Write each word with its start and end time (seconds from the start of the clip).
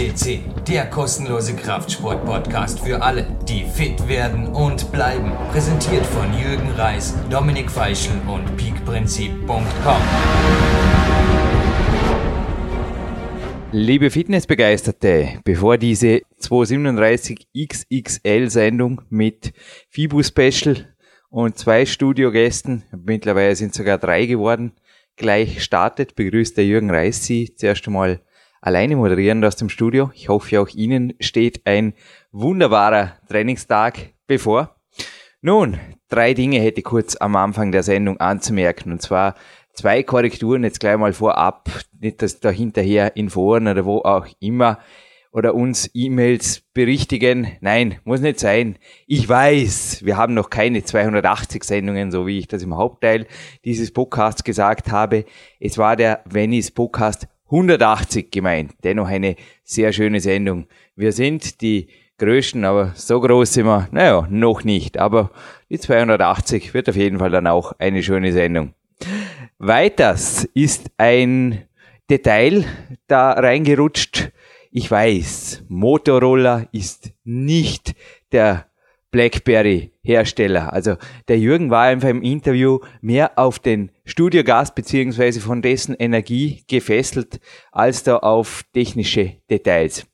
CC, 0.00 0.40
der 0.66 0.86
kostenlose 0.86 1.54
Kraftsport-Podcast 1.54 2.80
für 2.80 3.02
alle, 3.02 3.26
die 3.46 3.66
fit 3.66 4.08
werden 4.08 4.46
und 4.46 4.90
bleiben. 4.92 5.30
Präsentiert 5.52 6.06
von 6.06 6.32
Jürgen 6.32 6.70
Reis, 6.70 7.14
Dominik 7.28 7.70
Feischl 7.70 8.12
und 8.26 8.56
peakprinzip.com. 8.56 10.02
Liebe 13.72 14.10
Fitnessbegeisterte, 14.10 15.40
bevor 15.44 15.76
diese 15.76 16.22
237 16.38 17.48
XXL-Sendung 17.54 19.02
mit 19.10 19.52
Fibu 19.90 20.22
Special 20.22 20.94
und 21.28 21.58
zwei 21.58 21.84
Studiogästen, 21.84 22.84
mittlerweile 23.04 23.54
sind 23.54 23.74
sogar 23.74 23.98
drei 23.98 24.24
geworden, 24.24 24.72
gleich 25.16 25.62
startet, 25.62 26.14
begrüßt 26.14 26.56
der 26.56 26.64
Jürgen 26.64 26.90
Reis 26.90 27.22
Sie 27.26 27.54
zuerst 27.54 27.86
einmal 27.86 28.22
alleine 28.60 28.96
moderieren 28.96 29.44
aus 29.44 29.56
dem 29.56 29.68
Studio. 29.68 30.10
Ich 30.14 30.28
hoffe, 30.28 30.60
auch 30.60 30.68
Ihnen 30.68 31.14
steht 31.20 31.66
ein 31.66 31.94
wunderbarer 32.32 33.16
Trainingstag 33.28 34.14
bevor. 34.26 34.76
Nun, 35.42 35.78
drei 36.08 36.34
Dinge 36.34 36.60
hätte 36.60 36.80
ich 36.80 36.84
kurz 36.84 37.16
am 37.16 37.36
Anfang 37.36 37.72
der 37.72 37.82
Sendung 37.82 38.18
anzumerken. 38.20 38.92
Und 38.92 39.00
zwar 39.00 39.34
zwei 39.72 40.02
Korrekturen 40.02 40.64
jetzt 40.64 40.80
gleich 40.80 40.98
mal 40.98 41.12
vorab. 41.12 41.70
Nicht, 41.98 42.22
dass 42.22 42.40
da 42.40 42.50
hinterher 42.50 43.16
in 43.16 43.30
Foren 43.30 43.66
oder 43.66 43.84
wo 43.84 43.98
auch 43.98 44.26
immer 44.38 44.78
oder 45.32 45.54
uns 45.54 45.90
E-Mails 45.94 46.62
berichtigen. 46.74 47.56
Nein, 47.60 48.00
muss 48.04 48.20
nicht 48.20 48.40
sein. 48.40 48.76
Ich 49.06 49.28
weiß, 49.28 50.04
wir 50.04 50.16
haben 50.16 50.34
noch 50.34 50.50
keine 50.50 50.82
280 50.82 51.62
Sendungen, 51.64 52.10
so 52.10 52.26
wie 52.26 52.38
ich 52.38 52.48
das 52.48 52.62
im 52.62 52.76
Hauptteil 52.76 53.26
dieses 53.64 53.92
Podcasts 53.92 54.44
gesagt 54.44 54.90
habe. 54.90 55.24
Es 55.60 55.78
war 55.78 55.96
der 55.96 56.22
Venice 56.28 56.72
Podcast 56.72 57.28
180 57.50 58.30
gemeint. 58.30 58.72
Dennoch 58.84 59.08
eine 59.08 59.36
sehr 59.64 59.92
schöne 59.92 60.20
Sendung. 60.20 60.66
Wir 60.94 61.12
sind 61.12 61.60
die 61.60 61.88
Größten, 62.18 62.64
aber 62.64 62.92
so 62.94 63.20
groß 63.20 63.52
sind 63.52 63.66
wir, 63.66 63.88
naja, 63.92 64.26
noch 64.30 64.62
nicht. 64.62 64.98
Aber 64.98 65.30
die 65.68 65.78
280 65.78 66.74
wird 66.74 66.88
auf 66.88 66.96
jeden 66.96 67.18
Fall 67.18 67.30
dann 67.30 67.46
auch 67.46 67.72
eine 67.78 68.02
schöne 68.02 68.32
Sendung. 68.32 68.74
Weiters 69.58 70.48
ist 70.54 70.90
ein 70.96 71.66
Detail 72.08 72.64
da 73.06 73.32
reingerutscht. 73.32 74.32
Ich 74.70 74.90
weiß, 74.90 75.64
Motorola 75.68 76.66
ist 76.72 77.12
nicht 77.24 77.94
der 78.32 78.69
BlackBerry-Hersteller. 79.10 80.72
Also 80.72 80.96
der 81.28 81.38
Jürgen 81.38 81.70
war 81.70 81.84
einfach 81.84 82.08
im 82.08 82.22
Interview 82.22 82.80
mehr 83.00 83.38
auf 83.38 83.58
den 83.58 83.90
Studiogast 84.04 84.74
beziehungsweise 84.74 85.40
von 85.40 85.62
dessen 85.62 85.94
Energie 85.94 86.64
gefesselt, 86.68 87.40
als 87.72 88.02
da 88.02 88.18
auf 88.18 88.64
technische 88.72 89.36
Details. 89.50 90.06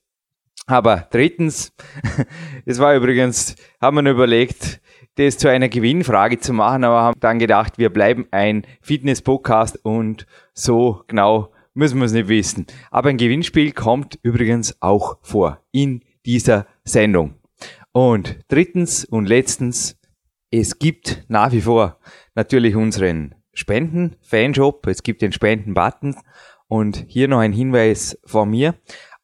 Aber 0.67 1.07
drittens, 1.11 1.73
es 2.65 2.79
war 2.79 2.97
übrigens, 2.97 3.55
haben 3.81 4.05
wir 4.05 4.11
überlegt, 4.11 4.81
das 5.17 5.39
zu 5.39 5.49
einer 5.49 5.69
Gewinnfrage 5.69 6.39
zu 6.39 6.53
machen, 6.53 6.85
aber 6.85 7.03
haben 7.03 7.21
dann 7.21 7.39
gedacht, 7.39 7.79
wir 7.79 7.91
bleiben 7.91 8.27
ein 8.33 8.67
Fitness-Podcast 8.83 9.79
und 9.85 10.27
so 10.53 11.03
genau 11.07 11.53
müssen 11.75 11.99
wir 11.99 12.07
es 12.07 12.13
nicht 12.13 12.29
wissen. 12.29 12.67
Aber 12.91 13.11
ein 13.11 13.17
Gewinnspiel 13.17 13.73
kommt 13.73 14.19
übrigens 14.23 14.77
auch 14.81 15.19
vor 15.23 15.61
in 15.73 16.03
dieser 16.25 16.67
Sendung. 16.85 17.35
Und 17.97 18.41
drittens 18.49 19.07
und 19.07 19.27
letztens, 19.27 19.97
es 20.51 20.79
gibt 20.79 21.25
nach 21.29 21.53
wie 21.53 21.63
vor 21.63 21.99
natürlich 22.35 22.77
unseren 22.77 23.35
Spenden-Fanshop, 23.55 24.87
es 24.87 25.03
gibt 25.03 25.23
den 25.23 25.33
Spenden-Button 25.33 26.15
und 26.69 27.07
hier 27.09 27.27
noch 27.27 27.39
ein 27.39 27.55
Hinweis 27.55 28.19
von 28.27 28.51
mir. 28.51 28.75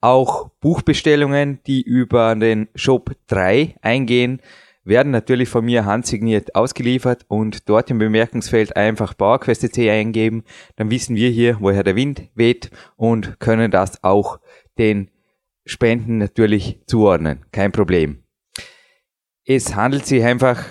Auch 0.01 0.49
Buchbestellungen, 0.63 1.61
die 1.67 1.83
über 1.83 2.35
den 2.35 2.69
Shop 2.75 3.15
3 3.27 3.77
eingehen, 3.83 4.41
werden 4.85 5.13
natürlich 5.13 5.51
von 5.51 5.67
mir 5.67 5.85
handsigniert 5.85 6.55
ausgeliefert 6.55 7.27
und 7.29 7.69
dort 7.69 7.91
im 7.91 7.99
Bemerkungsfeld 7.99 8.75
einfach 8.75 9.15
PowerQuest.c 9.15 9.91
eingeben. 9.91 10.45
Dann 10.77 10.91
wissen 10.91 11.15
wir 11.15 11.29
hier, 11.29 11.59
woher 11.61 11.83
der 11.83 11.95
Wind 11.95 12.31
weht 12.35 12.71
und 12.97 13.39
können 13.39 13.71
das 13.71 14.03
auch 14.03 14.41
den 14.79 15.11
Spenden 15.67 16.17
natürlich 16.17 16.81
zuordnen. 16.87 17.45
Kein 17.53 17.71
Problem. 17.71 18.22
Es 19.45 19.75
handelt 19.75 20.07
sich 20.07 20.23
einfach, 20.23 20.65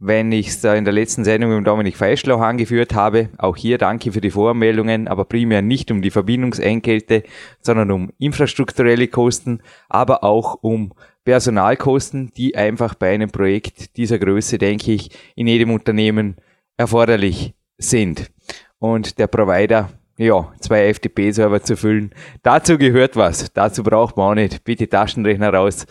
wenn 0.00 0.32
ich 0.32 0.48
es 0.48 0.60
da 0.60 0.74
in 0.74 0.84
der 0.84 0.92
letzten 0.92 1.22
Sendung 1.22 1.54
mit 1.54 1.64
Dominik 1.64 1.96
Feischlau 1.96 2.38
angeführt 2.38 2.92
habe, 2.92 3.28
auch 3.38 3.56
hier 3.56 3.78
danke 3.78 4.10
für 4.10 4.20
die 4.20 4.32
Voranmeldungen, 4.32 5.06
aber 5.06 5.24
primär 5.24 5.62
nicht 5.62 5.92
um 5.92 6.02
die 6.02 6.10
Verbindungsentgelte, 6.10 7.22
sondern 7.60 7.92
um 7.92 8.12
infrastrukturelle 8.18 9.06
Kosten, 9.06 9.62
aber 9.88 10.24
auch 10.24 10.58
um 10.62 10.94
Personalkosten, 11.24 12.32
die 12.36 12.56
einfach 12.56 12.96
bei 12.96 13.14
einem 13.14 13.30
Projekt 13.30 13.96
dieser 13.96 14.18
Größe, 14.18 14.58
denke 14.58 14.90
ich, 14.90 15.10
in 15.36 15.46
jedem 15.46 15.70
Unternehmen 15.70 16.36
erforderlich 16.76 17.54
sind. 17.76 18.32
Und 18.80 19.20
der 19.20 19.28
Provider, 19.28 19.90
ja, 20.16 20.52
zwei 20.58 20.92
FTP-Server 20.92 21.62
zu 21.62 21.76
füllen, 21.76 22.12
dazu 22.42 22.78
gehört 22.78 23.14
was. 23.14 23.52
Dazu 23.52 23.84
braucht 23.84 24.16
man 24.16 24.30
auch 24.30 24.34
nicht. 24.34 24.64
Bitte 24.64 24.88
Taschenrechner 24.88 25.54
raus. 25.54 25.86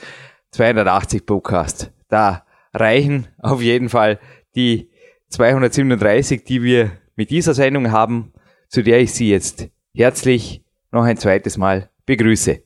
280 0.51 1.25
Podcast 1.25 1.91
da 2.09 2.45
reichen 2.73 3.27
auf 3.39 3.61
jeden 3.61 3.89
Fall 3.89 4.19
die 4.55 4.89
237, 5.29 6.43
die 6.43 6.63
wir 6.63 6.91
mit 7.15 7.29
dieser 7.29 7.53
Sendung 7.53 7.91
haben, 7.91 8.33
zu 8.69 8.83
der 8.83 8.99
ich 8.99 9.13
Sie 9.13 9.29
jetzt 9.29 9.69
herzlich 9.95 10.63
noch 10.91 11.03
ein 11.03 11.17
zweites 11.17 11.57
Mal 11.57 11.89
begrüße. 12.05 12.63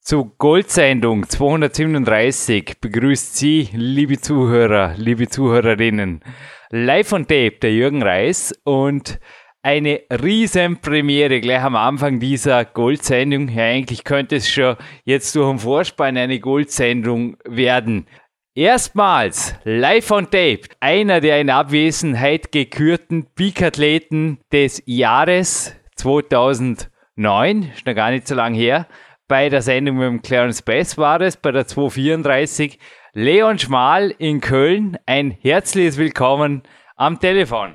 Zu 0.00 0.32
Goldsendung 0.38 1.28
237 1.28 2.80
begrüßt 2.80 3.36
Sie, 3.36 3.68
liebe 3.72 4.18
Zuhörer, 4.18 4.94
liebe 4.96 5.28
Zuhörerinnen, 5.28 6.22
live 6.70 7.12
on 7.12 7.26
tape 7.26 7.58
der 7.60 7.72
Jürgen 7.72 8.02
Reis 8.02 8.54
und 8.64 9.20
eine 9.62 10.02
Riesenpremiere 10.10 11.40
gleich 11.40 11.62
am 11.62 11.76
Anfang 11.76 12.20
dieser 12.20 12.64
Goldsendung. 12.64 13.48
Ja, 13.48 13.64
eigentlich 13.64 14.04
könnte 14.04 14.36
es 14.36 14.48
schon 14.48 14.76
jetzt 15.04 15.34
durch 15.34 15.50
den 15.50 15.58
Vorspann 15.58 16.16
eine 16.16 16.40
Goldsendung 16.40 17.36
werden. 17.44 18.06
Erstmals 18.54 19.54
live 19.64 20.10
on 20.10 20.24
tape 20.24 20.62
einer 20.80 21.20
der 21.20 21.40
in 21.40 21.50
Abwesenheit 21.50 22.50
gekürten 22.50 23.26
Peak-Athleten 23.34 24.38
des 24.52 24.82
Jahres 24.86 25.76
2009, 25.96 27.70
ist 27.74 27.86
noch 27.86 27.94
gar 27.94 28.10
nicht 28.10 28.26
so 28.26 28.34
lange 28.34 28.58
her. 28.58 28.86
Bei 29.28 29.48
der 29.48 29.62
Sendung 29.62 29.98
mit 29.98 30.06
dem 30.06 30.22
Clarence 30.22 30.62
Bass 30.62 30.96
war 30.96 31.20
es, 31.20 31.36
bei 31.36 31.52
der 31.52 31.66
234. 31.66 32.78
Leon 33.12 33.58
Schmal 33.58 34.14
in 34.18 34.40
Köln, 34.40 34.96
ein 35.06 35.30
herzliches 35.30 35.98
Willkommen 35.98 36.62
am 36.96 37.20
Telefon. 37.20 37.74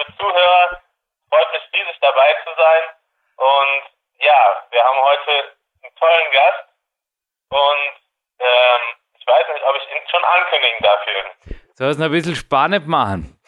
Liebe 0.00 0.16
Zuhörer, 0.16 0.80
freut 1.28 1.52
mich 1.52 1.62
riesig 1.74 2.00
dabei 2.00 2.34
zu 2.44 2.50
sein. 2.56 2.82
Und 3.36 3.82
ja, 4.18 4.64
wir 4.70 4.82
haben 4.82 4.98
heute 5.02 5.30
einen 5.82 5.94
tollen 5.94 6.32
Gast 6.32 6.68
und 7.50 7.92
ähm, 8.38 8.96
ich 9.18 9.26
weiß 9.26 9.46
nicht, 9.52 9.64
ob 9.64 9.76
ich 9.76 9.82
ihn 9.90 10.08
schon 10.10 10.24
ankündigen 10.24 10.78
darf. 10.80 11.00
Soll 11.74 11.88
es 11.88 11.98
noch 11.98 12.06
ein 12.06 12.12
bisschen 12.12 12.34
spannend 12.34 12.86
machen? 12.86 13.38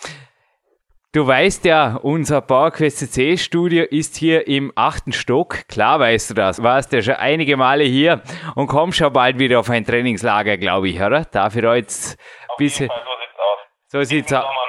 Du 1.14 1.26
weißt 1.26 1.64
ja, 1.64 1.98
unser 2.02 2.40
PowerQuest 2.42 2.98
CC 2.98 3.38
Studio 3.38 3.84
ist 3.84 4.16
hier 4.16 4.46
im 4.46 4.72
achten 4.76 5.12
Stock. 5.12 5.68
Klar 5.68 6.00
weißt 6.00 6.30
du 6.30 6.34
das. 6.34 6.62
Warst 6.62 6.92
ja 6.92 7.02
schon 7.02 7.14
einige 7.14 7.56
Male 7.56 7.84
hier 7.84 8.22
und 8.56 8.66
kommst 8.66 8.98
schon 8.98 9.12
bald 9.12 9.38
wieder 9.38 9.60
auf 9.60 9.70
ein 9.70 9.86
Trainingslager, 9.86 10.58
glaube 10.58 10.88
ich, 10.88 11.00
oder? 11.00 11.24
Dafür 11.24 11.76
jetzt 11.76 12.18
ein 12.50 12.56
bisschen. 12.58 12.88
so 12.88 12.94
sieht's 12.94 13.38
aus. 13.38 13.58
So 13.88 14.02
sieht's 14.02 14.32
aus 14.32 14.62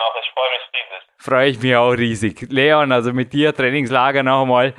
freue 1.23 1.51
ich 1.51 1.61
mich 1.61 1.73
auch 1.73 1.91
riesig. 1.91 2.47
Leon, 2.49 2.91
also 2.91 3.13
mit 3.13 3.31
dir 3.31 3.55
Trainingslager 3.55 4.23
noch 4.23 4.41
einmal. 4.41 4.73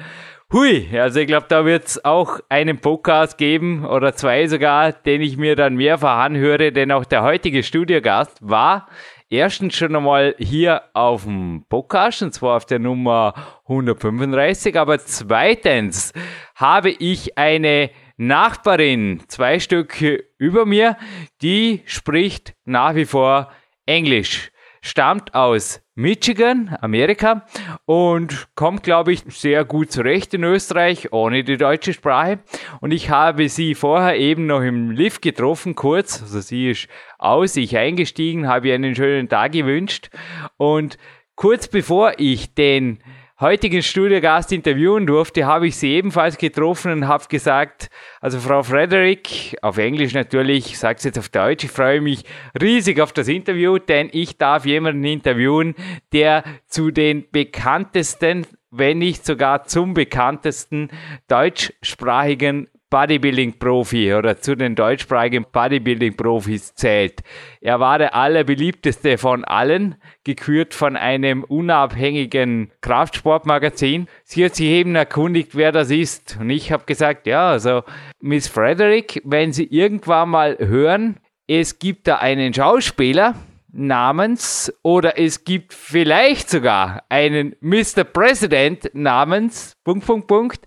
Hui, 0.53 0.87
also 0.93 1.21
ich 1.21 1.27
glaube, 1.27 1.47
da 1.49 1.65
wird 1.65 1.87
es 1.87 2.05
auch 2.05 2.39
einen 2.51 2.79
Podcast 2.83 3.39
geben 3.39 3.87
oder 3.87 4.15
zwei 4.15 4.47
sogar, 4.47 4.93
den 4.93 5.23
ich 5.23 5.39
mir 5.39 5.57
dann 5.57 5.77
mehrfach 5.77 6.19
anhöre, 6.19 6.71
denn 6.71 6.93
auch 6.93 7.07
der 7.07 7.23
heutige 7.23 7.63
Studiogast 7.63 8.39
war 8.43 8.89
erstens 9.31 9.75
schon 9.75 9.97
einmal 9.97 10.35
hier 10.39 10.83
auf 10.93 11.25
dem 11.25 11.65
Podcast, 11.71 12.23
und 12.23 12.35
zwar 12.35 12.59
auf 12.59 12.67
der 12.67 12.79
Nummer 12.79 13.33
135, 13.67 14.79
aber 14.79 14.99
zweitens 14.99 16.13
habe 16.57 16.91
ich 16.91 17.39
eine 17.39 17.91
Nachbarin, 18.19 19.23
zwei 19.29 19.59
Stück 19.61 19.99
über 20.37 20.67
mir, 20.67 20.99
die 21.41 21.81
spricht 21.87 22.55
nach 22.67 22.95
wie 22.95 23.07
vor 23.07 23.51
Englisch 23.87 24.51
stammt 24.85 25.35
aus 25.35 25.81
Michigan, 25.97 26.77
Amerika 26.81 27.47
und 27.85 28.49
kommt, 28.57 28.83
glaube 28.83 29.13
ich, 29.13 29.23
sehr 29.29 29.65
gut 29.65 29.93
zurecht 29.93 30.35
in 30.35 30.43
Österreich, 30.43 31.13
ohne 31.13 31.45
die 31.45 31.57
deutsche 31.57 31.93
Sprache. 31.93 32.41
Und 32.81 32.93
ich 32.93 33.11
habe 33.11 33.49
sie 33.49 33.77
vorher 33.77 34.17
eben 34.17 34.47
noch 34.47 34.63
im 34.63 34.91
Lift 34.91 35.23
getroffen, 35.23 35.77
kurz. 35.77 36.21
Also 36.21 36.41
sie 36.41 36.71
ist 36.71 36.89
aus, 37.19 37.57
ich 37.57 37.77
eingestiegen, 37.77 38.49
habe 38.49 38.69
ihr 38.69 38.75
einen 38.75 38.97
schönen 38.97 39.29
Tag 39.29 39.53
gewünscht. 39.53 40.11
Und 40.57 40.99
kurz 41.37 41.69
bevor 41.69 42.15
ich 42.19 42.55
den 42.55 42.99
heutigen 43.41 43.83
Studiogast 43.83 44.53
interviewen 44.53 45.07
durfte, 45.07 45.45
habe 45.45 45.67
ich 45.67 45.77
sie 45.77 45.93
ebenfalls 45.95 46.39
getroffen 46.39 46.93
und 46.93 47.09
habe 47.09 47.25
gesagt, 47.29 47.91
also 48.21 48.39
Frau 48.39 48.63
Frederick, 48.63 49.57
auf 49.61 49.77
Englisch 49.79 50.15
natürlich, 50.15 50.67
ich 50.67 50.79
sage 50.79 50.99
es 50.99 51.05
jetzt 51.05 51.19
auf 51.19 51.29
Deutsch, 51.29 51.65
ich 51.65 51.71
freue 51.71 52.01
mich 52.01 52.25
riesig 52.61 53.01
auf 53.01 53.13
das 53.13 53.27
Interview, 53.29 53.79
denn 53.79 54.09
ich 54.13 54.39
darf 54.39 54.67
jemanden 54.67 55.05
interviewen, 55.05 55.75
der 56.13 56.45
zu 56.69 56.91
den 56.91 57.29
bekanntesten, 57.31 58.47
wenn 58.71 58.99
nicht 58.99 59.27
sogar 59.27 59.65
zum 59.65 59.95
bekanntesten 59.95 60.91
deutschsprachigen 61.27 62.69
Bodybuilding-Profi 62.95 64.15
oder 64.15 64.39
zu 64.39 64.55
den 64.55 64.77
deutschsprachigen 64.77 65.45
Bodybuilding-Profis 65.51 66.77
zählt. 66.77 67.25
Er 67.61 67.81
war 67.81 67.99
der 67.99 68.15
allerbeliebteste 68.15 69.19
von 69.19 69.45
allen, 69.45 69.97
gekürt 70.23 70.75
von 70.75 70.97
einem 70.97 71.43
unabhängigen 71.43 72.71
Kraftsportmagazin. 72.83 74.07
Sie 74.23 74.45
hat 74.45 74.55
sich 74.55 74.69
eben 74.69 74.95
erkundigt, 74.95 75.57
wer 75.57 75.73
das 75.73 75.91
ist. 75.91 76.39
Und 76.41 76.51
ich 76.51 76.71
habe 76.71 76.85
gesagt, 76.85 77.27
ja, 77.27 77.51
also 77.51 77.83
Miss 78.21 78.47
Frederick, 78.47 79.21
wenn 79.25 79.53
Sie 79.53 79.65
irgendwann 79.65 80.29
mal 80.29 80.57
hören, 80.61 81.17
es 81.49 81.81
gibt 81.81 82.07
da 82.07 82.19
einen 82.19 82.55
Schauspieler, 82.55 83.35
namens 83.75 84.73
oder 84.83 85.19
es 85.19 85.45
gibt 85.45 85.75
vielleicht 85.75 86.49
sogar 86.49 87.03
einen 87.09 87.57
Mr. 87.61 88.05
President 88.05 88.91
namens 88.95 89.77
Punkt, 89.85 90.07
Punkt, 90.07 90.27
Punkt, 90.29 90.61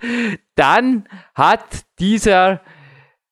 dann 0.56 1.08
hat 1.36 1.66
dieser 2.00 2.62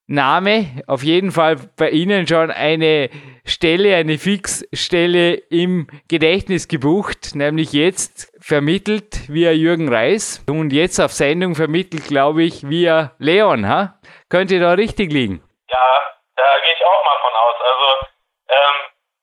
Name 0.07 0.83
auf 0.85 1.01
jeden 1.03 1.31
Fall 1.31 1.55
bei 1.77 1.89
Ihnen 1.89 2.27
schon 2.27 2.51
eine 2.51 3.09
Stelle, 3.43 3.95
eine 3.95 4.17
Fixstelle 4.19 5.33
im 5.33 5.87
Gedächtnis 6.07 6.67
gebucht, 6.67 7.33
nämlich 7.33 7.73
jetzt 7.73 8.31
vermittelt 8.39 9.27
via 9.27 9.51
Jürgen 9.51 9.89
Reis 9.89 10.43
und 10.47 10.71
jetzt 10.71 10.99
auf 10.99 11.11
Sendung 11.11 11.55
vermittelt, 11.55 12.05
glaube 12.07 12.43
ich, 12.43 12.69
via 12.69 13.13
Leon. 13.17 13.67
Ha? 13.67 13.99
Könnte 14.29 14.59
da 14.59 14.73
richtig 14.73 15.11
liegen? 15.11 15.41
Ja, 15.69 16.01
da 16.35 16.43
gehe 16.63 16.73
ich 16.73 16.85
auch 16.85 17.03
mal 17.03 17.17
von 17.21 17.33
aus. 17.33 17.55
Also 17.61 18.14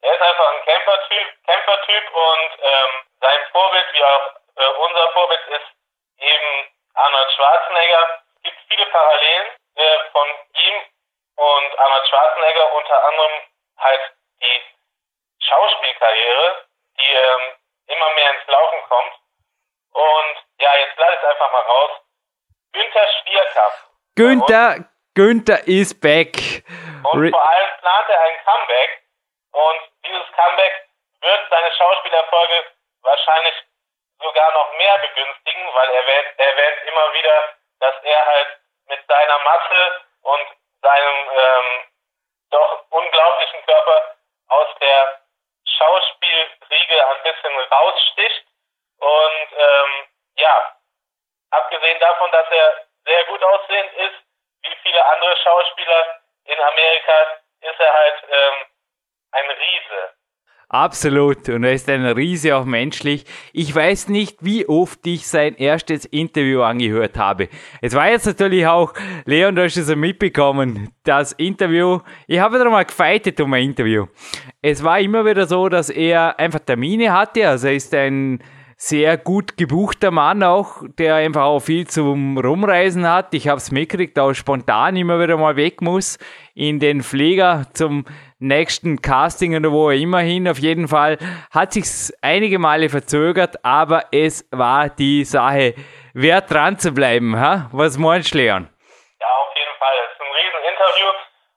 er 0.02 0.14
ist 0.14 0.20
einfach 0.20 0.52
ein 0.52 0.64
Camper-Typ 0.64 1.26
Camper 1.46 1.78
und 2.12 2.50
ähm, 2.60 2.90
sein 3.20 3.38
Vorbild, 3.52 3.87
wie 3.93 4.04
auch 4.04 4.34
äh, 4.56 4.66
unser 4.87 5.08
Vorbild, 5.12 5.40
ist 5.46 5.66
eben 6.19 6.69
Arnold 6.94 7.32
Schwarzenegger. 7.32 8.22
Es 8.37 8.43
gibt 8.43 8.58
viele 8.69 8.87
Parallelen 8.87 9.46
äh, 9.76 9.99
von 10.10 10.28
ihm 10.54 10.82
und 11.37 11.78
Arnold 11.78 12.08
Schwarzenegger, 12.08 12.72
unter 12.75 13.08
anderem 13.08 13.32
halt 13.78 14.00
die 14.40 14.62
Schauspielkarriere, 15.46 16.66
die 16.98 17.14
ähm, 17.14 17.56
immer 17.87 18.10
mehr 18.14 18.34
ins 18.34 18.46
Laufen 18.48 18.82
kommt. 18.88 19.14
Und 19.93 20.44
ja, 20.58 20.76
jetzt 20.78 20.96
lass 20.96 21.14
ich 21.14 21.28
einfach 21.28 21.52
mal 21.52 21.62
raus. 21.62 21.90
Günther 22.72 23.08
Stierkamp. 23.20 23.75
Günther, 24.16 24.84
Günther 25.14 25.66
ist 25.69 26.00
back. 26.00 26.64
Und 27.12 27.31
vor 27.31 27.50
allem 27.50 27.70
plant 27.78 28.08
er 28.08 28.20
ein 28.20 28.44
Comeback. 28.44 29.01
Und 29.52 29.81
dieses 30.04 30.26
Comeback 30.32 30.88
wird 31.20 31.50
seine 31.50 31.72
Schauspielerfolge 31.72 32.72
wahrscheinlich 33.02 33.54
sogar 34.20 34.52
noch 34.52 34.72
mehr 34.76 34.99
begünstigen, 34.99 35.75
weil 35.75 35.88
er 35.90 36.00
erwähnt, 36.00 36.34
er 36.38 36.46
erwähnt 36.56 36.88
immer 36.88 37.12
wieder, 37.14 37.54
dass 37.81 37.94
er 38.02 38.26
halt 38.26 38.49
mit 38.87 39.06
seiner 39.06 39.38
Masse 39.38 40.00
und 40.22 40.46
seinem 40.81 41.31
ähm, 41.34 41.84
doch 42.50 42.84
unglaublichen 42.90 43.64
Körper 43.64 44.16
aus 44.49 44.69
der 44.81 45.20
Schauspielriege 45.64 47.06
ein 47.06 47.22
bisschen 47.22 47.58
raussticht. 47.58 48.44
Und 48.98 49.48
ähm, 49.56 50.08
ja, 50.37 50.76
abgesehen 51.50 51.98
davon, 52.00 52.31
dass 52.31 52.50
er 52.50 52.87
sehr 53.05 53.25
gut 53.25 53.43
aussehend 53.43 53.93
ist, 53.94 54.14
wie 54.62 54.76
viele 54.82 55.05
andere 55.05 55.37
Schauspieler 55.38 56.20
in 56.44 56.60
Amerika, 56.60 57.40
ist 57.60 57.81
er 57.81 57.93
halt 57.93 58.25
ähm, 58.28 58.66
ein 59.32 59.50
Riese. 59.50 60.14
Absolut. 60.72 61.50
Und 61.50 61.64
er 61.64 61.74
ist 61.74 61.86
ein 61.90 62.06
Riese 62.06 62.56
auch 62.56 62.64
menschlich. 62.64 63.26
Ich 63.52 63.74
weiß 63.74 64.08
nicht, 64.08 64.38
wie 64.40 64.66
oft 64.66 65.06
ich 65.06 65.28
sein 65.28 65.54
erstes 65.56 66.06
Interview 66.06 66.62
angehört 66.62 67.19
habe. 67.19 67.50
Es 67.82 67.92
war 67.94 68.08
jetzt 68.08 68.24
natürlich 68.24 68.66
auch, 68.66 68.94
Leon, 69.26 69.54
du 69.54 69.64
hast 69.64 69.76
es 69.76 69.90
ja 69.90 69.96
mitbekommen, 69.96 70.88
das 71.04 71.32
Interview. 71.32 71.98
Ich 72.26 72.38
habe 72.40 72.54
wieder 72.54 72.70
mal 72.70 72.86
gefeitet 72.86 73.38
um 73.42 73.52
ein 73.52 73.64
Interview. 73.64 74.06
Es 74.62 74.82
war 74.82 74.98
immer 74.98 75.26
wieder 75.26 75.46
so, 75.46 75.69
dass 75.69 75.90
er 75.90 76.38
einfach 76.40 76.60
Termine 76.60 77.12
hatte. 77.12 77.46
Also 77.46 77.66
er 77.66 77.74
ist 77.74 77.94
ein 77.94 78.42
sehr 78.78 79.19
gut 79.19 79.58
gebuchter 79.58 80.10
Mann 80.10 80.42
auch, 80.42 80.82
der 80.98 81.16
einfach 81.16 81.42
auch 81.42 81.60
viel 81.60 81.86
zum 81.86 82.38
Rumreisen 82.38 83.06
hat. 83.06 83.34
Ich 83.34 83.46
habe 83.46 83.58
es 83.58 83.70
mitgekriegt, 83.70 84.19
auch 84.19 84.32
spontan 84.32 84.96
immer 84.96 85.20
wieder 85.20 85.36
mal 85.36 85.54
weg 85.54 85.82
muss 85.82 86.19
in 86.54 86.80
den 86.80 87.02
Pfleger 87.02 87.66
zum 87.74 88.06
nächsten 88.42 89.00
Casting 89.00 89.56
oder 89.56 89.70
wo 89.70 89.90
er 89.90 89.96
immer 89.96 90.20
hin. 90.20 90.48
Auf 90.48 90.58
jeden 90.58 90.88
Fall 90.88 91.18
hat 91.50 91.72
sich 91.72 91.86
einige 92.20 92.58
Male 92.58 92.88
verzögert, 92.88 93.56
aber 93.64 94.04
es 94.12 94.46
war 94.50 94.90
die 94.90 95.24
Sache 95.24 95.74
wert 96.14 96.50
dran 96.50 96.78
zu 96.78 96.92
bleiben. 96.92 97.38
Ha? 97.38 97.70
Was 97.72 97.96
meinst 97.96 98.34
du, 98.34 98.38
Leon? 98.38 98.68
Ja, 99.20 99.28
auf 99.28 99.56
jeden 99.56 99.76
Fall. 99.78 99.96
Es 100.04 100.12
ist 100.12 100.20
ein 100.20 100.32
Rieseninterview 100.32 101.10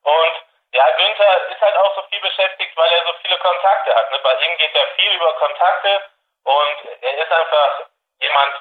und 0.04 0.36
ja, 0.72 0.86
Günther 0.98 1.34
ist 1.52 1.62
halt 1.62 1.78
auch 1.78 1.96
so 1.96 2.02
viel 2.10 2.22
beschäftigt, 2.22 2.72
weil 2.76 2.92
er 2.92 3.04
so 3.06 3.14
viele 3.22 3.38
Kontakte 3.38 3.96
hat. 3.96 4.12
Ne? 4.12 4.20
Bei 4.24 4.36
ihm 4.46 4.58
geht 4.58 4.76
ja 4.76 4.86
viel 4.96 5.12
über 5.16 5.34
Kontakte 5.40 5.90
und 6.44 6.78
er 7.02 7.16
ist 7.18 7.32
einfach 7.32 7.90
jemand, 8.22 8.54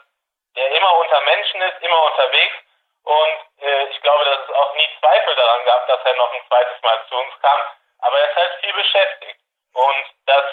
der 0.56 0.70
immer 0.70 0.93
unter 0.99 1.20
Menschen 1.27 1.61
ist, 1.62 1.82
immer 1.82 2.00
unterwegs 2.06 2.55
und 3.05 3.37
äh, 3.61 3.85
ich 3.91 4.00
glaube, 4.00 4.25
dass 4.25 4.38
es 4.49 4.55
auch 4.55 4.75
nie 4.75 4.88
Zweifel 4.99 5.37
daran 5.37 5.65
gab, 5.67 5.87
dass 5.87 6.00
er 6.05 6.17
noch 6.17 6.32
ein 6.32 6.47
zweites 6.49 6.82
Mal 6.82 6.99
zu 7.09 7.15
uns 7.17 7.35
kam. 7.41 7.61
Aber 8.05 8.19
er 8.19 8.29
ist 8.29 8.37
halt 8.37 8.61
viel 8.61 8.73
beschäftigt. 8.75 9.41
Und 9.73 10.05
das 10.27 10.45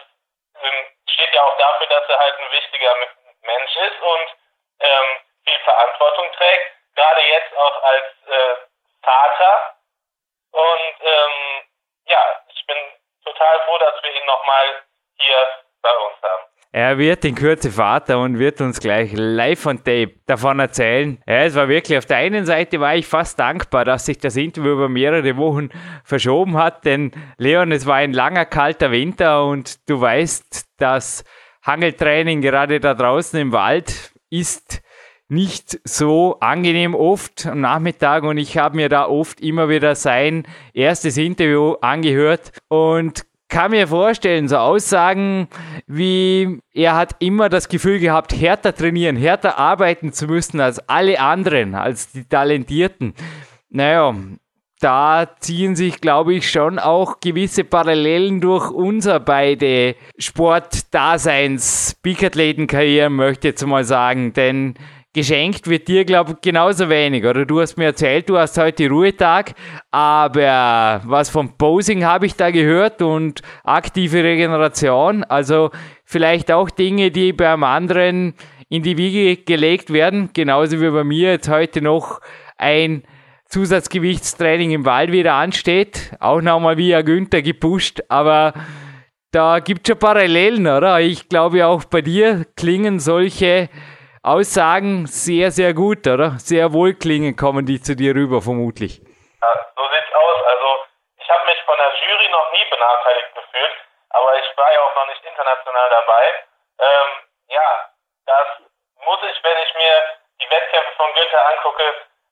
ähm, 0.62 0.86
steht 1.10 1.34
ja 1.34 1.44
auch 1.44 1.58
dafür, 1.58 1.88
dass 1.88 2.10
er 2.10 2.18
halt 2.18 2.40
ein 2.40 2.52
wichtiger 2.52 2.96
Mensch 3.42 3.76
ist 3.76 4.02
und 4.02 4.36
ähm, 4.80 5.20
viel 5.44 5.60
Verantwortung 5.60 6.32
trägt. 6.32 6.72
Gerade 6.96 7.22
jetzt 7.22 7.56
auch 7.56 7.84
als 7.84 8.06
äh, 8.28 8.56
Vater. 9.04 9.76
Und 10.52 10.96
ähm, 11.02 11.68
ja, 12.06 12.42
ich 12.48 12.66
bin 12.68 12.78
total 13.26 13.60
froh, 13.66 13.78
dass 13.80 14.02
wir 14.02 14.12
ihn 14.12 14.26
nochmal 14.26 14.84
hier 15.18 15.64
bei 15.82 15.96
uns 15.98 16.22
haben. 16.24 16.51
Er 16.74 16.98
wird 16.98 17.26
in 17.26 17.36
Kürze 17.36 17.70
Vater 17.70 18.20
und 18.20 18.40
wird 18.40 18.62
uns 18.62 18.80
gleich 18.80 19.12
live 19.14 19.66
on 19.66 19.78
tape 19.80 20.14
davon 20.26 20.60
erzählen. 20.60 21.18
Ja, 21.28 21.44
es 21.44 21.56
war 21.56 21.68
wirklich, 21.68 21.98
auf 21.98 22.06
der 22.06 22.18
einen 22.18 22.46
Seite 22.46 22.80
war 22.80 22.96
ich 22.96 23.06
fast 23.06 23.38
dankbar, 23.40 23.84
dass 23.84 24.06
sich 24.06 24.20
das 24.20 24.38
Interview 24.38 24.72
über 24.72 24.88
mehrere 24.88 25.36
Wochen 25.36 25.68
verschoben 26.06 26.56
hat, 26.56 26.86
denn 26.86 27.12
Leon, 27.38 27.74
es 27.74 27.86
war 27.86 27.96
ein 27.96 28.14
langer, 28.14 28.46
kalter 28.46 28.92
Winter 28.92 29.46
und 29.46 29.90
du 29.90 30.00
weißt, 30.00 30.66
das 30.78 31.26
Hangeltraining 31.64 32.40
gerade 32.40 32.80
da 32.80 32.94
draußen 32.94 33.38
im 33.38 33.52
Wald 33.52 34.14
ist 34.30 34.82
nicht 35.28 35.80
so 35.84 36.38
angenehm 36.40 36.96
oft 36.96 37.48
am 37.48 37.60
Nachmittag 37.60 38.24
und 38.24 38.38
ich 38.38 38.58
habe 38.58 38.78
mir 38.78 38.88
da 38.88 39.08
oft 39.08 39.42
immer 39.42 39.68
wieder 39.68 39.96
sein 39.96 40.48
erstes 40.74 41.18
Interview 41.18 41.74
angehört 41.82 42.54
und 42.70 43.26
kann 43.52 43.72
mir 43.72 43.88
vorstellen, 43.88 44.48
so 44.48 44.58
Aussagen 44.58 45.48
wie, 45.86 46.60
er 46.74 46.96
hat 46.96 47.18
immer 47.20 47.50
das 47.50 47.68
Gefühl 47.68 48.00
gehabt, 48.00 48.34
härter 48.34 48.74
trainieren, 48.74 49.18
härter 49.18 49.60
arbeiten 49.60 50.14
zu 50.14 50.26
müssen 50.26 50.60
als 50.60 50.80
alle 50.90 51.20
anderen, 51.20 51.76
als 51.76 52.12
die 52.12 52.24
Talentierten. 52.24 53.14
Naja, 53.70 54.16
da 54.80 55.28
ziehen 55.40 55.76
sich, 55.76 56.02
glaube 56.02 56.34
ich, 56.34 56.50
schon 56.50 56.80
auch 56.80 57.20
gewisse 57.20 57.64
Parallelen 57.64 58.42
durch 58.42 58.72
unser 58.72 59.20
beide 59.20 59.96
Sportdaseins, 60.18 61.98
Peakathletenkarrieren, 62.02 63.14
möchte 63.14 63.50
ich 63.50 63.52
jetzt 63.54 63.66
mal 63.68 63.84
sagen, 63.84 64.34
denn 64.34 64.76
geschenkt 65.14 65.68
wird 65.68 65.88
dir, 65.88 66.06
glaube 66.06 66.32
ich, 66.34 66.42
genauso 66.42 66.90
wenig. 66.90 67.26
Oder 67.26 67.46
du 67.46 67.60
hast 67.60 67.78
mir 67.78 67.86
erzählt, 67.86 68.30
du 68.30 68.38
hast 68.38 68.58
heute 68.58 68.88
Ruhetag, 68.90 69.54
aber 69.92 71.02
was 71.04 71.30
vom 71.30 71.58
Posing 71.58 72.06
habe 72.06 72.26
ich 72.26 72.36
da 72.36 72.52
gehört 72.52 73.02
und 73.02 73.42
aktive 73.64 74.24
Regeneration. 74.24 75.24
Also 75.24 75.72
vielleicht 76.06 76.52
auch 76.52 76.70
Dinge, 76.70 77.12
die 77.12 77.34
beim 77.34 77.64
anderen 77.64 78.36
in 78.70 78.84
die 78.84 78.98
Wiege 78.98 79.42
gelegt 79.44 79.92
werden, 79.92 80.30
genauso 80.34 80.80
wie 80.80 80.90
bei 80.90 81.04
mir 81.04 81.32
jetzt 81.32 81.50
heute 81.50 81.82
noch 81.82 82.22
ein 82.58 83.04
Zusatzgewichtstraining 83.50 84.72
im 84.72 84.86
Wald 84.86 85.12
wieder 85.12 85.34
ansteht. 85.34 86.14
Auch 86.22 86.42
nochmal 86.42 86.78
via 86.78 87.02
Günther 87.02 87.42
gepusht, 87.42 88.02
aber 88.08 88.54
da 89.32 89.60
gibt 89.60 89.82
es 89.82 89.92
schon 89.92 90.00
Parallelen, 90.00 90.68
oder? 90.68 91.02
Ich 91.02 91.28
glaube 91.28 91.66
auch 91.66 91.84
bei 91.84 92.02
dir 92.02 92.46
klingen 92.56 93.00
solche 93.00 93.70
Aussagen 94.24 95.08
sehr, 95.08 95.50
sehr 95.50 95.74
gut, 95.74 96.06
oder? 96.06 96.38
Sehr 96.38 96.74
wohlklingend 96.74 97.40
kommen 97.42 97.66
die 97.66 97.82
zu 97.82 97.96
dir 97.96 98.14
rüber, 98.14 98.42
vermutlich. 98.42 99.02
Ja, 99.02 99.52
so 99.76 99.82
sieht's 99.82 100.14
aus. 100.14 100.38
Also 100.46 100.68
ich 101.18 101.28
habe 101.30 101.46
mich 101.46 101.60
von 101.66 101.78
der 101.78 101.90
Jury 101.90 102.30
noch 102.30 102.52
nie 102.54 102.66
benachteiligt 102.70 103.34
gefühlt, 103.34 103.76
aber 104.10 104.38
ich 104.38 104.58
war 104.58 104.72
ja 104.74 104.80
auch 104.82 104.96
noch 104.96 105.08
nicht 105.08 105.26
international 105.26 105.90
dabei. 105.90 106.24
Ähm, 106.78 107.10
ja, 107.50 107.90
dass 108.28 108.48
muss 109.06 109.20
ich, 109.26 109.44
wenn 109.44 109.58
ich 109.58 109.74
mir 109.74 109.96
die 110.38 110.50
Wettkämpfe 110.50 110.94
von 110.98 111.14
Günther 111.16 111.42
angucke, 111.58 111.84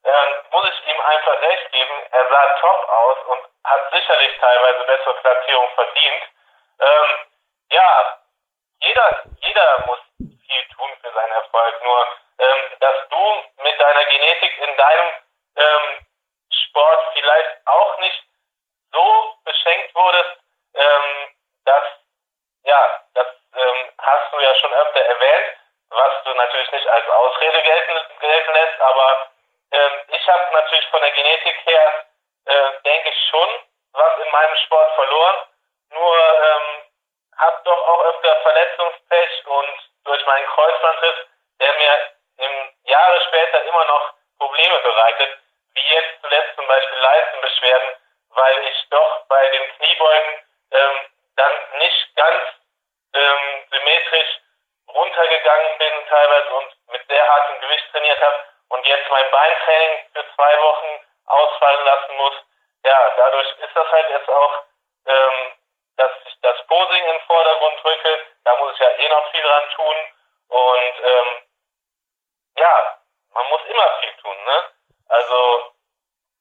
ähm, 0.05 0.29
muss 0.51 0.69
ich 0.69 0.93
ihm 0.93 1.00
einfach 1.01 1.41
recht 1.41 1.72
geben. 1.72 1.96
Er 2.12 2.25
sah 2.29 2.46
top 2.62 2.89
aus 2.89 3.17
und 3.34 3.41
hat 3.65 3.91
sicherlich 3.91 4.38
teilweise 4.39 4.84
bessere 4.86 5.13
Platzierung 5.22 5.69
verdient. 5.74 6.24
Ähm, 6.79 7.10
ja, 7.72 8.19
jeder, 8.81 9.24
jeder 9.41 9.84
muss 9.88 10.00
viel 10.19 10.67
tun 10.75 10.91
für 11.01 11.11
seinen 11.11 11.31
Erfolg. 11.31 11.83
Nur, 11.83 12.07
ähm, 12.39 12.79
dass 12.79 13.09
du 13.09 13.43
mit 13.63 13.79
deiner 13.79 14.05
Genetik 14.05 14.57
in 14.57 14.77
deinem 14.77 15.13
ähm, 15.55 16.05
Sport 16.51 17.13
vielleicht 17.13 17.67
auch 17.67 17.97
nicht 17.99 18.23
so 18.91 19.35
beschenkt 19.43 19.95
wurdest, 19.95 20.39
ähm, 20.73 21.35
dass, 21.65 21.83
ja, 22.63 23.03
das 23.13 23.27
ähm, 23.55 23.91
hast 23.99 24.33
du 24.33 24.39
ja 24.39 24.55
schon 24.55 24.73
öfter 24.73 25.01
erwähnt, 25.01 25.57
was 25.89 26.23
du 26.23 26.33
natürlich 26.33 26.71
nicht 26.71 26.88
als 26.88 27.09
Ausrede 27.09 27.61
gelten, 27.61 28.19
gelten 28.19 28.53
lässt, 28.53 28.81
aber 28.81 29.31
ähm, 29.71 30.01
ich 30.07 30.27
habe 30.27 30.53
natürlich 30.53 30.88
von 30.88 31.01
der 31.01 31.11
Genetik 31.11 31.55
her, 31.65 32.05
äh, 32.45 32.71
denke 32.83 33.09
ich 33.09 33.29
schon, 33.29 33.49
was 33.93 34.17
in 34.17 34.31
meinem 34.31 34.55
Sport 34.57 34.95
verloren. 34.95 35.38
Nur 35.91 36.17
ähm, 36.17 36.83
habe 37.38 37.61
doch 37.63 37.88
auch 37.88 38.03
öfter 38.05 38.35
Verletzungspech 38.41 39.28
und 40.29 40.36
durch 40.36 40.36
meinen 40.36 40.48
Kreuzbandriss, 40.48 41.15
der 41.59 41.74
mir 41.74 42.12
im 42.38 42.74
Jahre 42.83 43.21
später 43.21 43.63
immer 43.63 43.86
noch 43.86 44.13
Probleme 44.38 44.79
bereitet, 44.79 45.38
wie 45.74 45.93
jetzt 45.93 46.21
zuletzt 46.21 46.55
zum 46.55 46.67
Beispiel 46.67 46.98
Leistenbeschwerden, 46.98 47.95
weil 48.29 48.57
ich 48.67 48.89
doch 48.89 49.25
bei 49.27 49.50
den 49.50 49.75
Kniebeugen 49.75 50.45
ähm, 50.71 50.98
dann 51.36 51.51
nicht 51.79 52.15
ganz 52.15 52.43
ähm, 53.13 53.65
symmetrisch 53.71 54.39
runtergegangen 54.88 55.77
bin 55.77 55.93
teilweise 56.07 56.50
und 56.55 56.75
mit 56.91 57.07
sehr 57.07 57.27
hartem 57.27 57.59
Gewicht 57.62 57.91
trainiert 57.91 58.21
habe 58.21 58.43
und 58.69 58.86
jetzt 58.86 59.09
mein 59.09 59.31
Beintraining 59.31 60.00
für 60.13 60.25
zwei 60.36 60.62
Wochen 60.62 61.05
ausfallen 61.25 61.86
lassen 61.86 62.15
muss. 62.17 62.33
Ja, 62.83 63.13
dadurch 63.17 63.50
ist 63.59 63.75
das 63.75 63.91
halt 63.91 64.09
jetzt 64.09 64.29
auch, 64.29 64.63
ähm, 65.05 65.53
dass 65.98 66.12
ich 66.25 66.39
das 66.41 66.65
Posing 66.67 67.03
in 67.03 67.12
den 67.12 67.21
Vordergrund 67.21 67.83
drücke. 67.83 68.25
Da 68.45 68.55
muss 68.57 68.74
ich 68.74 68.79
ja 68.79 68.89
eh 68.89 69.09
noch 69.09 69.29
viel 69.31 69.41
dran 69.41 69.69
tun. 69.75 69.95
Und 70.50 70.93
ähm, 71.03 71.41
ja, 72.57 72.97
man 73.33 73.50
muss 73.50 73.62
immer 73.65 74.00
viel 74.00 74.13
tun. 74.21 74.43
Ne? 74.45 74.63
Also 75.10 75.74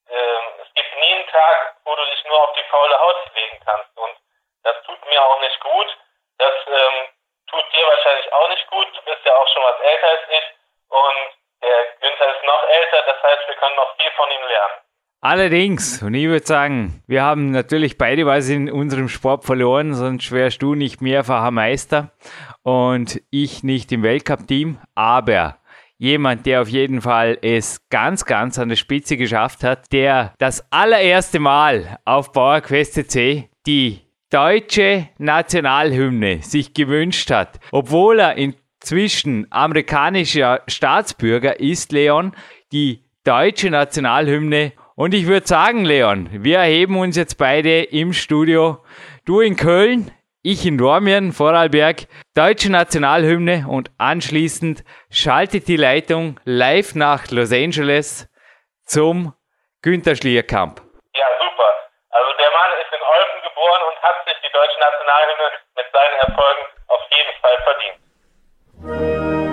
ähm, 0.09 0.43
es 0.63 0.73
gibt 0.73 0.95
nie 0.95 1.13
einen 1.13 1.27
Tag, 1.27 1.75
wo 1.83 1.95
du 1.95 2.05
dich 2.05 2.23
nur 2.25 2.41
auf 2.41 2.53
die 2.53 2.63
faule 2.63 2.99
Haut 2.99 3.35
legen 3.35 3.59
kannst. 3.65 3.97
Und 3.97 4.17
das 4.63 4.81
tut 4.83 5.05
mir 5.05 5.23
auch 5.23 5.39
nicht 5.41 5.59
gut. 5.59 5.97
Das 6.37 6.55
ähm, 6.67 7.09
tut 7.49 7.73
dir 7.73 7.85
wahrscheinlich 7.85 8.33
auch 8.33 8.49
nicht 8.49 8.67
gut. 8.67 8.87
Du 8.95 9.01
bist 9.03 9.25
ja 9.25 9.35
auch 9.35 9.47
schon 9.49 9.63
was 9.63 9.79
älter 9.81 10.07
als 10.07 10.29
ich. 10.29 10.43
Und 10.89 11.33
der 11.61 11.85
Günther 11.99 12.35
ist 12.35 12.43
noch 12.43 12.63
älter, 12.63 13.01
das 13.03 13.18
heißt, 13.29 13.47
wir 13.47 13.55
können 13.55 13.75
noch 13.75 13.95
viel 13.97 14.11
von 14.15 14.27
ihm 14.29 14.45
lernen. 14.47 14.89
Allerdings, 15.21 16.01
und 16.01 16.13
ich 16.13 16.27
würde 16.27 16.45
sagen, 16.45 17.03
wir 17.05 17.23
haben 17.23 17.51
natürlich 17.51 17.97
beide 17.97 18.25
was 18.25 18.47
in 18.47 18.71
unserem 18.71 19.09
Sport 19.09 19.43
verloren, 19.43 19.93
sonst 19.93 20.31
wärst 20.31 20.61
du 20.61 20.75
nicht 20.75 21.01
mehrfacher 21.01 21.51
Meister 21.51 22.11
und 22.63 23.21
ich 23.29 23.61
nicht 23.63 23.91
im 23.91 24.01
Weltcup-Team, 24.01 24.79
aber 24.95 25.57
jemand, 25.97 26.45
der 26.45 26.61
auf 26.61 26.69
jeden 26.69 27.01
Fall 27.01 27.37
es 27.41 27.89
ganz, 27.89 28.23
ganz 28.23 28.57
an 28.57 28.69
der 28.69 28.77
Spitze 28.77 29.17
geschafft 29.17 29.65
hat, 29.65 29.91
der 29.91 30.33
das 30.37 30.71
allererste 30.71 31.39
Mal 31.39 31.99
auf 32.05 32.31
PowerQuest 32.31 32.93
CC 32.93 33.49
die 33.67 33.99
deutsche 34.29 35.09
Nationalhymne 35.17 36.41
sich 36.43 36.73
gewünscht 36.73 37.29
hat, 37.29 37.59
obwohl 37.73 38.19
er 38.19 38.37
inzwischen 38.37 39.47
amerikanischer 39.51 40.61
Staatsbürger 40.67 41.59
ist, 41.59 41.91
Leon, 41.91 42.33
die 42.71 43.08
deutsche 43.29 43.69
Nationalhymne. 43.69 44.73
Und 44.95 45.13
ich 45.13 45.27
würde 45.27 45.45
sagen, 45.45 45.85
Leon, 45.85 46.29
wir 46.31 46.57
erheben 46.57 46.99
uns 46.99 47.15
jetzt 47.15 47.37
beide 47.37 47.83
im 47.83 48.11
Studio. 48.11 48.83
Du 49.23 49.39
in 49.39 49.55
Köln, 49.55 50.11
ich 50.41 50.65
in 50.65 50.79
Dormien, 50.79 51.31
Vorarlberg, 51.31 52.07
deutsche 52.35 52.71
Nationalhymne 52.71 53.67
und 53.69 53.91
anschließend 53.99 54.83
schaltet 55.11 55.67
die 55.67 55.77
Leitung 55.77 56.39
live 56.43 56.95
nach 56.95 57.29
Los 57.29 57.53
Angeles 57.53 58.27
zum 58.83 59.35
Günter 59.83 60.15
Schlierkamp. 60.15 60.81
Ja, 61.13 61.27
super. 61.37 61.69
Also 62.09 62.31
der 62.35 62.49
Mann 62.49 62.71
ist 62.81 62.91
in 62.91 63.03
Olpen 63.13 63.43
geboren 63.47 63.81
und 63.93 64.01
hat 64.01 64.25
sich 64.25 64.37
die 64.41 64.51
deutsche 64.51 64.79
Nationalhymne 64.79 65.49
mit 65.77 65.85
seinen 65.93 66.17
Erfolgen 66.25 66.65
auf 66.87 67.01
jeden 67.13 67.35
Fall 67.41 67.57
verdient. 67.63 69.48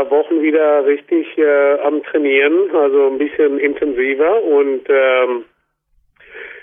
Paar 0.00 0.10
Wochen 0.10 0.42
wieder 0.42 0.84
richtig 0.86 1.38
äh, 1.38 1.78
am 1.80 2.02
Trainieren, 2.02 2.74
also 2.74 3.06
ein 3.08 3.18
bisschen 3.18 3.58
intensiver 3.58 4.42
und 4.42 4.82
ähm, 4.88 5.44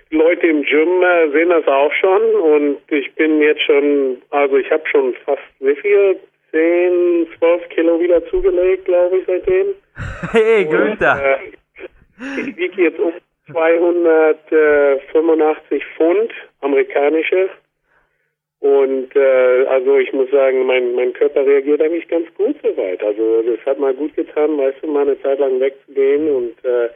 Leute 0.10 0.48
im 0.48 0.64
Gym 0.64 1.04
äh, 1.04 1.30
sehen 1.32 1.50
das 1.50 1.68
auch 1.68 1.94
schon 1.94 2.22
und 2.36 2.80
ich 2.90 3.14
bin 3.16 3.42
jetzt 3.42 3.62
schon, 3.64 4.22
also 4.32 4.58
ich 4.58 4.72
habe 4.72 4.84
schon 4.90 5.14
fast 5.26 5.44
wie 5.60 5.76
viel? 5.76 6.18
10, 6.52 7.28
12 7.40 7.70
Kilo 7.70 8.00
wieder 8.00 8.26
zugelegt, 8.28 8.86
glaube 8.86 9.18
ich, 9.18 9.26
seitdem. 9.28 9.68
Hey, 10.32 10.64
Günther! 10.66 11.20
Äh, 11.22 11.38
ich 12.40 12.58
wiege 12.58 12.84
jetzt 12.84 13.00
um 13.00 13.12
285 13.52 15.84
Pfund 15.98 16.32
amerikanische 16.62 17.50
und 18.60 19.16
äh, 19.16 19.66
also 19.66 19.98
ich 19.98 20.12
muss 20.14 20.32
sagen, 20.32 20.66
mein, 20.66 20.96
mein 20.96 21.14
Körper 21.14 21.46
reagiert 21.46 21.82
eigentlich 21.82 22.08
ganz 22.08 22.28
gut 22.34 22.56
soweit. 22.64 23.04
Also 23.04 23.44
das 23.44 23.64
hat 23.66 23.80
mal 23.80 23.94
gut 23.94 24.16
getan, 24.16 24.58
weißt 24.58 24.78
du, 24.82 24.88
mal 24.88 25.04
eine 25.04 25.22
Zeit 25.22 25.38
lang 25.40 25.60
wegzugehen. 25.60 26.30
Und 26.30 26.66
äh, 26.66 26.90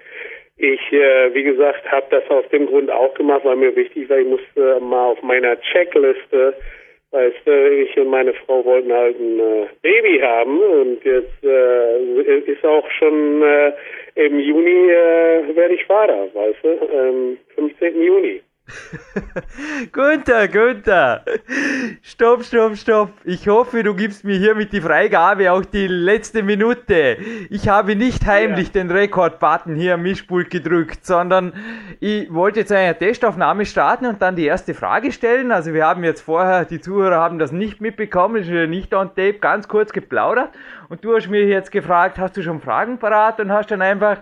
ich, 0.58 0.92
äh, 0.92 1.34
wie 1.34 1.44
gesagt, 1.44 1.90
habe 1.92 2.08
das 2.10 2.28
aus 2.30 2.48
dem 2.52 2.66
Grund 2.66 2.90
auch 2.90 3.14
gemacht, 3.14 3.42
weil 3.44 3.58
mir 3.58 3.76
wichtig 3.76 4.10
war, 4.10 4.18
ich 4.18 4.28
musste 4.28 4.80
mal 4.80 5.12
auf 5.12 5.22
meiner 5.22 5.60
Checkliste, 5.62 6.56
weißt 7.12 7.46
du, 7.46 7.72
ich 7.72 7.96
und 7.98 8.08
meine 8.08 8.34
Frau 8.34 8.66
wollten 8.66 8.92
halt 8.92 9.20
ein 9.20 9.40
äh, 9.40 9.68
Baby 9.84 10.20
haben 10.20 10.60
und 10.60 11.04
jetzt 11.04 11.44
äh, 11.44 12.40
ist 12.40 12.66
auch 12.66 12.90
schon 12.98 13.44
äh, 13.44 13.74
im 14.16 14.40
Juni 14.40 14.90
äh, 14.90 15.56
werde 15.56 15.76
ich 15.76 15.86
Vater, 15.86 16.28
weißt 16.34 16.64
du, 16.64 16.90
ähm, 16.92 17.38
15. 17.56 18.02
Juni. 18.02 18.42
Günther, 19.92 20.48
Günther, 20.48 21.24
stopp, 22.02 22.44
stopp, 22.44 22.78
stopp. 22.78 23.12
Ich 23.24 23.48
hoffe, 23.48 23.84
du 23.84 23.96
gibst 23.96 24.24
mir 24.24 24.38
hiermit 24.38 24.72
die 24.72 24.82
Freigabe 24.82 25.52
auch 25.52 25.66
die 25.66 25.88
letzte 25.88 26.44
Minute. 26.44 27.18
Ich 27.50 27.68
habe 27.68 27.96
nicht 27.96 28.26
heimlich 28.26 28.68
ja. 28.68 28.74
den 28.74 28.92
Rekord-Button 28.92 29.76
hier 29.76 29.96
am 29.96 30.04
Mischpult 30.04 30.50
gedrückt, 30.50 31.06
sondern 31.06 31.54
ich 32.00 32.32
wollte 32.34 32.62
jetzt 32.62 32.72
eine 32.72 32.98
Testaufnahme 32.98 33.66
starten 33.66 34.06
und 34.06 34.22
dann 34.22 34.36
die 34.36 34.46
erste 34.46 34.74
Frage 34.74 35.12
stellen. 35.12 35.52
Also 35.52 35.74
wir 35.74 35.86
haben 35.86 36.04
jetzt 36.04 36.22
vorher, 36.22 36.66
die 36.66 36.80
Zuhörer 36.80 37.18
haben 37.18 37.40
das 37.40 37.52
nicht 37.52 37.82
mitbekommen, 37.82 38.42
ist 38.42 38.70
nicht 38.70 38.94
on 38.94 39.10
tape, 39.10 39.40
ganz 39.40 39.68
kurz 39.68 39.92
geplaudert. 39.92 40.50
Und 40.90 41.04
du 41.04 41.16
hast 41.16 41.30
mir 41.30 41.46
jetzt 41.46 41.72
gefragt, 41.72 42.20
hast 42.20 42.38
du 42.38 42.44
schon 42.44 42.62
Fragen 42.62 43.00
parat 43.00 43.40
und 43.40 43.52
hast 43.52 43.72
dann 43.72 43.82
einfach 43.82 44.18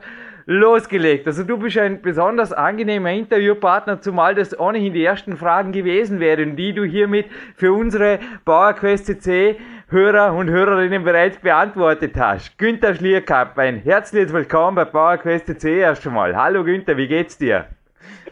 losgelegt. 0.50 1.28
Also 1.28 1.44
du 1.44 1.58
bist 1.58 1.78
ein 1.78 2.02
besonders 2.02 2.52
angenehmer 2.52 3.12
Interviewpartner, 3.12 4.02
zumal 4.02 4.34
das 4.34 4.60
ohnehin 4.60 4.94
die 4.94 5.06
ersten 5.06 5.38
Fragen 5.38 5.72
gewesen 5.72 6.20
wären, 6.20 6.56
die 6.56 6.74
du 6.74 6.84
hiermit 6.84 7.28
für 7.56 7.72
unsere 7.72 8.20
PowerQuest 8.46 9.06
CC 9.06 9.58
Hörer 9.90 10.34
und 10.34 10.50
Hörerinnen 10.50 11.04
bereits 11.04 11.38
beantwortet 11.38 12.14
hast. 12.18 12.58
Günther 12.58 12.96
Schlierkamp, 12.96 13.60
ein 13.60 13.78
herzliches 13.78 14.34
Willkommen 14.34 14.76
bei 14.76 14.86
PowerQuest 14.86 15.46
CC 15.46 15.82
erst 15.82 16.08
einmal. 16.08 16.36
Hallo 16.36 16.64
Günther, 16.64 16.98
wie 16.98 17.08
geht's 17.08 17.38
dir? 17.38 17.68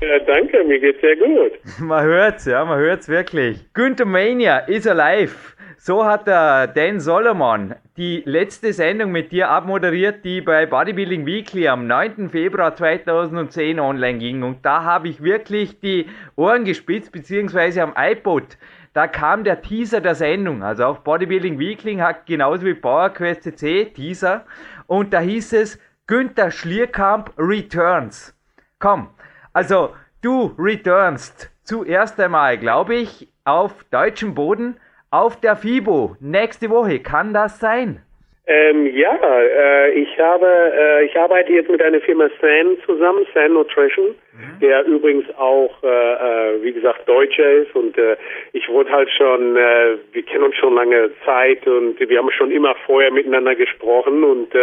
Ja, 0.01 0.19
danke, 0.25 0.63
mir 0.63 0.79
geht's 0.79 1.01
sehr 1.01 1.17
gut. 1.17 1.51
Man 1.79 2.03
hört's, 2.03 2.45
ja, 2.45 2.65
man 2.65 2.79
hört's 2.79 3.09
wirklich. 3.09 3.71
Günther 3.73 4.05
Mania 4.05 4.59
is 4.59 4.87
alive. 4.87 5.35
So 5.79 6.05
hat 6.05 6.25
der 6.25 6.65
Dan 6.65 6.99
Solomon 6.99 7.75
die 7.97 8.23
letzte 8.25 8.73
Sendung 8.73 9.11
mit 9.11 9.31
dir 9.31 9.49
abmoderiert, 9.49 10.25
die 10.25 10.41
bei 10.41 10.65
Bodybuilding 10.65 11.27
Weekly 11.27 11.67
am 11.67 11.85
9. 11.85 12.29
Februar 12.29 12.75
2010 12.75 13.79
online 13.79 14.17
ging. 14.17 14.41
Und 14.41 14.65
da 14.65 14.83
habe 14.83 15.07
ich 15.07 15.21
wirklich 15.21 15.79
die 15.79 16.07
Ohren 16.35 16.65
gespitzt, 16.65 17.11
beziehungsweise 17.11 17.83
am 17.83 17.93
iPod. 17.95 18.57
Da 18.93 19.05
kam 19.05 19.43
der 19.43 19.61
Teaser 19.61 20.01
der 20.01 20.15
Sendung. 20.15 20.63
Also 20.63 20.83
auch 20.85 20.97
Bodybuilding 20.97 21.59
Weekly 21.59 21.97
hat 21.97 22.25
genauso 22.25 22.65
wie 22.65 22.73
PowerQuest 22.73 23.43
CC 23.43 23.85
Teaser. 23.85 24.45
Und 24.87 25.13
da 25.13 25.19
hieß 25.19 25.53
es 25.53 25.79
Günther 26.07 26.49
Schlierkamp 26.49 27.33
Returns. 27.37 28.35
Komm, 28.79 29.09
also 29.53 29.93
du 30.23 30.55
returnst 30.57 31.51
zuerst 31.63 32.19
einmal, 32.19 32.57
glaube 32.57 32.95
ich, 32.95 33.31
auf 33.45 33.83
deutschem 33.91 34.33
Boden 34.33 34.77
auf 35.17 35.39
der 35.39 35.55
FIBO 35.55 36.15
nächste 36.19 36.69
Woche. 36.69 36.99
Kann 36.99 37.33
das 37.33 37.59
sein? 37.59 38.01
Ähm, 38.49 38.95
ja, 38.95 39.19
äh, 39.21 39.91
ich 39.91 40.17
habe, 40.17 40.45
äh, 40.45 41.05
ich 41.05 41.19
arbeite 41.19 41.51
jetzt 41.51 41.69
mit 41.69 41.81
einer 41.81 41.99
Firma 41.99 42.29
San 42.39 42.77
zusammen, 42.85 43.25
San 43.33 43.51
Nutrition, 43.51 44.15
mhm. 44.31 44.59
der 44.61 44.85
übrigens 44.85 45.25
auch, 45.37 45.83
äh, 45.83 45.87
äh, 45.87 46.63
wie 46.63 46.71
gesagt, 46.71 47.09
Deutscher 47.09 47.51
ist 47.51 47.75
und 47.75 47.97
äh, 47.97 48.15
ich 48.53 48.69
wurde 48.69 48.89
halt 48.89 49.09
schon, 49.09 49.57
äh, 49.57 49.97
wir 50.13 50.23
kennen 50.23 50.45
uns 50.45 50.55
schon 50.55 50.75
lange 50.75 51.09
Zeit 51.25 51.67
und 51.67 51.99
wir 51.99 52.17
haben 52.17 52.31
schon 52.31 52.51
immer 52.51 52.73
vorher 52.85 53.11
miteinander 53.11 53.55
gesprochen 53.55 54.23
und 54.23 54.53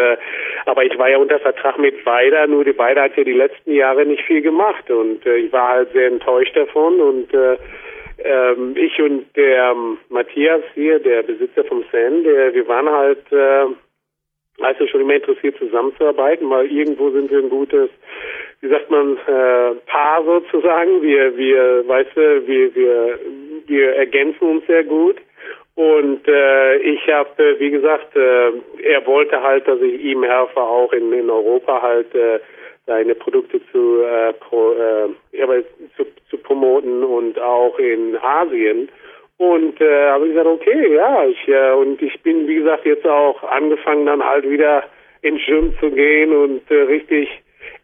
aber 0.64 0.84
ich 0.84 0.96
war 0.96 1.10
ja 1.10 1.18
unter 1.18 1.38
Vertrag 1.40 1.78
mit 1.78 2.06
Weider, 2.06 2.46
nur 2.46 2.64
die 2.64 2.78
Weider 2.78 3.02
hat 3.02 3.16
ja 3.16 3.24
die 3.24 3.32
letzten 3.32 3.72
Jahre 3.72 4.06
nicht 4.06 4.22
viel 4.22 4.40
gemacht 4.40 4.90
und 4.90 5.26
ich 5.26 5.52
war 5.52 5.68
halt 5.68 5.92
sehr 5.92 6.08
enttäuscht 6.08 6.56
davon 6.56 7.00
und 7.00 7.28
ähm, 8.24 8.74
ich 8.76 9.00
und 9.00 9.26
der 9.36 9.74
Matthias 10.08 10.62
hier, 10.74 10.98
der 10.98 11.22
Besitzer 11.22 11.64
vom 11.64 11.84
Sen, 11.92 12.24
der, 12.24 12.54
wir 12.54 12.66
waren 12.66 12.88
halt 12.88 13.32
äh, 13.32 13.66
also 14.60 14.86
schon 14.86 15.00
immer 15.00 15.14
interessiert 15.14 15.56
zusammenzuarbeiten, 15.58 16.48
weil 16.48 16.70
irgendwo 16.70 17.10
sind 17.10 17.30
wir 17.30 17.38
ein 17.38 17.50
gutes, 17.50 17.90
wie 18.60 18.68
sagt 18.68 18.90
man, 18.90 19.16
äh, 19.26 19.74
Paar 19.86 20.24
sozusagen. 20.24 21.02
Wir, 21.02 21.36
wir, 21.36 21.86
weißt 21.86 22.16
du, 22.16 22.46
wir, 22.46 22.74
wir, 22.74 23.18
wir 23.66 23.96
ergänzen 23.96 24.48
uns 24.48 24.66
sehr 24.66 24.84
gut. 24.84 25.16
Und 25.76 26.28
äh, 26.28 26.76
ich 26.76 27.00
habe, 27.08 27.56
wie 27.58 27.70
gesagt, 27.70 28.14
äh, 28.14 28.52
er 28.82 29.04
wollte 29.06 29.42
halt, 29.42 29.66
dass 29.66 29.80
ich 29.80 30.04
ihm 30.04 30.22
helfe, 30.22 30.60
auch 30.60 30.92
in, 30.92 31.12
in 31.12 31.28
Europa 31.28 31.82
halt 31.82 32.14
äh, 32.14 32.38
seine 32.86 33.14
Produkte 33.14 33.60
zu, 33.72 34.02
äh, 34.02 34.32
pro, 34.34 34.72
äh, 34.72 35.64
zu, 35.96 36.06
zu 36.28 36.38
promoten 36.38 37.02
und 37.02 37.38
auch 37.38 37.78
in 37.78 38.16
Asien. 38.16 38.88
Und 39.36 39.80
äh, 39.80 40.08
habe 40.10 40.26
ich 40.26 40.32
gesagt, 40.32 40.46
okay, 40.46 40.94
ja, 40.94 41.24
ich 41.26 41.48
äh, 41.48 41.72
und 41.72 42.00
ich 42.00 42.20
bin 42.22 42.46
wie 42.46 42.56
gesagt 42.56 42.86
jetzt 42.86 43.06
auch 43.06 43.42
angefangen 43.42 44.06
dann 44.06 44.24
halt 44.24 44.48
wieder 44.48 44.84
ins 45.22 45.44
Gym 45.44 45.74
zu 45.80 45.90
gehen 45.90 46.32
und 46.32 46.70
äh, 46.70 46.82
richtig 46.82 47.28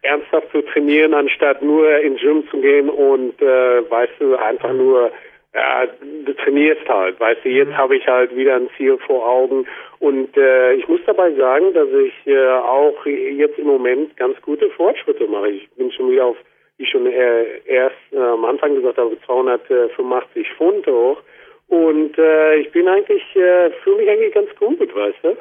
ernsthaft 0.01 0.49
zu 0.51 0.61
trainieren, 0.61 1.13
anstatt 1.13 1.61
nur 1.61 1.97
ins 1.99 2.21
Gym 2.21 2.47
zu 2.49 2.61
gehen 2.61 2.89
und 2.89 3.41
äh, 3.41 3.89
weißt 3.89 4.13
du 4.19 4.35
einfach 4.35 4.71
nur 4.71 5.11
ja, 5.53 5.85
du 6.25 6.33
trainierst 6.33 6.87
halt, 6.87 7.19
weißt 7.19 7.43
du, 7.43 7.49
jetzt 7.49 7.69
mhm. 7.69 7.77
habe 7.77 7.97
ich 7.97 8.07
halt 8.07 8.35
wieder 8.35 8.55
ein 8.55 8.69
Ziel 8.77 8.97
vor 9.05 9.27
Augen 9.27 9.67
und 10.01 10.35
äh, 10.35 10.73
ich 10.73 10.87
muss 10.87 10.99
dabei 11.05 11.31
sagen, 11.33 11.73
dass 11.75 11.87
ich 11.89 12.25
äh, 12.25 12.47
auch 12.47 13.05
jetzt 13.05 13.59
im 13.59 13.67
Moment 13.67 14.17
ganz 14.17 14.41
gute 14.41 14.67
Fortschritte 14.71 15.27
mache. 15.27 15.49
Ich 15.49 15.69
bin 15.71 15.91
schon 15.91 16.09
wieder 16.09 16.25
auf, 16.25 16.37
wie 16.77 16.87
schon 16.87 17.05
äh, 17.05 17.59
erst 17.65 17.95
äh, 18.11 18.17
am 18.17 18.43
Anfang 18.45 18.73
gesagt 18.73 18.97
habe, 18.97 19.15
285 19.27 20.47
Pfund 20.57 20.87
hoch 20.87 21.21
und 21.67 22.17
äh, 22.17 22.55
ich 22.55 22.71
bin 22.71 22.87
eigentlich, 22.87 23.23
äh, 23.35 23.69
fühle 23.83 23.97
mich 23.97 24.09
eigentlich 24.09 24.33
ganz 24.33 24.49
gut, 24.55 24.79
weißt 24.79 25.17
du. 25.21 25.37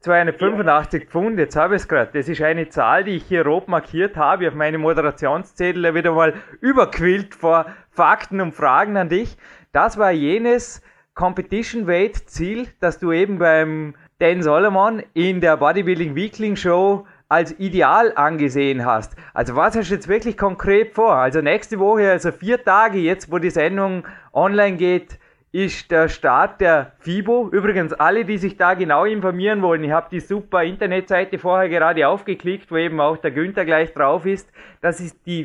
285 0.00 1.02
ja. 1.02 1.08
Pfund, 1.08 1.38
jetzt 1.38 1.56
habe 1.56 1.76
ich 1.76 1.80
es 1.80 1.88
gerade. 1.88 2.10
Das 2.12 2.28
ist 2.28 2.42
eine 2.42 2.68
Zahl, 2.68 3.04
die 3.04 3.16
ich 3.16 3.24
hier 3.24 3.46
rot 3.46 3.68
markiert 3.68 4.16
habe 4.16 4.46
auf 4.46 4.54
meine 4.54 4.76
Moderationszettel 4.76 5.94
wieder 5.94 6.12
mal 6.12 6.34
überquillt 6.60 7.34
vor 7.34 7.64
Fakten 7.90 8.42
und 8.42 8.52
Fragen 8.52 8.98
an 8.98 9.08
dich. 9.08 9.38
Das 9.72 9.98
war 9.98 10.10
jenes 10.10 10.82
Competition 11.14 11.86
Weight 11.86 12.28
Ziel, 12.28 12.66
das 12.80 12.98
du 12.98 13.12
eben 13.12 13.38
beim 13.38 13.94
Dan 14.18 14.42
Solomon 14.42 15.00
in 15.14 15.40
der 15.40 15.56
Bodybuilding 15.56 16.16
Weekly 16.16 16.56
Show 16.56 17.06
als 17.28 17.58
ideal 17.60 18.12
angesehen 18.16 18.84
hast. 18.84 19.14
Also 19.32 19.54
was 19.54 19.76
hast 19.76 19.90
du 19.90 19.94
jetzt 19.94 20.08
wirklich 20.08 20.36
konkret 20.36 20.92
vor? 20.92 21.14
Also 21.14 21.40
nächste 21.40 21.78
Woche, 21.78 22.10
also 22.10 22.32
vier 22.32 22.62
Tage 22.64 22.98
jetzt, 22.98 23.30
wo 23.30 23.38
die 23.38 23.50
Sendung 23.50 24.04
online 24.32 24.76
geht, 24.76 25.18
ist 25.52 25.92
der 25.92 26.08
Start 26.08 26.60
der 26.60 26.94
FIBO. 26.98 27.48
Übrigens, 27.52 27.92
alle, 27.92 28.24
die 28.24 28.38
sich 28.38 28.56
da 28.56 28.74
genau 28.74 29.04
informieren 29.04 29.62
wollen, 29.62 29.84
ich 29.84 29.92
habe 29.92 30.08
die 30.10 30.18
super 30.18 30.64
Internetseite 30.64 31.38
vorher 31.38 31.68
gerade 31.68 32.08
aufgeklickt, 32.08 32.72
wo 32.72 32.76
eben 32.76 33.00
auch 33.00 33.18
der 33.18 33.30
Günther 33.30 33.64
gleich 33.64 33.92
drauf 33.92 34.26
ist. 34.26 34.50
Das 34.80 34.98
ist 34.98 35.24
die 35.26 35.44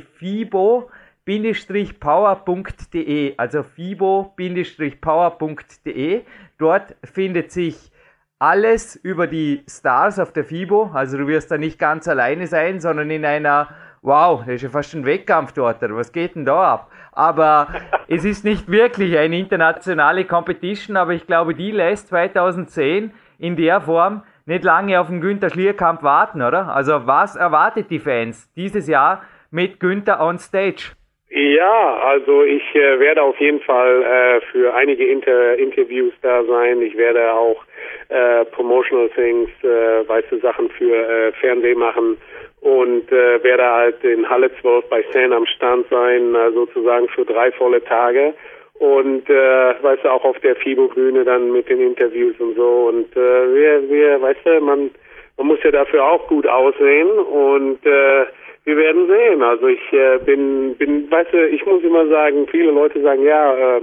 FIBO-power.de, 1.30 3.36
also 3.38 3.64
FIBO-power.de. 3.64 6.22
Dort 6.58 6.96
findet 7.04 7.52
sich 7.52 7.92
alles 8.40 8.96
über 8.96 9.28
die 9.28 9.64
Stars 9.68 10.18
auf 10.20 10.34
der 10.34 10.46
FIBO. 10.46 10.90
Also 10.94 11.18
du 11.18 11.28
wirst 11.28 11.52
da 11.52 11.58
nicht 11.58 11.78
ganz 11.78 12.08
alleine 12.08 12.48
sein, 12.48 12.80
sondern 12.80 13.12
in 13.12 13.26
einer, 13.26 13.68
wow, 14.02 14.40
das 14.40 14.56
ist 14.56 14.62
ja 14.64 14.70
fast 14.70 14.96
ein 14.96 15.06
Wettkampf 15.06 15.52
dort. 15.52 15.82
Was 15.82 16.12
geht 16.12 16.34
denn 16.36 16.46
da 16.46 16.74
ab? 16.74 16.90
aber 17.20 17.68
es 18.08 18.24
ist 18.24 18.46
nicht 18.46 18.70
wirklich 18.70 19.18
eine 19.18 19.38
internationale 19.38 20.26
Competition, 20.26 20.96
aber 20.96 21.14
ich 21.14 21.28
glaube, 21.28 21.54
die 21.54 21.72
lässt 21.72 22.08
2010 22.08 23.12
in 23.38 23.56
der 23.56 23.82
Form 23.82 24.24
nicht 24.46 24.64
lange 24.64 25.00
auf 25.00 25.08
den 25.08 25.22
Günther 25.22 25.50
Schlierkamp 25.50 26.02
warten, 26.02 26.42
oder? 26.42 26.74
Also 26.74 27.06
was 27.06 27.36
erwartet 27.36 27.92
die 27.92 28.00
Fans 28.00 28.50
dieses 28.56 28.88
Jahr 28.88 29.22
mit 29.52 29.80
Günther 29.80 30.22
on 30.22 30.40
Stage? 30.40 30.94
Ja, 31.32 32.00
also 32.04 32.44
ich 32.44 32.64
äh, 32.74 33.00
werde 33.00 33.22
auf 33.22 33.40
jeden 33.40 33.62
Fall 33.62 34.02
äh, 34.02 34.42
für 34.52 34.74
einige 34.74 35.06
Inter 35.06 35.56
Interviews 35.58 36.14
da 36.24 36.44
sein. 36.44 36.82
Ich 36.82 36.98
werde 36.98 37.32
auch 37.32 37.64
äh, 38.10 38.46
Promotional 38.46 39.10
Things, 39.10 39.50
äh, 39.62 40.08
weiße 40.08 40.40
Sachen 40.40 40.72
für 40.72 41.08
äh, 41.08 41.32
Fernsehen 41.34 41.78
machen 41.78 42.18
und 42.62 43.12
äh, 43.12 43.44
werde 43.44 43.64
halt 43.64 44.04
in 44.04 44.28
Halle 44.28 44.50
12 44.60 44.90
bei 44.90 45.06
San 45.14 45.32
am 45.32 45.46
Stand 45.46 45.86
sein, 45.92 46.34
äh, 46.34 46.52
sozusagen 46.52 47.08
für 47.10 47.26
drei 47.26 47.52
volle 47.52 47.84
Tage 47.84 48.34
und 48.80 49.30
äh, 49.30 49.84
weißt 49.84 50.06
du 50.06 50.10
auch 50.10 50.26
auf 50.26 50.40
der 50.40 50.56
FIBO-Bühne 50.56 51.26
dann 51.26 51.52
mit 51.52 51.70
den 51.70 51.80
Interviews 51.80 52.40
und 52.40 52.56
so 52.56 52.88
und 52.88 53.16
äh, 53.16 53.54
wir, 53.54 53.88
wir, 53.88 54.20
weißt 54.20 54.46
du, 54.46 54.62
man, 54.62 54.90
man 55.38 55.48
muss 55.48 55.60
ja 55.64 55.70
dafür 55.70 56.06
auch 56.06 56.28
gut 56.28 56.48
aussehen 56.48 57.08
und 57.08 57.86
äh, 57.86 58.26
wir 58.66 58.78
werden 58.78 59.08
sehen. 59.08 59.42
Also 59.42 59.68
ich 59.68 59.94
äh, 59.94 60.20
bin, 60.20 60.76
bin, 60.76 61.10
weißt 61.10 61.34
du, 61.34 61.48
ich 61.48 61.66
muss 61.66 61.84
immer 61.84 62.08
sagen, 62.08 62.48
viele 62.48 62.72
Leute 62.72 63.02
sagen, 63.02 63.24
ja, 63.24 63.78
äh, 63.78 63.82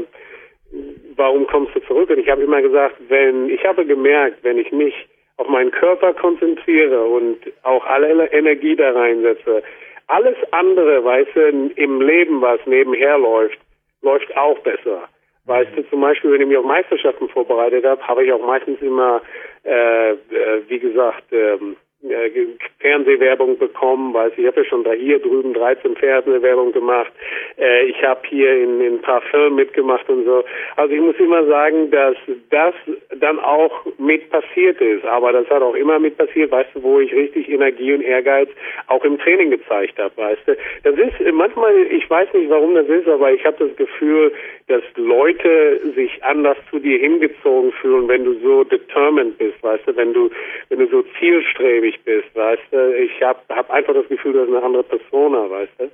warum 1.16 1.46
kommst 1.46 1.74
du 1.74 1.80
zurück? 1.80 2.10
Und 2.10 2.18
ich 2.18 2.28
habe 2.28 2.42
immer 2.42 2.62
gesagt, 2.62 2.96
wenn 3.08 3.48
ich 3.48 3.64
habe 3.64 3.84
gemerkt, 3.84 4.38
wenn 4.42 4.58
ich 4.58 4.70
mich 4.72 4.94
auf 5.38 5.48
meinen 5.48 5.70
Körper 5.70 6.14
konzentriere 6.14 7.04
und 7.04 7.38
auch 7.62 7.84
alle 7.86 8.30
Energie 8.32 8.76
da 8.76 8.92
reinsetze, 8.92 9.62
alles 10.08 10.36
andere, 10.52 11.04
weißt 11.04 11.34
du, 11.34 11.72
im 11.74 12.00
Leben, 12.00 12.40
was 12.40 12.60
nebenher 12.66 13.18
läuft, 13.18 13.58
läuft 14.02 14.36
auch 14.36 14.58
besser. 14.60 15.08
Weißt 15.46 15.70
du, 15.76 15.88
zum 15.88 16.00
Beispiel, 16.00 16.32
wenn 16.32 16.40
ich 16.40 16.48
mich 16.48 16.56
auf 16.56 16.64
Meisterschaften 16.64 17.28
vorbereitet 17.28 17.84
habe, 17.84 18.06
habe 18.06 18.24
ich 18.24 18.32
auch 18.32 18.44
meistens 18.44 18.80
immer, 18.82 19.22
äh, 19.64 20.12
äh, 20.12 20.16
wie 20.68 20.78
gesagt, 20.78 21.24
ähm, 21.32 21.76
äh, 22.02 22.30
Fernsehwerbung 22.80 23.58
bekommen, 23.58 24.14
weiß 24.14 24.32
ich 24.36 24.46
habe 24.46 24.60
ja 24.60 24.66
schon 24.66 24.84
da 24.84 24.92
hier 24.92 25.18
drüben 25.18 25.54
13 25.54 25.96
Fernsehwerbung 25.96 26.72
gemacht. 26.72 27.12
Äh, 27.58 27.86
ich 27.86 28.02
habe 28.02 28.20
hier 28.28 28.54
in, 28.62 28.80
in 28.80 28.94
ein 28.94 29.02
paar 29.02 29.22
Filmen 29.22 29.56
mitgemacht 29.56 30.08
und 30.08 30.24
so. 30.24 30.44
Also 30.76 30.94
ich 30.94 31.00
muss 31.00 31.16
immer 31.16 31.44
sagen, 31.46 31.90
dass 31.90 32.16
das 32.50 32.74
dann 33.18 33.38
auch 33.40 33.86
mit 33.98 34.30
passiert 34.30 34.80
ist. 34.80 35.04
Aber 35.04 35.32
das 35.32 35.48
hat 35.48 35.62
auch 35.62 35.74
immer 35.74 35.98
mit 35.98 36.16
passiert, 36.16 36.50
weißt 36.50 36.70
du, 36.74 36.82
wo 36.82 37.00
ich 37.00 37.12
richtig 37.12 37.48
Energie 37.48 37.94
und 37.94 38.02
Ehrgeiz 38.02 38.50
auch 38.88 39.04
im 39.04 39.18
Training 39.18 39.50
gezeigt 39.50 39.98
habe, 39.98 40.16
weißt 40.16 40.42
du. 40.46 40.56
Das 40.84 40.94
ist 40.96 41.32
manchmal, 41.32 41.74
ich 41.90 42.08
weiß 42.08 42.32
nicht, 42.34 42.50
warum 42.50 42.74
das 42.74 42.86
ist, 42.88 43.08
aber 43.08 43.32
ich 43.32 43.44
habe 43.44 43.66
das 43.66 43.76
Gefühl, 43.76 44.32
dass 44.68 44.82
Leute 44.96 45.80
sich 45.94 46.22
anders 46.24 46.56
zu 46.70 46.78
dir 46.78 46.98
hingezogen 46.98 47.72
fühlen, 47.72 48.08
wenn 48.08 48.24
du 48.24 48.34
so 48.40 48.64
determined 48.64 49.38
bist, 49.38 49.62
weißt 49.62 49.86
du, 49.86 49.96
wenn 49.96 50.12
du, 50.12 50.30
wenn 50.68 50.80
du 50.80 50.86
so 50.88 51.04
zielstrebig 51.18 51.85
mich 51.86 52.02
bist, 52.04 52.34
weißt 52.34 52.62
du. 52.70 52.94
Ich 52.96 53.22
habe 53.22 53.38
hab 53.48 53.70
einfach 53.70 53.94
das 53.94 54.08
Gefühl, 54.08 54.32
du 54.32 54.40
bist 54.40 54.56
eine 54.56 54.64
andere 54.64 54.82
Persona, 54.82 55.48
weißt 55.50 55.72
du. 55.78 55.90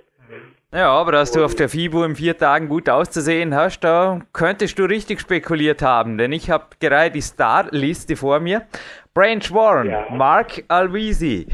Ja, 0.75 0.89
aber 0.89 1.13
dass 1.13 1.33
du 1.33 1.45
auf 1.45 1.55
der 1.55 1.69
FIBO 1.69 2.03
in 2.05 2.17
vier 2.17 2.37
Tagen 2.37 2.69
gut 2.69 2.89
auszusehen 2.89 3.55
hast, 3.55 3.81
da 3.81 4.21
könntest 4.33 4.79
du 4.79 4.85
richtig 4.85 5.21
spekuliert 5.21 5.83
haben, 5.83 6.17
denn 6.17 6.33
ich 6.33 6.49
habe 6.49 6.65
gerade 6.81 7.11
die 7.11 7.21
Star-Liste 7.21 8.17
vor 8.17 8.41
mir. 8.41 8.67
Branch 9.13 9.53
Warren, 9.53 9.91
ja. 9.91 10.07
Mark 10.11 10.65
Alvisi, 10.69 11.47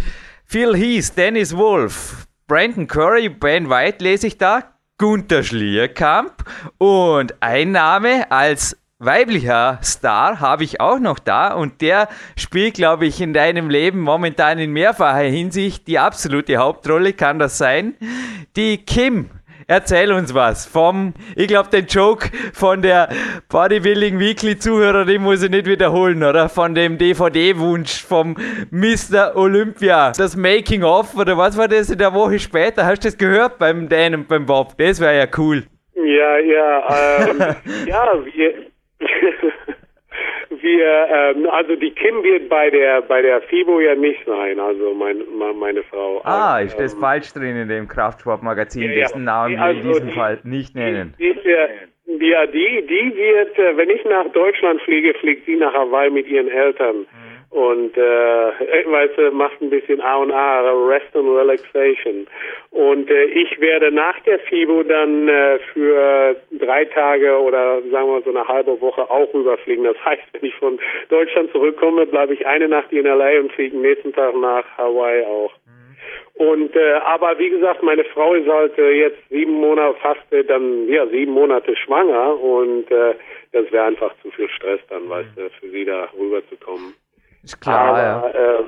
Phil 0.45 0.77
Heath, 0.77 1.17
Dennis 1.17 1.57
Wolf, 1.57 2.27
Brandon 2.47 2.87
Curry, 2.87 3.29
Ben 3.29 3.69
White 3.69 4.05
lese 4.05 4.29
ich 4.29 4.39
da, 4.39 4.63
Gunther 4.99 5.43
Schlierkamp 5.43 6.45
und 6.79 7.35
ein 7.41 7.73
Name 7.73 8.31
als 8.31 8.77
weiblicher 8.99 9.79
Star 9.83 10.41
habe 10.41 10.65
ich 10.65 10.81
auch 10.81 10.99
noch 10.99 11.19
da 11.19 11.55
und 11.55 11.81
der 11.81 12.09
spielt, 12.37 12.75
glaube 12.75 13.07
ich, 13.07 13.21
in 13.21 13.33
deinem 13.33 13.71
Leben 13.71 14.01
momentan 14.01 14.59
in 14.59 14.73
mehrfacher 14.73 15.21
Hinsicht 15.21 15.87
die 15.87 15.99
absolute 15.99 16.57
Hauptrolle. 16.57 17.13
Kann 17.13 17.39
das 17.39 17.59
sein? 17.59 17.95
Die 18.57 18.79
Kim. 18.79 19.31
Erzähl 19.71 20.13
uns 20.13 20.33
was 20.33 20.65
vom, 20.65 21.13
ich 21.37 21.47
glaube, 21.47 21.69
den 21.69 21.85
Joke 21.85 22.31
von 22.55 22.81
der 22.81 23.11
Bodybuilding 23.51 24.19
Weekly 24.19 24.59
Zuhörerin 24.59 25.21
muss 25.21 25.43
ich 25.43 25.51
nicht 25.51 25.67
wiederholen, 25.67 26.23
oder? 26.25 26.49
Von 26.49 26.75
dem 26.75 26.97
DVD-Wunsch 26.97 28.03
vom 28.03 28.35
Mr. 28.71 29.37
Olympia. 29.37 30.13
Das 30.17 30.37
Making 30.37 30.85
of, 30.85 31.15
oder 31.15 31.37
was 31.37 31.59
war 31.59 31.69
das 31.69 31.91
in 31.91 31.99
der 31.99 32.15
Woche 32.15 32.39
später? 32.39 32.87
Hast 32.87 33.05
du 33.05 33.09
das 33.09 33.19
gehört 33.19 33.59
beim 33.59 33.91
Dan 33.91 34.15
und 34.15 34.29
beim 34.29 34.47
Bob? 34.47 34.73
Das 34.79 35.01
wäre 35.01 35.19
ja 35.19 35.27
cool. 35.37 35.65
Ja, 35.95 36.39
ja, 36.39 37.29
ähm, 37.29 37.39
ja, 37.87 38.07
wir, 38.25 38.55
wir, 40.51 41.09
ähm, 41.11 41.49
also 41.51 41.77
die 41.77 41.91
Kim 41.91 42.23
wird 42.23 42.49
bei 42.49 42.71
der 42.71 43.03
bei 43.03 43.23
der 43.23 43.43
FIBO 43.43 43.81
ja 43.81 43.95
nicht 43.95 44.25
sein, 44.27 44.59
also 44.59 44.95
mein, 44.95 45.23
meine 45.59 45.83
Frau. 45.85 46.21
Ah, 46.25 46.55
also, 46.55 46.67
ist 46.67 46.81
das 46.81 46.95
ähm, 46.95 47.01
falsch 47.01 47.33
drin 47.33 47.57
in 47.57 47.69
dem 47.69 47.89
Kraftsportmagazin, 47.89 48.91
ja, 48.91 48.95
dessen 48.95 49.25
Namen 49.25 49.55
wir 49.55 49.63
also 49.63 49.81
in 49.81 49.87
diesem 49.89 50.09
die, 50.09 50.15
Fall 50.15 50.41
nicht 50.45 50.75
nennen? 50.75 51.15
Die, 51.19 51.35
die, 51.35 52.27
ja, 52.27 52.47
die, 52.47 52.87
die 52.87 53.17
wird, 53.17 53.59
äh, 53.59 53.77
wenn 53.77 53.91
ich 53.91 54.05
nach 54.05 54.29
Deutschland 54.33 54.81
fliege, 54.83 55.15
fliegt 55.15 55.47
sie 55.47 55.57
nach 55.57 55.73
Hawaii 55.73 56.11
mit 56.11 56.27
ihren 56.27 56.49
Eltern. 56.49 57.01
Mhm 57.01 57.38
und 57.51 57.97
äh, 57.97 58.01
weißt 58.87 59.19
du, 59.19 59.31
macht 59.33 59.61
ein 59.61 59.71
bisschen 59.71 60.01
A 60.01 60.17
und 60.17 60.33
A, 60.33 60.71
Rest 60.87 61.15
and 61.15 61.29
Relaxation. 61.29 62.27
Und 62.71 63.11
äh, 63.11 63.25
ich 63.25 63.59
werde 63.61 63.91
nach 63.91 64.19
der 64.21 64.39
FIBO 64.41 64.83
dann 64.83 65.29
äh, 65.29 65.59
für 65.73 66.37
drei 66.53 66.85
Tage 66.87 67.39
oder 67.39 67.81
sagen 67.91 68.09
wir 68.09 68.23
so 68.23 68.31
eine 68.31 68.47
halbe 68.47 68.81
Woche 68.81 69.11
auch 69.11 69.33
rüberfliegen. 69.33 69.85
Das 69.85 69.97
heißt, 70.05 70.23
wenn 70.33 70.45
ich 70.45 70.55
von 70.57 70.79
Deutschland 71.09 71.51
zurückkomme, 71.53 72.07
bleibe 72.07 72.35
ich 72.35 72.47
eine 72.47 72.69
Nacht 72.69 72.93
in 72.93 73.07
LA 73.07 73.41
und 73.41 73.53
fliege 73.53 73.77
nächsten 73.77 74.13
Tag 74.13 74.35
nach 74.37 74.65
Hawaii 74.77 75.25
auch. 75.25 75.53
Und 76.35 76.77
äh, 76.77 76.93
aber 77.05 77.37
wie 77.39 77.51
gesagt, 77.51 77.83
meine 77.83 78.05
Frau 78.05 78.35
ist 78.35 78.49
halt 78.49 78.79
äh, 78.79 78.93
jetzt 78.93 79.19
sieben 79.29 79.55
Monate 79.55 79.99
fast 80.01 80.33
äh, 80.33 80.45
dann 80.45 80.87
ja 80.89 81.05
sieben 81.09 81.33
Monate 81.33 81.75
schwanger 81.75 82.41
und 82.41 82.89
äh, 82.93 83.15
das 83.53 83.73
wäre 83.73 83.87
einfach 83.87 84.15
zu 84.23 84.31
viel 84.31 84.49
Stress 84.51 84.81
dann, 84.89 85.09
weißt 85.09 85.31
du, 85.35 85.51
für 85.59 85.71
sie 85.71 85.85
da 85.85 86.09
rüberzukommen. 86.17 86.95
Ist 87.43 87.61
klar, 87.61 87.89
Aber, 87.89 88.03
ja. 88.03 88.59
Äh, 88.59 88.65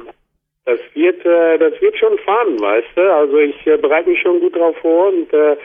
das 0.66 0.80
wird, 0.94 1.24
äh, 1.24 1.58
das 1.58 1.80
wird 1.80 1.96
schon 1.98 2.18
fun, 2.18 2.60
weißt 2.60 2.88
du. 2.96 3.12
Also 3.12 3.38
ich 3.38 3.66
äh, 3.66 3.76
bereite 3.76 4.10
mich 4.10 4.20
schon 4.20 4.40
gut 4.40 4.54
drauf 4.54 4.76
vor 4.80 5.08
und 5.08 5.32
äh, 5.32 5.56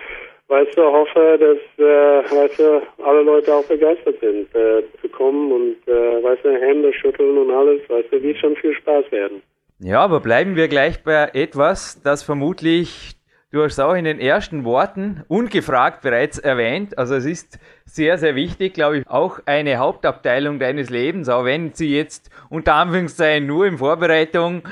weißt 0.47 0.77
du, 0.77 0.83
hoffe, 0.83 1.37
dass 1.39 1.85
äh, 1.85 2.35
weißt 2.35 2.59
du, 2.59 2.81
alle 3.03 3.21
Leute 3.23 3.53
auch 3.53 3.65
begeistert 3.65 4.19
sind, 4.19 4.53
äh, 4.55 4.83
zu 5.01 5.09
kommen 5.09 5.51
und 5.51 5.87
äh, 5.87 6.23
weißt 6.23 6.45
du, 6.45 6.49
Hände 6.49 6.93
schütteln 6.93 7.37
und 7.37 7.51
alles, 7.51 7.81
weißt 7.89 8.11
du, 8.11 8.21
wird 8.21 8.37
schon 8.37 8.55
viel 8.55 8.73
Spaß 8.73 9.11
werden. 9.11 9.41
Ja, 9.79 10.01
aber 10.01 10.21
bleiben 10.21 10.55
wir 10.55 10.67
gleich 10.67 11.03
bei 11.03 11.29
etwas, 11.33 12.01
das 12.01 12.23
vermutlich 12.23 13.15
Du 13.55 13.63
hast 13.63 13.79
auch 13.79 13.93
in 13.93 14.03
den 14.03 14.19
ersten 14.19 14.65
Worten 14.65 15.23
ungefragt 15.29 16.01
bereits 16.01 16.37
erwähnt. 16.37 16.97
Also 16.97 17.15
es 17.15 17.25
ist 17.25 17.57
sehr, 17.85 18.17
sehr 18.17 18.35
wichtig, 18.35 18.73
glaube 18.73 18.97
ich, 18.97 19.07
auch 19.07 19.39
eine 19.45 19.77
Hauptabteilung 19.77 20.59
deines 20.59 20.89
Lebens, 20.89 21.29
auch 21.29 21.45
wenn 21.45 21.73
sie 21.73 21.95
jetzt 21.95 22.29
unter 22.49 22.73
Anführungszeichen 22.73 23.47
nur 23.47 23.65
in 23.65 23.77
Vorbereitung 23.77 24.63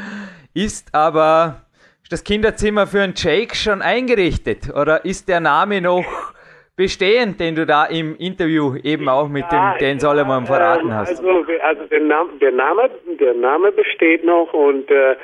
ist, 0.54 0.93
aber 0.93 1.62
ist 2.02 2.12
das 2.12 2.26
Kinderzimmer 2.26 2.86
für 2.86 3.04
einen 3.04 3.13
Jake 3.15 3.56
schon 3.56 3.82
eingerichtet? 3.82 4.69
Oder 4.76 5.06
ist 5.06 5.30
der 5.30 5.39
Name 5.39 5.80
noch 5.80 6.34
bestehend, 6.76 7.39
den 7.39 7.56
du 7.56 7.65
da 7.65 7.86
im 7.86 8.17
Interview 8.17 8.76
eben 8.84 9.08
auch 9.08 9.30
mit 9.30 9.46
ja, 9.50 9.78
dem 9.78 9.80
Dan 9.80 10.00
Solomon 10.02 10.46
verraten 10.46 10.88
ähm, 10.88 10.93
hast? 10.93 11.19
Also, 11.19 11.30
also 11.63 11.86
der, 11.86 12.02
Name, 12.02 12.32
der, 12.41 12.52
Name, 12.52 12.89
der 13.17 13.34
Name 13.34 13.72
besteht 13.72 14.26
noch 14.26 14.52
und 14.52 14.91
äh, 14.91 15.15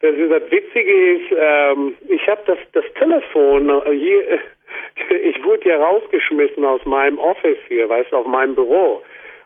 das, 0.00 0.14
das 0.28 0.50
Witzige 0.50 1.16
ist, 1.16 1.36
ähm, 1.38 1.96
ich 2.08 2.26
habe 2.28 2.42
das, 2.46 2.58
das 2.72 2.84
Telefon 2.98 3.68
äh, 3.68 3.92
hier, 3.92 4.38
ich 5.22 5.42
wurde 5.44 5.68
ja 5.68 5.82
rausgeschmissen 5.82 6.64
aus 6.64 6.84
meinem 6.84 7.18
Office 7.18 7.58
hier, 7.68 7.88
weißt 7.88 8.12
du, 8.12 8.16
auf 8.16 8.26
meinem 8.26 8.54
Büro. 8.54 9.02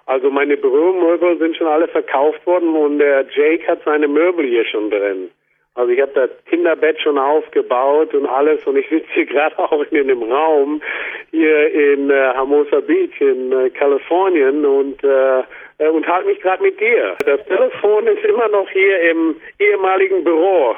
Also 0.07 0.31
meine 0.31 0.57
Büromöbel 0.57 1.39
sind 1.39 1.57
schon 1.57 1.69
alle 1.69 1.87
verkauft 1.87 2.45
worden 2.47 2.75
und 2.75 2.99
der 2.99 3.27
Jake 3.33 3.67
hat 3.69 3.81
seine 3.85 4.09
Möbel 4.09 4.45
hier 4.45 4.65
schon 4.65 4.91
drin. 4.91 5.31
Also 5.75 5.93
ich 5.93 6.01
habe 6.01 6.13
das 6.13 6.31
Kinderbett 6.47 7.01
schon 7.01 7.17
aufgebaut 7.17 8.13
und 8.13 8.27
alles 8.27 8.67
und 8.67 8.77
ich 8.77 8.89
sitze 8.89 9.07
hier 9.13 9.27
gerade 9.35 9.59
auch 9.59 9.85
in 9.91 10.09
dem 10.09 10.23
Raum 10.23 10.83
hier 11.31 11.73
in 11.73 12.11
äh, 12.11 12.33
Hermosa 12.35 12.81
Beach 12.81 13.21
in 13.21 13.53
äh, 13.53 13.71
Kalifornien 13.71 14.67
und 14.67 15.03
äh, 15.05 15.43
äh, 15.81 15.88
unterhalte 15.88 16.29
mich 16.29 16.40
gerade 16.40 16.62
mit 16.62 16.79
dir. 16.79 17.16
Das 17.25 17.45
Telefon 17.47 18.07
ist 18.07 18.25
immer 18.25 18.49
noch 18.49 18.69
hier 18.71 19.01
im 19.11 19.37
ehemaligen 19.59 20.23
Büro. 20.23 20.77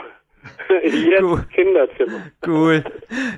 Jetzt 0.83 1.13
cool. 1.23 1.45
Kinderzimmer. 1.55 2.21
Cool. 2.47 2.85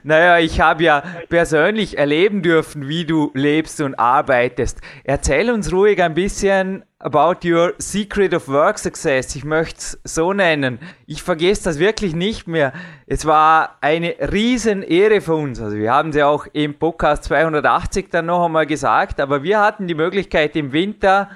Naja, 0.03 0.39
ich 0.39 0.61
habe 0.61 0.85
ja 0.85 1.03
persönlich 1.29 1.99
erleben 1.99 2.43
dürfen, 2.43 2.89
wie 2.89 3.05
du 3.05 3.31
lebst 3.35 3.81
und 3.81 3.99
arbeitest. 3.99 4.81
Erzähl 5.05 5.51
uns 5.51 5.73
ruhig 5.73 6.03
ein 6.03 6.15
bisschen 6.15 6.85
about 6.99 7.47
your 7.47 7.75
secret 7.79 8.33
of 8.33 8.49
work 8.49 8.79
success. 8.79 9.37
Ich 9.37 9.45
möchte 9.45 9.79
es 9.79 10.01
so 10.05 10.33
nennen. 10.33 10.79
Ich 11.07 11.23
vergesse 11.23 11.65
das 11.65 11.79
wirklich 11.79 12.15
nicht 12.15 12.49
mehr. 12.49 12.73
Es 13.07 13.27
war 13.27 13.77
eine 13.83 14.15
riesen 14.33 14.83
Ehre 14.83 15.21
für 15.21 15.35
uns. 15.35 15.61
Also 15.61 15.77
wir 15.77 15.93
haben 15.93 16.13
sie 16.13 16.23
auch 16.23 16.47
im 16.53 16.75
Podcast 16.75 17.25
280 17.25 18.09
dann 18.11 18.27
noch 18.27 18.47
einmal 18.47 18.67
gesagt, 18.67 19.21
aber 19.21 19.43
wir 19.43 19.61
hatten 19.61 19.87
die 19.87 19.95
Möglichkeit 19.95 20.57
im 20.57 20.73
Winter 20.73 21.29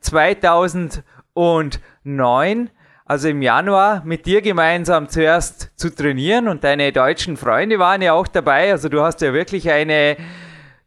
2009 0.00 2.70
also 3.06 3.28
im 3.28 3.42
Januar 3.42 4.02
mit 4.04 4.24
dir 4.24 4.40
gemeinsam 4.40 5.08
zuerst 5.08 5.70
zu 5.76 5.94
trainieren 5.94 6.48
und 6.48 6.64
deine 6.64 6.90
deutschen 6.90 7.36
Freunde 7.36 7.78
waren 7.78 8.00
ja 8.00 8.14
auch 8.14 8.26
dabei. 8.26 8.72
Also 8.72 8.88
du 8.88 9.02
hast 9.02 9.20
ja 9.20 9.34
wirklich 9.34 9.70
eine 9.70 10.16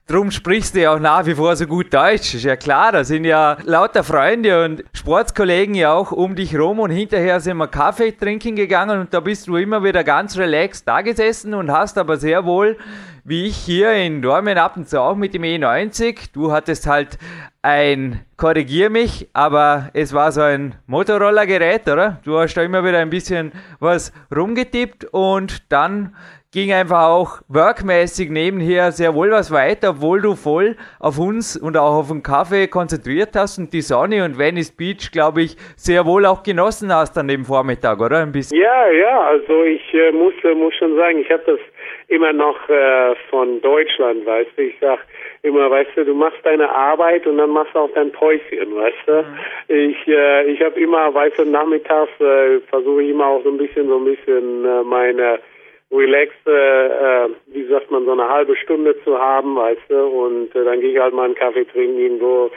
Drum 0.07 0.31
sprichst 0.31 0.73
du 0.73 0.79
ja 0.79 0.93
auch 0.93 0.99
nach 0.99 1.25
wie 1.25 1.35
vor 1.35 1.53
so 1.57 1.67
gut 1.67 1.93
Deutsch. 1.93 2.33
Ist 2.33 2.45
ja 2.45 2.55
klar, 2.55 2.93
da 2.93 3.03
sind 3.03 3.25
ja 3.25 3.57
lauter 3.65 4.05
Freunde 4.05 4.63
und 4.63 4.85
Sportskollegen 4.93 5.75
ja 5.75 5.91
auch 5.91 6.13
um 6.13 6.33
dich 6.33 6.57
rum 6.57 6.79
und 6.79 6.91
hinterher 6.91 7.41
sind 7.41 7.57
wir 7.57 7.67
Kaffee 7.67 8.13
trinken 8.13 8.55
gegangen 8.55 9.01
und 9.01 9.13
da 9.13 9.19
bist 9.19 9.47
du 9.47 9.57
immer 9.57 9.83
wieder 9.83 10.05
ganz 10.05 10.37
relaxed 10.37 10.87
da 10.87 11.01
gesessen 11.01 11.53
und 11.53 11.69
hast 11.69 11.97
aber 11.97 12.15
sehr 12.15 12.45
wohl, 12.45 12.77
wie 13.25 13.47
ich 13.47 13.57
hier 13.57 13.91
in 13.95 14.21
Dormen 14.21 14.57
ab 14.57 14.77
und 14.77 14.87
zu 14.87 15.01
auch 15.01 15.17
mit 15.17 15.33
dem 15.33 15.41
E90, 15.41 16.29
du 16.31 16.53
hattest 16.53 16.87
halt 16.87 17.17
ein, 17.61 18.21
korrigier 18.37 18.89
mich, 18.89 19.27
aber 19.33 19.89
es 19.91 20.13
war 20.13 20.31
so 20.31 20.39
ein 20.39 20.75
Motorroller-Gerät, 20.85 21.89
oder? 21.89 22.21
Du 22.23 22.39
hast 22.39 22.53
da 22.53 22.61
immer 22.61 22.85
wieder 22.85 22.99
ein 22.99 23.09
bisschen 23.09 23.51
was 23.81 24.13
rumgetippt 24.33 25.03
und 25.11 25.69
dann 25.69 26.15
ging 26.53 26.71
einfach 26.71 27.07
auch 27.09 27.41
workmäßig 27.49 28.29
nebenher 28.29 28.91
sehr 28.91 29.13
wohl 29.13 29.31
was 29.31 29.51
weiter, 29.51 29.89
obwohl 29.89 30.21
du 30.21 30.35
voll 30.35 30.77
auf 30.99 31.19
uns 31.19 31.57
und 31.57 31.75
auch 31.75 31.97
auf 31.97 32.07
den 32.07 32.23
Kaffee 32.23 32.67
konzentriert 32.67 33.29
hast 33.35 33.57
und 33.57 33.73
die 33.73 33.81
Sonne 33.81 34.23
und 34.23 34.39
Venice 34.39 34.71
Beach, 34.71 35.11
glaube 35.11 35.41
ich, 35.41 35.57
sehr 35.75 36.05
wohl 36.05 36.25
auch 36.25 36.43
genossen 36.43 36.93
hast 36.93 37.17
an 37.17 37.27
dem 37.27 37.43
Vormittag, 37.43 37.99
oder? 37.99 38.19
Ein 38.19 38.31
bisschen. 38.31 38.59
Ja, 38.59 38.89
ja, 38.89 39.21
also 39.21 39.63
ich 39.63 39.93
äh, 39.93 40.11
muss, 40.11 40.33
äh, 40.43 40.53
muss 40.53 40.73
schon 40.75 40.95
sagen, 40.95 41.19
ich 41.19 41.29
habe 41.29 41.43
das 41.45 41.59
immer 42.07 42.31
noch 42.31 42.57
äh, 42.69 43.15
von 43.29 43.59
Deutschland, 43.61 44.25
weißt 44.25 44.51
du, 44.55 44.61
ich 44.61 44.75
sag 44.79 44.99
immer, 45.43 45.69
weißt 45.69 45.91
du, 45.97 46.05
du 46.05 46.13
machst 46.13 46.39
deine 46.43 46.69
Arbeit 46.69 47.27
und 47.27 47.37
dann 47.37 47.49
machst 47.49 47.75
du 47.75 47.79
auch 47.79 47.91
dein 47.93 48.11
Päuschen, 48.13 48.73
weißt 48.73 48.97
du. 49.05 49.11
Mhm. 49.11 49.91
Ich, 49.91 50.07
äh, 50.07 50.45
ich 50.45 50.61
habe 50.61 50.79
immer, 50.79 51.13
weißt 51.13 51.39
du, 51.39 51.45
nachmittags 51.45 52.11
äh, 52.21 52.61
versuche 52.69 53.03
ich 53.03 53.09
immer 53.09 53.27
auch 53.27 53.43
so 53.43 53.49
ein 53.49 53.57
bisschen, 53.57 53.87
so 53.89 53.97
ein 53.97 54.05
bisschen 54.05 54.65
äh, 54.65 54.83
meine 54.83 55.39
relaxed, 55.91 56.45
äh, 56.45 57.29
wie 57.47 57.67
sagt 57.67 57.91
man, 57.91 58.05
so 58.05 58.11
eine 58.11 58.27
halbe 58.29 58.55
Stunde 58.57 58.95
zu 59.03 59.17
haben, 59.17 59.55
weißt 59.55 59.89
du, 59.89 60.05
und 60.05 60.55
äh, 60.55 60.63
dann 60.65 60.81
gehe 60.81 60.91
ich 60.91 60.99
halt 60.99 61.13
mal 61.13 61.25
einen 61.25 61.35
Kaffee 61.35 61.65
trinken 61.65 61.99
irgendwo 61.99 62.51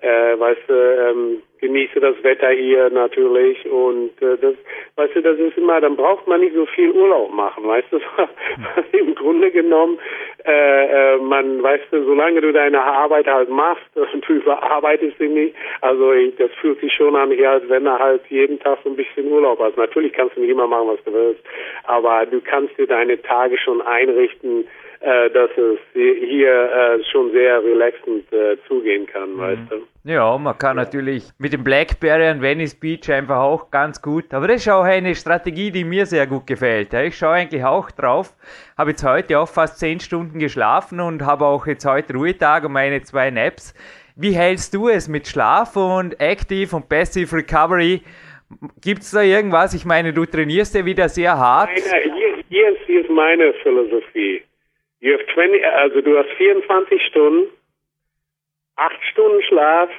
äh, 0.00 0.38
weißt 0.38 0.62
du, 0.68 0.74
ähm, 0.74 1.42
genieße 1.60 1.98
das 1.98 2.22
Wetter 2.22 2.50
hier 2.50 2.90
natürlich 2.90 3.64
und 3.64 4.10
äh, 4.20 4.36
das, 4.36 4.54
weißt 4.96 5.16
du, 5.16 5.22
das 5.22 5.38
ist 5.38 5.56
immer, 5.56 5.80
dann 5.80 5.96
braucht 5.96 6.26
man 6.26 6.40
nicht 6.40 6.54
so 6.54 6.66
viel 6.66 6.90
Urlaub 6.90 7.32
machen, 7.32 7.66
weißt 7.66 7.88
du, 7.90 8.00
im 8.98 9.14
Grunde 9.14 9.50
genommen, 9.50 9.98
äh, 10.44 11.14
äh, 11.14 11.18
man, 11.18 11.62
weißt 11.62 11.84
du, 11.90 12.04
solange 12.04 12.42
du 12.42 12.52
deine 12.52 12.82
Arbeit 12.82 13.26
halt 13.26 13.48
machst 13.48 13.84
du 13.94 14.32
überarbeitest 14.32 15.16
sie 15.18 15.28
nicht, 15.28 15.54
also 15.80 16.12
ich, 16.12 16.36
das 16.36 16.50
fühlt 16.60 16.80
sich 16.80 16.92
schon 16.92 17.16
an, 17.16 17.30
hier, 17.30 17.52
als 17.52 17.68
wenn 17.68 17.84
du 17.84 17.98
halt 17.98 18.22
jeden 18.28 18.60
Tag 18.60 18.78
so 18.84 18.90
ein 18.90 18.96
bisschen 18.96 19.30
Urlaub 19.30 19.58
hast. 19.60 19.78
Natürlich 19.78 20.12
kannst 20.12 20.36
du 20.36 20.40
nicht 20.40 20.50
immer 20.50 20.66
machen, 20.66 20.88
was 20.88 21.04
du 21.04 21.14
willst, 21.14 21.42
aber 21.84 22.26
du 22.26 22.40
kannst 22.42 22.76
dir 22.76 22.86
deine 22.86 23.22
Tage 23.22 23.56
schon 23.56 23.80
einrichten, 23.80 24.66
äh, 25.04 25.28
dass 25.30 25.50
es 25.50 25.78
hier 25.92 26.50
äh, 26.50 27.04
schon 27.12 27.30
sehr 27.32 27.62
relaxend 27.62 28.32
äh, 28.32 28.56
zugehen 28.66 29.06
kann, 29.06 29.34
mhm. 29.34 29.38
weißt 29.38 29.70
du. 29.70 30.10
Ja, 30.10 30.38
man 30.38 30.56
kann 30.56 30.78
ja. 30.78 30.84
natürlich 30.84 31.24
mit 31.38 31.52
dem 31.52 31.62
Blackberry 31.62 32.26
an 32.26 32.40
Venice 32.40 32.74
Beach 32.74 33.10
einfach 33.10 33.36
auch 33.36 33.70
ganz 33.70 34.00
gut. 34.00 34.32
Aber 34.32 34.48
das 34.48 34.62
ist 34.62 34.68
auch 34.70 34.82
eine 34.82 35.14
Strategie, 35.14 35.70
die 35.70 35.84
mir 35.84 36.06
sehr 36.06 36.26
gut 36.26 36.46
gefällt. 36.46 36.94
Ich 36.94 37.18
schaue 37.18 37.34
eigentlich 37.34 37.64
auch 37.64 37.90
drauf. 37.90 38.34
Habe 38.78 38.90
jetzt 38.90 39.04
heute 39.04 39.38
auch 39.38 39.48
fast 39.48 39.78
10 39.78 40.00
Stunden 40.00 40.38
geschlafen 40.38 41.00
und 41.00 41.24
habe 41.26 41.44
auch 41.44 41.66
jetzt 41.66 41.84
heute 41.84 42.14
Ruhetag 42.14 42.64
und 42.64 42.72
meine 42.72 43.02
zwei 43.02 43.30
Naps. 43.30 43.74
Wie 44.16 44.32
hältst 44.32 44.72
du 44.74 44.88
es 44.88 45.08
mit 45.08 45.26
Schlaf 45.26 45.76
und 45.76 46.18
Active 46.20 46.76
und 46.76 46.88
Passive 46.88 47.36
Recovery? 47.36 48.00
Gibt 48.80 49.02
es 49.02 49.10
da 49.10 49.20
irgendwas? 49.20 49.74
Ich 49.74 49.84
meine, 49.84 50.14
du 50.14 50.24
trainierst 50.24 50.74
ja 50.74 50.86
wieder 50.86 51.08
sehr 51.08 51.36
hart. 51.36 51.68
Meine, 51.68 52.14
hier, 52.14 52.44
hier, 52.48 52.68
ist, 52.70 52.80
hier 52.86 53.00
ist 53.00 53.10
meine 53.10 53.52
Philosophie. 53.62 54.43
You 55.04 55.12
have 55.12 55.26
20, 55.34 55.62
also 55.66 56.00
du 56.00 56.16
hast 56.16 56.30
24 56.38 57.02
Stunden, 57.10 57.50
8 58.76 58.94
Stunden 59.12 59.42
Schlaf, 59.42 59.90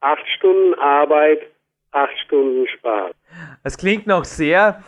8 0.00 0.18
Stunden 0.38 0.72
Arbeit, 0.76 1.40
8 1.90 2.18
Stunden 2.24 2.66
Spaß. 2.66 3.12
Das 3.62 3.76
klingt 3.76 4.06
noch 4.06 4.24
sehr, 4.24 4.82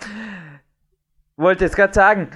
wollte 1.37 1.65
jetzt 1.65 1.77
gerade 1.77 1.93
sagen, 1.93 2.31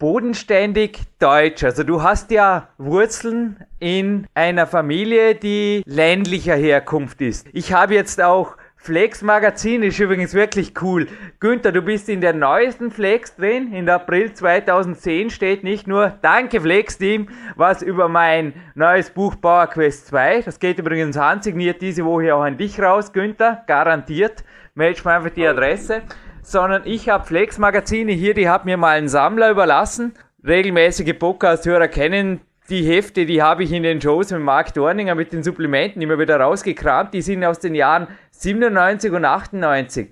bodenständig 0.00 0.98
deutsch. 1.20 1.62
Also 1.62 1.84
du 1.84 2.02
hast 2.02 2.32
ja 2.32 2.70
Wurzeln 2.78 3.64
in 3.78 4.26
einer 4.34 4.66
Familie, 4.66 5.36
die 5.36 5.84
ländlicher 5.86 6.56
Herkunft 6.56 7.20
ist. 7.20 7.46
Ich 7.52 7.72
habe 7.72 7.94
jetzt 7.94 8.20
auch 8.20 8.56
Flex 8.84 9.22
Magazin 9.22 9.84
ist 9.84 10.00
übrigens 10.00 10.34
wirklich 10.34 10.72
cool. 10.82 11.06
Günther, 11.38 11.70
du 11.70 11.82
bist 11.82 12.08
in 12.08 12.20
der 12.20 12.32
neuesten 12.32 12.90
Flex 12.90 13.36
drin. 13.36 13.72
In 13.72 13.88
April 13.88 14.32
2010 14.32 15.30
steht 15.30 15.62
nicht 15.62 15.86
nur 15.86 16.14
Danke 16.20 16.60
Flex 16.60 16.98
Team, 16.98 17.28
was 17.54 17.82
über 17.82 18.08
mein 18.08 18.54
neues 18.74 19.10
Buch 19.10 19.40
Power 19.40 19.68
Quest 19.68 20.08
2. 20.08 20.42
Das 20.42 20.58
geht 20.58 20.80
übrigens 20.80 21.16
handsigniert 21.16 21.80
diese 21.80 22.04
Woche 22.04 22.34
auch 22.34 22.42
an 22.42 22.58
dich 22.58 22.82
raus, 22.82 23.12
Günther. 23.12 23.62
Garantiert. 23.68 24.42
Melde 24.74 25.00
mir 25.04 25.12
einfach 25.12 25.30
die 25.30 25.46
Adresse. 25.46 26.02
Sondern 26.42 26.82
ich 26.84 27.08
habe 27.08 27.24
Flex 27.24 27.58
Magazine 27.58 28.10
hier, 28.10 28.34
die 28.34 28.48
hat 28.48 28.64
mir 28.64 28.76
mal 28.76 28.98
ein 28.98 29.06
Sammler 29.06 29.52
überlassen. 29.52 30.12
Regelmäßige 30.44 31.16
Podcast-Hörer 31.16 31.86
kennen 31.86 32.40
die 32.68 32.84
Hefte, 32.84 33.26
die 33.26 33.42
habe 33.42 33.64
ich 33.64 33.72
in 33.72 33.82
den 33.82 34.00
Shows 34.00 34.30
mit 34.30 34.40
Mark 34.40 34.72
Dorninger 34.74 35.14
mit 35.14 35.32
den 35.32 35.42
Supplementen 35.42 36.00
immer 36.00 36.18
wieder 36.18 36.38
rausgekramt. 36.38 37.12
Die 37.12 37.22
sind 37.22 37.44
aus 37.44 37.58
den 37.58 37.74
Jahren 37.74 38.06
97 38.30 39.12
und 39.12 39.24
98. 39.24 40.08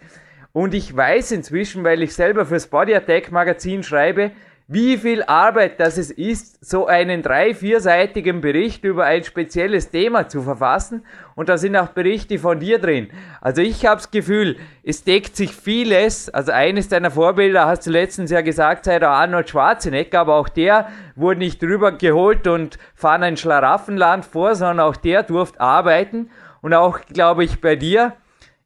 Und 0.53 0.75
ich 0.75 0.95
weiß 0.95 1.31
inzwischen, 1.33 1.85
weil 1.85 2.03
ich 2.03 2.13
selber 2.13 2.45
fürs 2.45 2.67
Body 2.67 2.95
Attack 2.95 3.31
Magazin 3.31 3.83
schreibe, 3.83 4.33
wie 4.72 4.98
viel 4.98 5.24
Arbeit 5.24 5.80
das 5.80 5.98
es 5.98 6.12
ist, 6.12 6.64
so 6.64 6.87
einen 6.87 7.22
drei-, 7.22 7.54
vierseitigen 7.54 8.40
Bericht 8.40 8.85
über 8.85 9.04
ein 9.04 9.24
spezielles 9.24 9.90
Thema 9.90 10.28
zu 10.28 10.42
verfassen. 10.42 11.04
Und 11.35 11.48
da 11.48 11.59
sind 11.59 11.74
auch 11.74 11.88
Berichte 11.88 12.38
von 12.38 12.61
dir 12.61 12.78
drin. 12.78 13.09
Also 13.40 13.62
ich 13.62 13.85
habe 13.85 13.96
das 13.96 14.12
Gefühl, 14.12 14.59
es 14.85 15.02
deckt 15.02 15.35
sich 15.35 15.56
vieles. 15.56 16.30
Also 16.30 16.52
eines 16.52 16.88
deiner 16.88 17.11
Vorbilder, 17.11 17.66
hast 17.66 17.88
du 17.88 17.90
letztens 17.90 18.30
ja 18.30 18.42
gesagt, 18.42 18.85
sei 18.85 19.00
der 19.00 19.11
Arnold 19.11 19.50
Schwarzenegger, 19.50 20.20
aber 20.20 20.37
auch 20.37 20.48
der 20.48 20.87
wurde 21.16 21.40
nicht 21.40 21.61
drüber 21.61 21.90
geholt 21.90 22.46
und 22.46 22.78
fahren 22.94 23.24
ein 23.24 23.37
Schlaraffenland 23.37 24.24
vor, 24.24 24.54
sondern 24.54 24.87
auch 24.87 24.94
der 24.94 25.24
durfte 25.24 25.61
arbeiten. 25.61 26.30
Und 26.61 26.74
auch, 26.74 27.00
glaube 27.12 27.42
ich, 27.42 27.61
bei 27.61 27.74
dir 27.74 28.12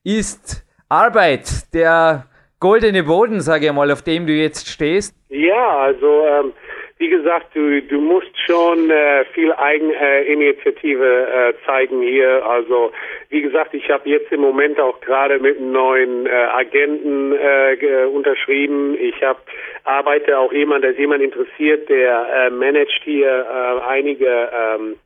ist 0.03 0.67
Arbeit 0.91 1.73
der 1.73 2.27
goldene 2.65 3.03
Boden, 3.03 3.41
sage 3.43 3.67
ich 3.67 3.73
mal, 3.73 3.91
auf 3.91 4.01
dem 4.01 4.27
du 4.27 4.33
jetzt 4.33 4.67
stehst? 4.69 5.15
Ja, 5.29 5.81
also 5.89 6.25
ähm, 6.27 6.53
wie 6.97 7.11
gesagt, 7.11 7.49
du, 7.55 7.83
du 7.83 8.01
musst 8.01 8.35
schon 8.47 8.89
äh, 8.89 9.27
viel 9.35 9.53
Eigeninitiative 9.53 11.05
äh, 11.05 11.51
äh, 11.51 11.55
zeigen 11.67 12.01
hier. 12.01 12.43
Also 12.47 12.91
wie 13.29 13.43
gesagt, 13.43 13.75
ich 13.75 13.91
habe 13.91 14.09
jetzt 14.09 14.33
im 14.33 14.41
Moment 14.41 14.81
auch 14.81 14.99
gerade 15.03 15.39
mit 15.41 15.59
einem 15.59 15.73
neuen 15.73 16.25
äh, 16.25 16.31
Agenten 16.31 17.33
äh, 17.33 18.07
unterschrieben. 18.07 18.97
Ich 18.99 19.23
habe 19.23 19.41
arbeite 19.85 20.39
auch 20.39 20.51
jemand, 20.51 20.85
der 20.85 20.93
ist 20.93 20.99
jemand 20.99 21.23
interessiert, 21.23 21.91
der 21.91 22.47
äh, 22.47 22.51
managt 22.51 23.03
hier 23.05 23.29
äh, 23.29 23.91
einige 23.91 24.49
ähm, 24.55 24.97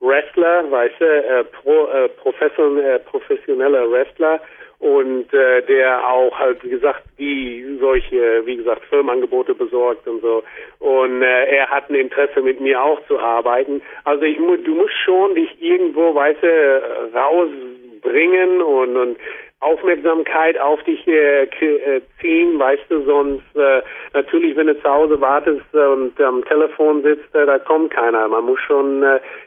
Wrestler, 0.00 0.68
weißt 0.68 1.00
du, 1.00 1.04
äh, 1.04 1.44
pro, 1.44 1.86
äh, 1.86 2.06
äh, 2.06 2.98
professionelle 2.98 3.88
Wrestler 3.88 4.40
und 4.78 5.32
äh, 5.32 5.62
der 5.62 6.06
auch 6.08 6.38
halt 6.38 6.62
wie 6.64 6.70
gesagt 6.70 7.02
wie 7.16 7.78
solche 7.80 8.44
wie 8.44 8.56
gesagt 8.56 8.84
Firmenangebote 8.84 9.54
besorgt 9.54 10.06
und 10.06 10.20
so. 10.20 10.42
Und 10.78 11.22
äh, 11.22 11.56
er 11.56 11.70
hat 11.70 11.88
ein 11.90 11.94
Interesse 11.94 12.42
mit 12.42 12.60
mir 12.60 12.82
auch 12.82 13.00
zu 13.06 13.18
arbeiten. 13.18 13.82
Also 14.04 14.22
ich 14.22 14.38
mu 14.38 14.56
du 14.56 14.74
musst 14.74 14.96
schon 15.04 15.34
dich 15.34 15.50
irgendwo 15.60 16.14
weißt 16.14 16.42
du 16.42 17.10
rausbringen 17.14 18.62
und 18.62 18.96
und 18.96 19.16
Aufmerksamkeit 19.64 20.60
auf 20.60 20.82
dich 20.82 21.06
äh, 21.06 21.44
äh, 21.44 22.02
ziehen, 22.20 22.58
weißt 22.58 22.84
du, 22.90 23.02
sonst 23.04 23.56
äh, 23.56 23.80
natürlich, 24.12 24.54
wenn 24.56 24.66
du 24.66 24.78
zu 24.78 24.88
Hause 24.88 25.18
wartest 25.22 25.64
äh, 25.72 25.86
und 25.86 26.20
am 26.20 26.44
Telefon 26.44 27.02
sitzt, 27.02 27.34
äh, 27.34 27.46
da 27.46 27.58
kommt 27.58 27.90
keiner. 27.90 28.28
Man 28.28 28.44
muss 28.44 28.60
schon 28.60 29.02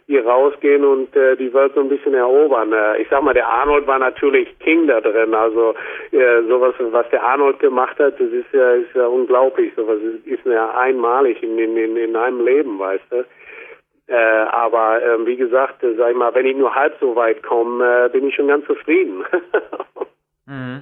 hier 0.07 0.25
rausgehen 0.25 0.83
und 0.83 1.13
die 1.13 1.53
Welt 1.53 1.73
so 1.75 1.81
ein 1.81 1.89
bisschen 1.89 2.13
erobern. 2.13 2.73
Ich 2.99 3.07
sag 3.09 3.23
mal, 3.23 3.33
der 3.33 3.47
Arnold 3.47 3.85
war 3.87 3.99
natürlich 3.99 4.57
King 4.59 4.87
da 4.87 5.01
drin. 5.01 5.33
Also 5.33 5.75
sowas, 6.47 6.75
was 6.79 7.09
der 7.09 7.23
Arnold 7.23 7.59
gemacht 7.59 7.99
hat, 7.99 8.13
das 8.13 8.29
ist 8.29 8.51
ja, 8.53 8.71
ist 8.73 8.95
ja 8.95 9.05
unglaublich. 9.07 9.73
Sowas 9.75 9.99
ist, 10.01 10.25
ist 10.25 10.45
ja 10.45 10.69
einmalig 10.77 11.43
in, 11.43 11.57
in, 11.59 11.97
in 11.97 12.15
einem 12.15 12.45
Leben, 12.45 12.79
weißt 12.79 13.03
du. 13.09 13.25
Äh, 14.07 14.15
aber 14.15 15.01
äh, 15.03 15.25
wie 15.25 15.35
gesagt, 15.35 15.83
äh, 15.83 15.93
sag 15.95 16.11
ich 16.11 16.15
mal, 16.15 16.33
wenn 16.33 16.45
ich 16.45 16.55
nur 16.55 16.73
halb 16.73 16.95
so 17.01 17.15
weit 17.15 17.43
komme, 17.43 18.09
bin 18.09 18.27
ich 18.27 18.35
schon 18.35 18.47
ganz 18.47 18.65
zufrieden. 18.65 19.25
mhm. 20.47 20.81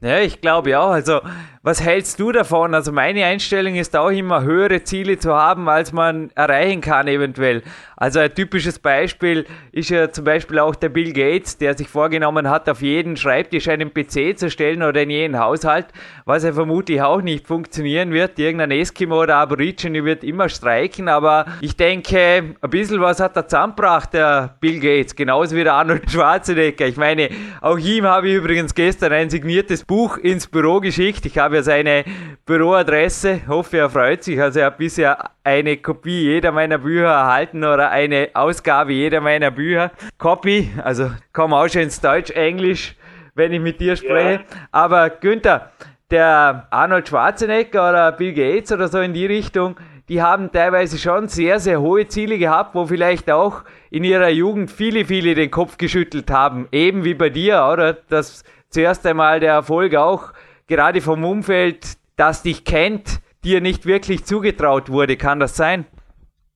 Ja, 0.00 0.18
ich 0.18 0.42
glaube 0.42 0.78
auch. 0.78 0.90
Also, 0.90 1.22
was 1.62 1.82
hältst 1.82 2.20
du 2.20 2.30
davon? 2.30 2.74
Also, 2.74 2.92
meine 2.92 3.24
Einstellung 3.24 3.74
ist 3.74 3.96
auch 3.96 4.10
immer, 4.10 4.42
höhere 4.42 4.84
Ziele 4.84 5.18
zu 5.18 5.34
haben, 5.34 5.66
als 5.68 5.92
man 5.92 6.30
erreichen 6.34 6.82
kann, 6.82 7.08
eventuell. 7.08 7.62
Also, 8.04 8.20
ein 8.20 8.34
typisches 8.34 8.78
Beispiel 8.78 9.46
ist 9.72 9.88
ja 9.88 10.12
zum 10.12 10.26
Beispiel 10.26 10.58
auch 10.58 10.74
der 10.74 10.90
Bill 10.90 11.14
Gates, 11.14 11.56
der 11.56 11.74
sich 11.74 11.88
vorgenommen 11.88 12.50
hat, 12.50 12.68
auf 12.68 12.82
jeden 12.82 13.16
Schreibtisch 13.16 13.66
einen 13.66 13.94
PC 13.94 14.38
zu 14.38 14.50
stellen 14.50 14.82
oder 14.82 15.04
in 15.04 15.08
jeden 15.08 15.38
Haushalt, 15.38 15.86
was 16.26 16.44
ja 16.44 16.52
vermutlich 16.52 17.00
auch 17.00 17.22
nicht 17.22 17.46
funktionieren 17.46 18.12
wird. 18.12 18.38
Irgendein 18.38 18.72
Eskimo 18.72 19.22
oder 19.22 19.36
Aborigine 19.36 20.04
wird 20.04 20.22
immer 20.22 20.50
streiken, 20.50 21.08
aber 21.08 21.46
ich 21.62 21.78
denke, 21.78 22.56
ein 22.60 22.70
bisschen 22.70 23.00
was 23.00 23.20
hat 23.20 23.38
er 23.38 23.48
zusammengebracht, 23.48 24.12
der 24.12 24.54
Bill 24.60 24.80
Gates, 24.80 25.16
genauso 25.16 25.56
wie 25.56 25.64
der 25.64 25.72
Arnold 25.72 26.10
Schwarzenegger. 26.10 26.86
Ich 26.86 26.98
meine, 26.98 27.30
auch 27.62 27.78
ihm 27.78 28.04
habe 28.04 28.28
ich 28.28 28.34
übrigens 28.34 28.74
gestern 28.74 29.14
ein 29.14 29.30
signiertes 29.30 29.82
Buch 29.82 30.18
ins 30.18 30.46
Büro 30.46 30.78
geschickt. 30.80 31.24
Ich 31.24 31.38
habe 31.38 31.56
ja 31.56 31.62
seine 31.62 32.04
Büroadresse. 32.44 33.40
Hoffe, 33.48 33.78
er 33.78 33.88
freut 33.88 34.24
sich. 34.24 34.38
Also 34.38 34.60
er 34.60 34.66
hat 34.66 34.76
bisher 34.76 35.30
eine 35.44 35.76
Kopie 35.76 36.22
jeder 36.22 36.52
meiner 36.52 36.78
Bücher 36.78 37.08
erhalten 37.08 37.64
oder 37.64 37.90
eine 37.90 38.30
Ausgabe 38.32 38.92
jeder 38.92 39.20
meiner 39.20 39.50
Bücher. 39.50 39.92
Copy, 40.18 40.70
also 40.82 41.10
komm 41.32 41.52
auch 41.52 41.68
schon 41.68 41.82
ins 41.82 42.00
Deutsch, 42.00 42.30
Englisch, 42.30 42.96
wenn 43.34 43.52
ich 43.52 43.60
mit 43.60 43.80
dir 43.80 43.94
spreche. 43.96 44.40
Ja. 44.40 44.58
Aber 44.72 45.10
Günther, 45.10 45.70
der 46.10 46.66
Arnold 46.70 47.08
Schwarzenegger 47.08 47.90
oder 47.90 48.12
Bill 48.12 48.32
Gates 48.32 48.72
oder 48.72 48.88
so 48.88 49.00
in 49.00 49.12
die 49.12 49.26
Richtung, 49.26 49.76
die 50.08 50.22
haben 50.22 50.50
teilweise 50.52 50.98
schon 50.98 51.28
sehr, 51.28 51.60
sehr 51.60 51.80
hohe 51.80 52.06
Ziele 52.08 52.38
gehabt, 52.38 52.74
wo 52.74 52.86
vielleicht 52.86 53.30
auch 53.30 53.62
in 53.90 54.04
ihrer 54.04 54.28
Jugend 54.28 54.70
viele, 54.70 55.04
viele 55.04 55.34
den 55.34 55.50
Kopf 55.50 55.78
geschüttelt 55.78 56.30
haben. 56.30 56.68
Eben 56.72 57.04
wie 57.04 57.14
bei 57.14 57.30
dir, 57.30 57.68
oder? 57.70 57.94
Das 58.08 58.44
zuerst 58.68 59.06
einmal 59.06 59.40
der 59.40 59.52
Erfolg 59.52 59.94
auch 59.94 60.32
gerade 60.66 61.00
vom 61.00 61.24
Umfeld, 61.24 61.86
das 62.16 62.42
dich 62.42 62.64
kennt, 62.64 63.20
dir 63.44 63.60
nicht 63.60 63.86
wirklich 63.86 64.24
zugetraut 64.24 64.90
wurde. 64.90 65.16
Kann 65.16 65.40
das 65.40 65.56
sein? 65.56 65.86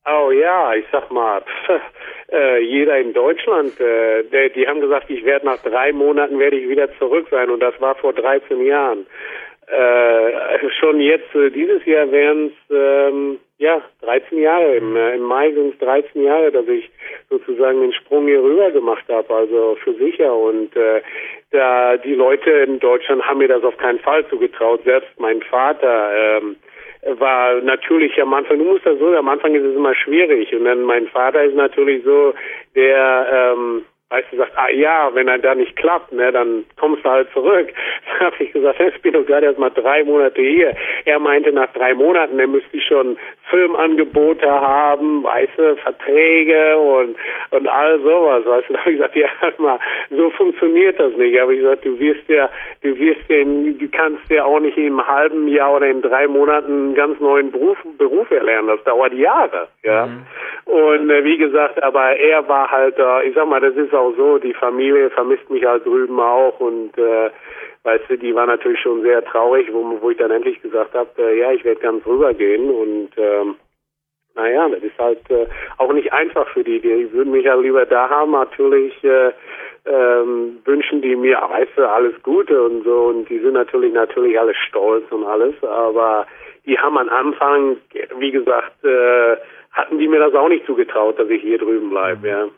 Oh 0.07 0.31
ja, 0.31 0.75
ich 0.75 0.87
sag 0.91 1.11
mal, 1.11 1.43
äh, 2.33 2.61
jeder 2.61 2.99
in 2.99 3.13
Deutschland, 3.13 3.79
äh, 3.79 4.25
der, 4.25 4.49
die 4.49 4.67
haben 4.67 4.81
gesagt, 4.81 5.11
ich 5.11 5.25
werde 5.25 5.47
nach 5.47 5.59
drei 5.59 5.93
Monaten 5.93 6.39
werde 6.39 6.57
ich 6.57 6.69
wieder 6.69 6.89
zurück 6.99 7.27
sein 7.31 7.51
und 7.51 7.61
das 7.61 7.79
war 7.81 7.95
vor 7.97 8.15
13 8.15 8.65
Jahren. 8.65 9.07
äh, 9.71 10.71
schon 10.81 11.01
jetzt, 11.01 11.35
äh, 11.35 11.51
dieses 11.51 11.85
Jahr 11.85 12.11
wären 12.11 12.47
es 12.47 12.75
ähm, 12.75 13.39
ja 13.59 13.83
13 14.03 14.39
Jahre. 14.39 14.77
Im, 14.77 14.97
äh, 14.97 15.17
im 15.17 15.23
Mai 15.23 15.53
sind 15.53 15.75
es 15.75 15.79
13 15.81 16.23
Jahre, 16.25 16.51
dass 16.51 16.67
ich 16.69 16.91
sozusagen 17.29 17.81
den 17.81 17.93
Sprung 17.93 18.27
hier 18.27 18.43
rüber 18.43 18.71
gemacht 18.71 19.05
habe, 19.09 19.33
also 19.35 19.77
für 19.83 19.95
sicher. 19.95 20.35
Und 20.35 20.75
äh, 20.77 21.03
da 21.51 21.97
die 21.97 22.15
Leute 22.15 22.51
in 22.51 22.79
Deutschland 22.81 23.23
haben 23.27 23.39
mir 23.39 23.49
das 23.49 23.63
auf 23.63 23.77
keinen 23.77 24.01
Fall 24.01 24.27
zugetraut. 24.29 24.81
Selbst 24.85 25.11
mein 25.19 25.43
Vater 25.43 26.11
ähm, 26.39 26.57
war 27.19 27.61
natürlich 27.63 28.21
am 28.21 28.35
Anfang, 28.35 28.59
du 28.59 28.65
musst 28.65 28.87
das 28.87 28.99
so, 28.99 29.15
am 29.15 29.29
Anfang 29.29 29.55
ist 29.55 29.65
es 29.65 29.75
immer 29.75 29.95
schwierig. 29.95 30.55
Und 30.55 30.65
dann 30.65 30.83
mein 30.83 31.07
Vater 31.09 31.43
ist 31.45 31.55
natürlich 31.55 32.05
so, 32.05 32.35
der 32.75 33.55
ähm, 33.57 33.85
Weißt 34.11 34.29
du, 34.33 34.39
sagt, 34.39 34.57
ah 34.57 34.71
ja, 34.71 35.11
wenn 35.13 35.29
er 35.29 35.39
da 35.39 35.55
nicht 35.55 35.77
klappt, 35.77 36.13
ne, 36.13 36.33
dann 36.33 36.65
kommst 36.81 37.05
du 37.05 37.11
halt 37.11 37.31
zurück. 37.33 37.69
Da 38.19 38.25
habe 38.27 38.37
ich 38.43 38.53
gesagt, 38.53 38.81
ich 38.81 39.03
bin 39.03 39.13
doch 39.13 39.27
gerade 39.27 39.47
erst 39.47 39.59
mal 39.59 39.71
drei 39.71 40.03
Monate 40.03 40.41
hier. 40.41 40.75
Er 41.05 41.21
meinte, 41.21 41.53
nach 41.53 41.71
drei 41.73 41.95
Monaten, 41.95 42.39
er 42.39 42.49
müsste 42.49 42.81
schon 42.81 43.17
Filmangebote 43.51 44.51
haben, 44.51 45.23
weißt 45.23 45.53
du, 45.57 45.77
Verträge 45.77 46.77
und 46.79 47.17
und 47.51 47.69
all 47.69 48.01
sowas. 48.01 48.45
Weißt 48.45 48.69
du, 48.69 48.73
da 48.75 48.81
habe 48.81 48.91
ich 48.91 48.97
gesagt, 48.97 49.17
ja, 49.17 49.29
mal, 49.59 49.79
so 50.11 50.31
funktioniert 50.31 50.99
das 50.99 51.13
nicht. 51.17 51.39
Aber 51.39 51.53
ich 51.53 51.61
gesagt, 51.61 51.85
du 51.85 51.99
wirst 52.01 52.29
ja, 52.29 52.49
du 52.83 52.99
wirst 52.99 53.29
ja, 53.29 53.45
du 53.45 53.89
kannst 53.93 54.31
ja 54.31 54.45
auch 54.45 54.61
nicht 54.61 54.79
einem 54.79 55.07
halben 55.07 55.49
Jahr 55.49 55.77
oder 55.77 55.87
in 55.87 56.03
drei 56.03 56.27
Monaten 56.27 56.73
einen 56.73 56.95
ganz 56.95 57.21
neuen 57.21 57.53
Beruf, 57.53 57.79
Beruf 57.99 58.31
erlernen. 58.31 58.69
Das 58.69 58.83
dauert 58.85 59.13
Jahre, 59.13 59.69
ja. 59.85 60.07
Mhm. 60.07 60.27
Und 60.69 61.09
äh, 61.09 61.25
wie 61.25 61.39
gesagt, 61.39 61.83
aber 61.83 62.15
er 62.19 62.47
war 62.47 62.71
halt, 62.71 62.99
äh, 62.99 63.27
ich 63.27 63.35
sag 63.35 63.49
mal, 63.49 63.59
das 63.59 63.75
ist 63.75 63.95
auch 63.95 64.13
so, 64.19 64.37
die 64.37 64.53
Familie 64.53 65.09
vermisst 65.09 65.49
mich 65.49 65.65
halt 65.65 65.87
drüben 65.87 66.21
auch 66.21 66.61
und 66.61 66.91
äh, 66.99 67.31
weißt 67.85 68.05
du, 68.11 68.19
die 68.19 68.35
war 68.35 68.45
natürlich 68.45 68.79
schon 68.81 69.01
sehr 69.01 69.25
traurig, 69.25 69.73
wo, 69.73 69.99
wo 69.99 70.11
ich 70.11 70.19
dann 70.19 70.31
endlich 70.31 70.61
gesagt 70.61 70.93
habe, 70.93 71.09
äh, 71.17 71.39
ja, 71.39 71.53
ich 71.53 71.65
werde 71.65 71.81
ganz 71.81 72.07
rübergehen 72.07 72.69
und 72.69 73.09
ähm, 73.17 73.55
naja, 74.35 74.69
das 74.69 74.83
ist 74.83 74.99
halt 74.99 75.31
äh, 75.31 75.47
auch 75.79 75.91
nicht 75.95 76.13
einfach 76.13 76.47
für 76.51 76.63
die. 76.63 76.81
Die 76.81 77.11
würden 77.15 77.33
mich 77.33 77.47
ja 77.47 77.55
lieber 77.55 77.87
da 77.87 78.11
haben, 78.11 78.33
natürlich 78.33 78.93
äh, 79.03 79.33
ähm, 79.87 80.59
wünschen 80.67 81.01
die 81.01 81.17
mir, 81.17 81.39
weißt 81.49 81.73
du, 81.77 81.89
alles 81.89 82.23
Gute 82.23 82.63
und 82.63 82.85
so 82.85 83.07
und 83.07 83.27
die 83.31 83.39
sind 83.39 83.55
natürlich 83.55 83.95
natürlich 83.95 84.39
alle 84.39 84.55
stolz 84.55 85.11
und 85.11 85.25
alles, 85.25 85.55
aber 85.63 86.27
die 86.67 86.79
haben 86.79 86.99
am 86.99 87.09
Anfang, 87.09 87.79
wie 88.19 88.33
gesagt, 88.33 88.85
äh, 88.85 89.39
hatten 89.73 89.99
die 89.99 90.09
mir 90.09 90.21
das 90.21 90.35
auch 90.35 90.49
nicht 90.49 90.67
zugetraut, 90.67 91.19
dass 91.19 91.29
ich 91.29 91.43
hier 91.43 91.59
drüben 91.59 91.91
bleibe, 91.91 92.29
ja. 92.29 92.49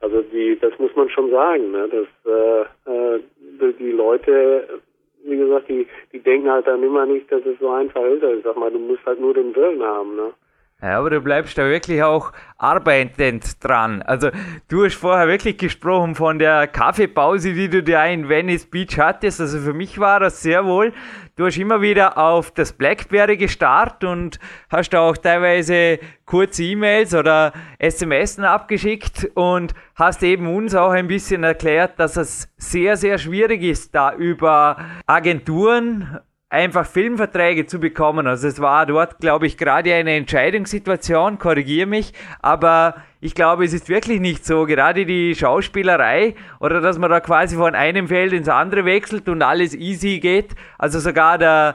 Also 0.00 0.22
die, 0.22 0.58
das 0.58 0.78
muss 0.78 0.94
man 0.94 1.10
schon 1.10 1.30
sagen, 1.30 1.72
ne? 1.72 1.88
dass 1.88 2.32
äh, 2.32 3.16
äh, 3.16 3.72
die 3.78 3.90
Leute, 3.90 4.80
wie 5.24 5.36
gesagt, 5.36 5.68
die, 5.68 5.86
die 6.12 6.20
denken 6.20 6.50
halt 6.50 6.66
dann 6.66 6.82
immer 6.82 7.04
nicht, 7.04 7.30
dass 7.32 7.44
es 7.44 7.58
so 7.58 7.70
einfach 7.70 8.02
ist. 8.02 8.22
Also 8.22 8.38
ich 8.38 8.44
sag 8.44 8.56
mal, 8.56 8.70
du 8.70 8.78
musst 8.78 9.04
halt 9.04 9.20
nur 9.20 9.34
den 9.34 9.54
Willen 9.56 9.82
haben, 9.82 10.14
ne? 10.14 10.32
Ja, 10.80 11.00
aber 11.00 11.10
du 11.10 11.20
bleibst 11.20 11.58
da 11.58 11.64
wirklich 11.68 12.04
auch 12.04 12.32
arbeitend 12.56 13.64
dran. 13.64 14.00
Also 14.02 14.30
du 14.68 14.84
hast 14.84 14.94
vorher 14.94 15.26
wirklich 15.26 15.58
gesprochen 15.58 16.14
von 16.14 16.38
der 16.38 16.68
Kaffeepause, 16.68 17.52
die 17.52 17.68
du 17.68 17.82
da 17.82 18.06
in 18.06 18.28
Venice 18.28 18.66
Beach 18.66 18.96
hattest. 18.96 19.40
Also 19.40 19.58
für 19.58 19.72
mich 19.72 19.98
war 19.98 20.20
das 20.20 20.40
sehr 20.40 20.64
wohl. 20.64 20.92
Du 21.34 21.46
hast 21.46 21.56
immer 21.56 21.80
wieder 21.80 22.16
auf 22.16 22.52
das 22.52 22.72
Blackberry 22.72 23.36
gestarrt 23.36 24.04
und 24.04 24.38
hast 24.70 24.94
auch 24.94 25.16
teilweise 25.16 25.98
kurze 26.24 26.62
E-Mails 26.62 27.12
oder 27.12 27.52
SMS 27.80 28.38
abgeschickt 28.38 29.28
und 29.34 29.74
hast 29.96 30.22
eben 30.22 30.46
uns 30.46 30.76
auch 30.76 30.90
ein 30.90 31.08
bisschen 31.08 31.42
erklärt, 31.42 31.98
dass 31.98 32.16
es 32.16 32.52
sehr, 32.56 32.96
sehr 32.96 33.18
schwierig 33.18 33.62
ist, 33.62 33.96
da 33.96 34.14
über 34.14 34.76
Agenturen 35.06 36.20
einfach 36.50 36.86
Filmverträge 36.86 37.66
zu 37.66 37.78
bekommen. 37.78 38.26
Also 38.26 38.48
es 38.48 38.60
war 38.60 38.86
dort, 38.86 39.18
glaube 39.18 39.46
ich, 39.46 39.58
gerade 39.58 39.94
eine 39.94 40.16
Entscheidungssituation, 40.16 41.38
korrigiere 41.38 41.86
mich, 41.86 42.12
aber 42.40 42.96
ich 43.20 43.34
glaube, 43.34 43.64
es 43.64 43.72
ist 43.74 43.88
wirklich 43.88 44.20
nicht 44.20 44.46
so, 44.46 44.64
gerade 44.64 45.04
die 45.04 45.34
Schauspielerei 45.34 46.34
oder 46.60 46.80
dass 46.80 46.98
man 46.98 47.10
da 47.10 47.20
quasi 47.20 47.56
von 47.56 47.74
einem 47.74 48.08
Feld 48.08 48.32
ins 48.32 48.48
andere 48.48 48.84
wechselt 48.84 49.28
und 49.28 49.42
alles 49.42 49.74
easy 49.74 50.20
geht. 50.20 50.54
Also 50.78 51.00
sogar 51.00 51.36
der 51.36 51.74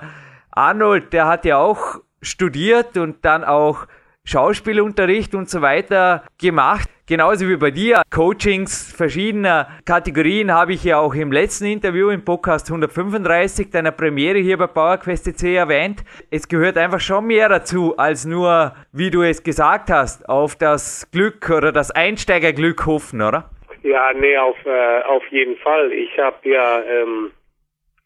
Arnold, 0.51 1.13
der 1.13 1.27
hat 1.27 1.45
ja 1.45 1.57
auch 1.57 1.99
studiert 2.21 2.97
und 2.97 3.25
dann 3.25 3.43
auch 3.43 3.87
Schauspielunterricht 4.25 5.35
und 5.35 5.49
so 5.49 5.61
weiter 5.61 6.23
gemacht. 6.39 6.89
Genauso 7.05 7.49
wie 7.49 7.57
bei 7.57 7.71
dir. 7.71 8.01
Coachings 8.09 8.93
verschiedener 8.95 9.67
Kategorien 9.85 10.53
habe 10.53 10.71
ich 10.71 10.85
ja 10.85 10.99
auch 10.99 11.13
im 11.13 11.33
letzten 11.33 11.65
Interview 11.65 12.09
im 12.09 12.23
Podcast 12.23 12.69
135 12.69 13.69
deiner 13.69 13.91
Premiere 13.91 14.37
hier 14.37 14.57
bei 14.57 14.67
PowerQuest 14.67 15.43
erwähnt. 15.43 16.05
Es 16.31 16.47
gehört 16.47 16.77
einfach 16.77 17.01
schon 17.01 17.25
mehr 17.25 17.49
dazu, 17.49 17.97
als 17.97 18.23
nur, 18.23 18.73
wie 18.93 19.11
du 19.11 19.23
es 19.23 19.43
gesagt 19.43 19.89
hast, 19.89 20.29
auf 20.29 20.55
das 20.55 21.11
Glück 21.11 21.49
oder 21.49 21.73
das 21.73 21.91
Einsteigerglück 21.91 22.85
hoffen, 22.85 23.21
oder? 23.21 23.49
Ja, 23.81 24.13
nee, 24.13 24.37
auf, 24.37 24.55
äh, 24.65 25.01
auf 25.01 25.27
jeden 25.27 25.57
Fall. 25.57 25.91
Ich 25.91 26.17
habe 26.17 26.37
ja 26.49 26.81
ähm, 26.81 27.31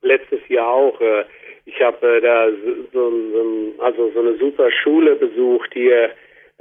letztes 0.02 0.40
Jahr 0.48 0.68
auch 0.68 1.00
äh, 1.00 1.26
ich 1.68 1.82
habe 1.82 2.18
äh, 2.18 2.22
da 2.22 2.48
so, 2.94 3.12
so, 3.12 3.84
also 3.84 4.10
so 4.12 4.20
eine 4.20 4.38
super 4.38 4.72
Schule 4.72 5.16
besucht 5.16 5.72
hier. 5.74 6.12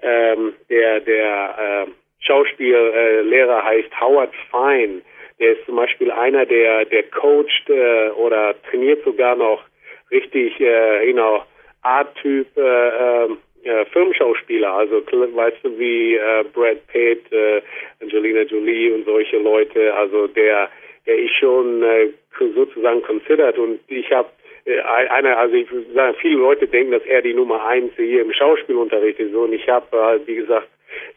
Ähm, 0.02 0.54
der 0.68 1.00
der 1.00 1.86
äh, 1.86 1.90
Schauspiellehrer 2.20 3.64
heißt 3.64 4.00
Howard 4.00 4.32
Fine. 4.50 5.00
Der 5.38 5.52
ist 5.52 5.64
zum 5.64 5.76
Beispiel 5.76 6.10
einer, 6.10 6.44
der 6.44 6.84
der 6.86 7.04
coacht 7.04 7.70
äh, 7.70 8.10
oder 8.10 8.54
trainiert 8.68 9.04
sogar 9.04 9.36
noch 9.36 9.62
richtig, 10.10 10.60
äh, 10.60 11.12
know, 11.12 11.42
Art-Typ 11.82 12.48
äh, 12.56 13.26
äh, 13.26 13.84
Filmschauspieler. 13.92 14.72
Also 14.72 15.02
weißt 15.06 15.58
du 15.62 15.78
wie 15.78 16.16
äh, 16.16 16.44
Brad 16.52 16.84
Pitt, 16.88 17.32
äh, 17.32 17.62
Angelina 18.02 18.42
Jolie 18.42 18.92
und 18.92 19.04
solche 19.04 19.38
Leute. 19.38 19.94
Also 19.94 20.26
der 20.26 20.68
der 21.06 21.16
ist 21.16 21.34
schon 21.38 21.84
äh, 21.84 22.08
sozusagen 22.54 23.02
considered 23.02 23.56
und 23.58 23.80
ich 23.86 24.10
habe 24.10 24.28
einer, 24.66 25.38
also 25.38 25.54
ich 25.54 25.68
sagen, 25.94 26.16
viele 26.20 26.38
Leute 26.38 26.66
denken, 26.66 26.92
dass 26.92 27.04
er 27.04 27.22
die 27.22 27.34
Nummer 27.34 27.64
eins 27.66 27.92
hier 27.96 28.22
im 28.22 28.32
Schauspielunterricht 28.32 29.20
ist. 29.20 29.34
Und 29.34 29.52
ich 29.52 29.68
habe, 29.68 29.86
äh, 29.96 30.26
wie 30.26 30.36
gesagt, 30.36 30.68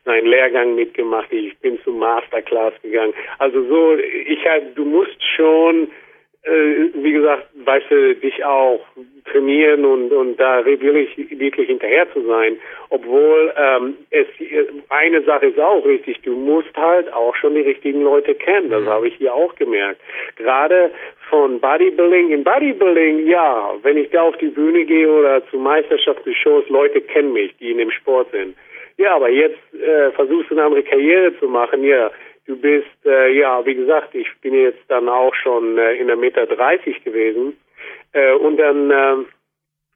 einen 0.06 0.28
Lehrgang 0.28 0.76
mitgemacht. 0.76 1.32
Ich 1.32 1.58
bin 1.60 1.80
zum 1.84 2.00
Masterclass 2.00 2.74
gegangen. 2.82 3.14
Also 3.38 3.64
so, 3.68 3.96
ich 3.98 4.46
halt, 4.46 4.78
du 4.78 4.86
musst 4.86 5.18
schon 5.36 5.90
äh, 6.44 6.90
wie 6.94 7.12
gesagt, 7.12 7.48
weißt 7.66 7.86
du, 7.90 8.16
dich 8.16 8.44
auch 8.46 8.80
trainieren 9.32 9.86
und, 9.86 10.12
und 10.12 10.40
da 10.40 10.66
wirklich, 10.66 11.10
wirklich 11.18 11.68
hinterher 11.68 12.12
zu 12.14 12.22
sein. 12.26 12.58
Obwohl 12.90 13.54
ähm, 13.58 13.98
es 14.10 14.26
eine 14.90 15.22
Sache 15.24 15.48
ist 15.48 15.60
auch 15.60 15.86
richtig, 15.86 16.22
du 16.22 16.36
musst 16.36 16.76
halt 16.76 17.12
auch 17.14 17.36
schon 17.36 17.56
die 17.56 17.62
richtigen 17.62 18.02
Leute 18.02 18.34
kennen. 18.36 18.70
Das 18.70 18.84
mhm. 18.84 18.90
habe 18.90 19.08
ich 19.10 19.16
hier 19.16 19.34
auch 19.34 19.54
gemerkt. 19.56 20.02
Gerade 20.38 20.92
von 21.30 21.60
Bodybuilding, 21.60 22.32
in 22.32 22.44
Bodybuilding, 22.44 23.28
ja, 23.28 23.74
wenn 23.84 23.98
ich 23.98 24.10
da 24.10 24.24
auf 24.24 24.38
die 24.38 24.48
Bühne 24.48 24.86
gehe 24.86 25.12
oder 25.12 25.46
zu 25.50 25.58
Meisterschaftsshows, 25.58 26.70
Leute 26.70 27.02
kennen 27.02 27.34
mich, 27.34 27.56
die 27.58 27.72
in 27.72 27.78
dem 27.78 27.92
Sport 27.92 28.32
sind. 28.32 28.56
Ja, 28.98 29.16
aber 29.16 29.30
jetzt 29.30 29.60
äh, 29.74 30.12
versuchst 30.12 30.50
du 30.50 30.56
eine 30.56 30.66
andere 30.66 30.84
Karriere 30.84 31.38
zu 31.40 31.48
machen, 31.48 31.84
ja, 31.84 32.12
Du 32.50 32.56
bist, 32.56 33.06
äh, 33.06 33.32
ja, 33.38 33.64
wie 33.64 33.76
gesagt, 33.76 34.16
ich 34.16 34.28
bin 34.42 34.56
jetzt 34.56 34.82
dann 34.88 35.08
auch 35.08 35.36
schon 35.36 35.78
äh, 35.78 35.94
in 35.94 36.08
der 36.08 36.16
Meter 36.16 36.48
30 36.48 37.04
gewesen. 37.04 37.56
Äh, 38.12 38.34
und 38.34 38.58
dann, 38.58 38.90
äh, 38.90 39.18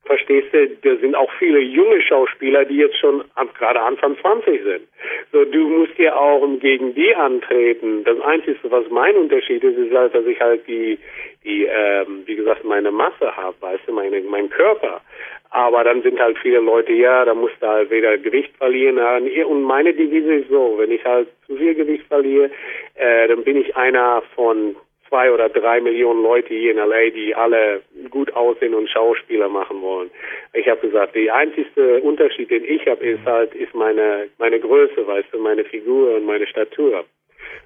verstehst 0.06 0.54
du, 0.54 0.68
da 0.82 0.96
sind 0.98 1.16
auch 1.16 1.32
viele 1.40 1.60
junge 1.60 2.02
Schauspieler, 2.02 2.66
die 2.66 2.78
jetzt 2.78 2.98
schon 2.98 3.24
gerade 3.58 3.82
Anfang 3.82 4.18
20 4.20 4.64
sind. 4.64 4.88
So, 5.32 5.46
du 5.46 5.68
musst 5.68 5.98
ja 5.98 6.16
auch 6.16 6.46
gegen 6.60 6.94
die 6.94 7.16
antreten. 7.16 8.04
Das 8.04 8.20
Einzige, 8.22 8.58
was 8.64 8.90
mein 8.90 9.16
Unterschied 9.16 9.64
ist, 9.64 9.78
ist 9.78 9.96
halt, 9.96 10.14
dass 10.14 10.26
ich 10.26 10.40
halt 10.40 10.68
die, 10.68 11.00
die, 11.44 11.66
ähm, 11.66 12.24
wie 12.26 12.36
gesagt, 12.36 12.64
meine 12.66 12.92
Masse 12.92 13.36
habe, 13.36 13.56
weißt 13.62 13.84
du, 13.88 13.94
meine, 13.94 14.22
mein 14.22 14.50
Körper. 14.50 15.02
Aber 15.50 15.84
dann 15.84 16.02
sind 16.02 16.20
halt 16.20 16.38
viele 16.40 16.60
Leute, 16.60 16.94
ja, 16.94 17.24
da 17.26 17.34
musst 17.34 17.56
du 17.62 17.68
halt 17.68 17.92
wieder 17.92 18.18
Gewicht 18.18 18.58
verlieren. 18.58 18.98
Und 19.46 19.62
meine 19.62 19.94
Devise 19.94 20.34
ist 20.36 20.50
so, 20.50 20.76
wenn 20.78 20.92
ich 20.92 21.06
halt 21.06 21.28
zu 21.46 21.56
viel 21.56 21.76
Gewicht 21.76 22.06
verliere, 22.08 22.50
äh, 22.96 23.28
dann 23.28 23.44
bin 23.44 23.58
ich 23.58 23.76
einer 23.76 24.24
von 24.36 24.76
zwei 25.14 25.32
oder 25.32 25.48
drei 25.48 25.80
Millionen 25.80 26.24
Leute 26.24 26.56
hier 26.56 26.72
in 26.72 26.78
LA, 26.78 27.12
die 27.12 27.36
alle 27.36 27.84
gut 28.10 28.34
aussehen 28.34 28.74
und 28.74 28.90
Schauspieler 28.90 29.48
machen 29.48 29.80
wollen. 29.84 30.10
Ich 30.54 30.68
habe 30.68 30.82
gesagt, 30.82 31.14
der 31.14 31.36
einzige 31.36 32.02
Unterschied, 32.02 32.50
den 32.50 32.64
ich 32.64 32.88
habe, 32.88 33.06
ist 33.06 33.24
halt, 33.24 33.54
ist 33.54 33.76
meine, 33.76 34.30
meine 34.40 34.60
Größe, 34.60 35.06
weißt 35.06 35.28
du, 35.32 35.38
meine 35.38 35.66
Figur 35.66 36.16
und 36.16 36.26
meine 36.26 36.48
Statur. 36.48 37.06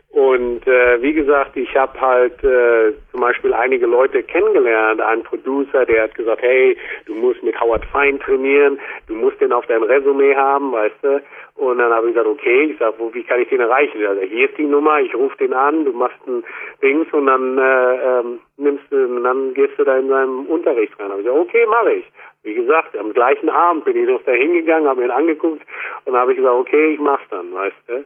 Und 0.10 0.66
äh, 0.66 1.02
wie 1.02 1.14
gesagt, 1.14 1.58
ich 1.58 1.76
habe 1.76 2.00
halt 2.00 2.42
äh, 2.44 2.94
zum 3.12 3.20
Beispiel 3.20 3.54
einige 3.54 3.86
Leute 3.86 4.24
kennengelernt, 4.24 5.02
einen 5.02 5.24
Producer, 5.24 5.86
der 5.86 6.04
hat 6.04 6.16
gesagt, 6.16 6.42
hey, 6.42 6.78
du 7.06 7.14
musst 7.14 7.44
mit 7.44 7.60
Howard 7.60 7.86
Fine 7.92 8.18
trainieren, 8.20 8.80
du 9.08 9.16
musst 9.16 9.40
den 9.42 9.52
auf 9.52 9.66
deinem 9.68 9.84
Resümee 9.84 10.34
haben, 10.34 10.72
weißt 10.72 10.96
du. 11.04 11.22
Und 11.56 11.80
dann 11.80 11.92
habe 11.92 12.08
ich 12.08 12.14
gesagt, 12.14 12.30
okay, 12.30 12.72
ich 12.72 12.78
sag, 12.78 12.94
wo, 13.00 13.14
wie 13.14 13.24
kann 13.24 13.42
ich 13.42 13.50
den 13.50 13.60
erreichen? 13.60 14.06
Also 14.06 14.22
hier 14.22 14.50
ist 14.50 14.58
die 14.58 14.66
Nummer, 14.66 15.00
ich 15.02 15.14
rufe 15.14 15.36
den 15.38 15.54
an, 15.54 15.86
du 15.86 15.92
machst 15.92 16.20
ein 16.28 16.44
Dings 16.82 17.12
und 17.12 17.26
dann 17.26 17.58
äh, 17.58 18.20
ähm, 18.20 18.40
nimmst 18.58 18.86
du, 18.92 18.96
und 18.96 19.24
dann 19.24 19.54
gehst 19.56 19.78
du 19.78 19.84
da 19.84 19.98
in 19.98 20.08
seinem 20.08 20.46
Unterricht 20.46 20.94
rein. 21.00 21.10
Habe 21.10 21.22
ich 21.22 21.26
gesagt, 21.26 21.42
okay, 21.42 21.66
mache 21.68 21.94
ich. 21.94 22.06
Wie 22.44 22.54
gesagt, 22.54 22.96
am 22.96 23.12
gleichen 23.12 23.50
Abend 23.50 23.86
bin 23.86 23.98
ich 23.98 24.08
noch 24.08 24.22
da 24.24 24.32
hingegangen, 24.32 24.88
habe 24.88 25.04
ihn 25.04 25.12
angeguckt 25.12 25.62
und 26.06 26.16
habe 26.16 26.32
ich 26.32 26.38
gesagt, 26.38 26.56
okay, 26.56 26.94
ich 26.94 27.00
mach's 27.00 27.28
dann, 27.30 27.52
weißt 27.54 27.76
du. 27.88 27.94
Mhm. 27.94 28.04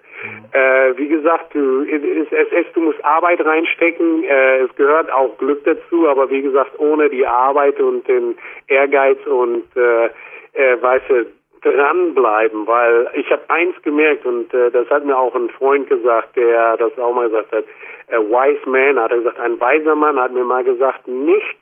Äh, 0.53 0.97
wie 0.97 1.07
gesagt, 1.09 1.53
es, 1.91 2.51
es, 2.51 2.73
du 2.73 2.81
musst 2.81 3.03
Arbeit 3.03 3.43
reinstecken, 3.45 4.23
äh, 4.23 4.59
es 4.59 4.75
gehört 4.75 5.11
auch 5.11 5.37
Glück 5.37 5.63
dazu, 5.65 6.07
aber 6.07 6.29
wie 6.29 6.41
gesagt, 6.41 6.79
ohne 6.79 7.09
die 7.09 7.25
Arbeit 7.25 7.79
und 7.79 8.07
den 8.07 8.37
Ehrgeiz 8.67 9.19
und 9.25 9.65
äh, 9.75 10.05
äh, 10.53 10.81
weißt 10.81 11.09
du, 11.09 11.25
dranbleiben, 11.61 12.65
weil 12.65 13.09
ich 13.13 13.29
habe 13.29 13.43
eins 13.49 13.79
gemerkt 13.83 14.25
und 14.25 14.53
äh, 14.53 14.71
das 14.71 14.89
hat 14.89 15.05
mir 15.05 15.17
auch 15.17 15.35
ein 15.35 15.49
Freund 15.49 15.87
gesagt, 15.87 16.35
der 16.35 16.77
das 16.77 16.97
auch 16.97 17.13
mal 17.13 17.29
gesagt 17.29 17.51
hat. 17.51 17.65
A 18.09 18.17
wise 18.17 18.67
man 18.67 18.99
hat 18.99 19.11
er 19.11 19.17
gesagt, 19.17 19.39
ein 19.39 19.59
weiser 19.59 19.95
Mann 19.95 20.19
hat 20.19 20.31
mir 20.31 20.43
mal 20.43 20.63
gesagt, 20.63 21.07
nichts 21.07 21.59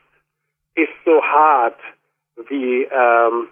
ist 0.75 0.93
so 1.05 1.21
hart 1.21 1.79
wie 2.47 2.87
ähm, 2.89 3.49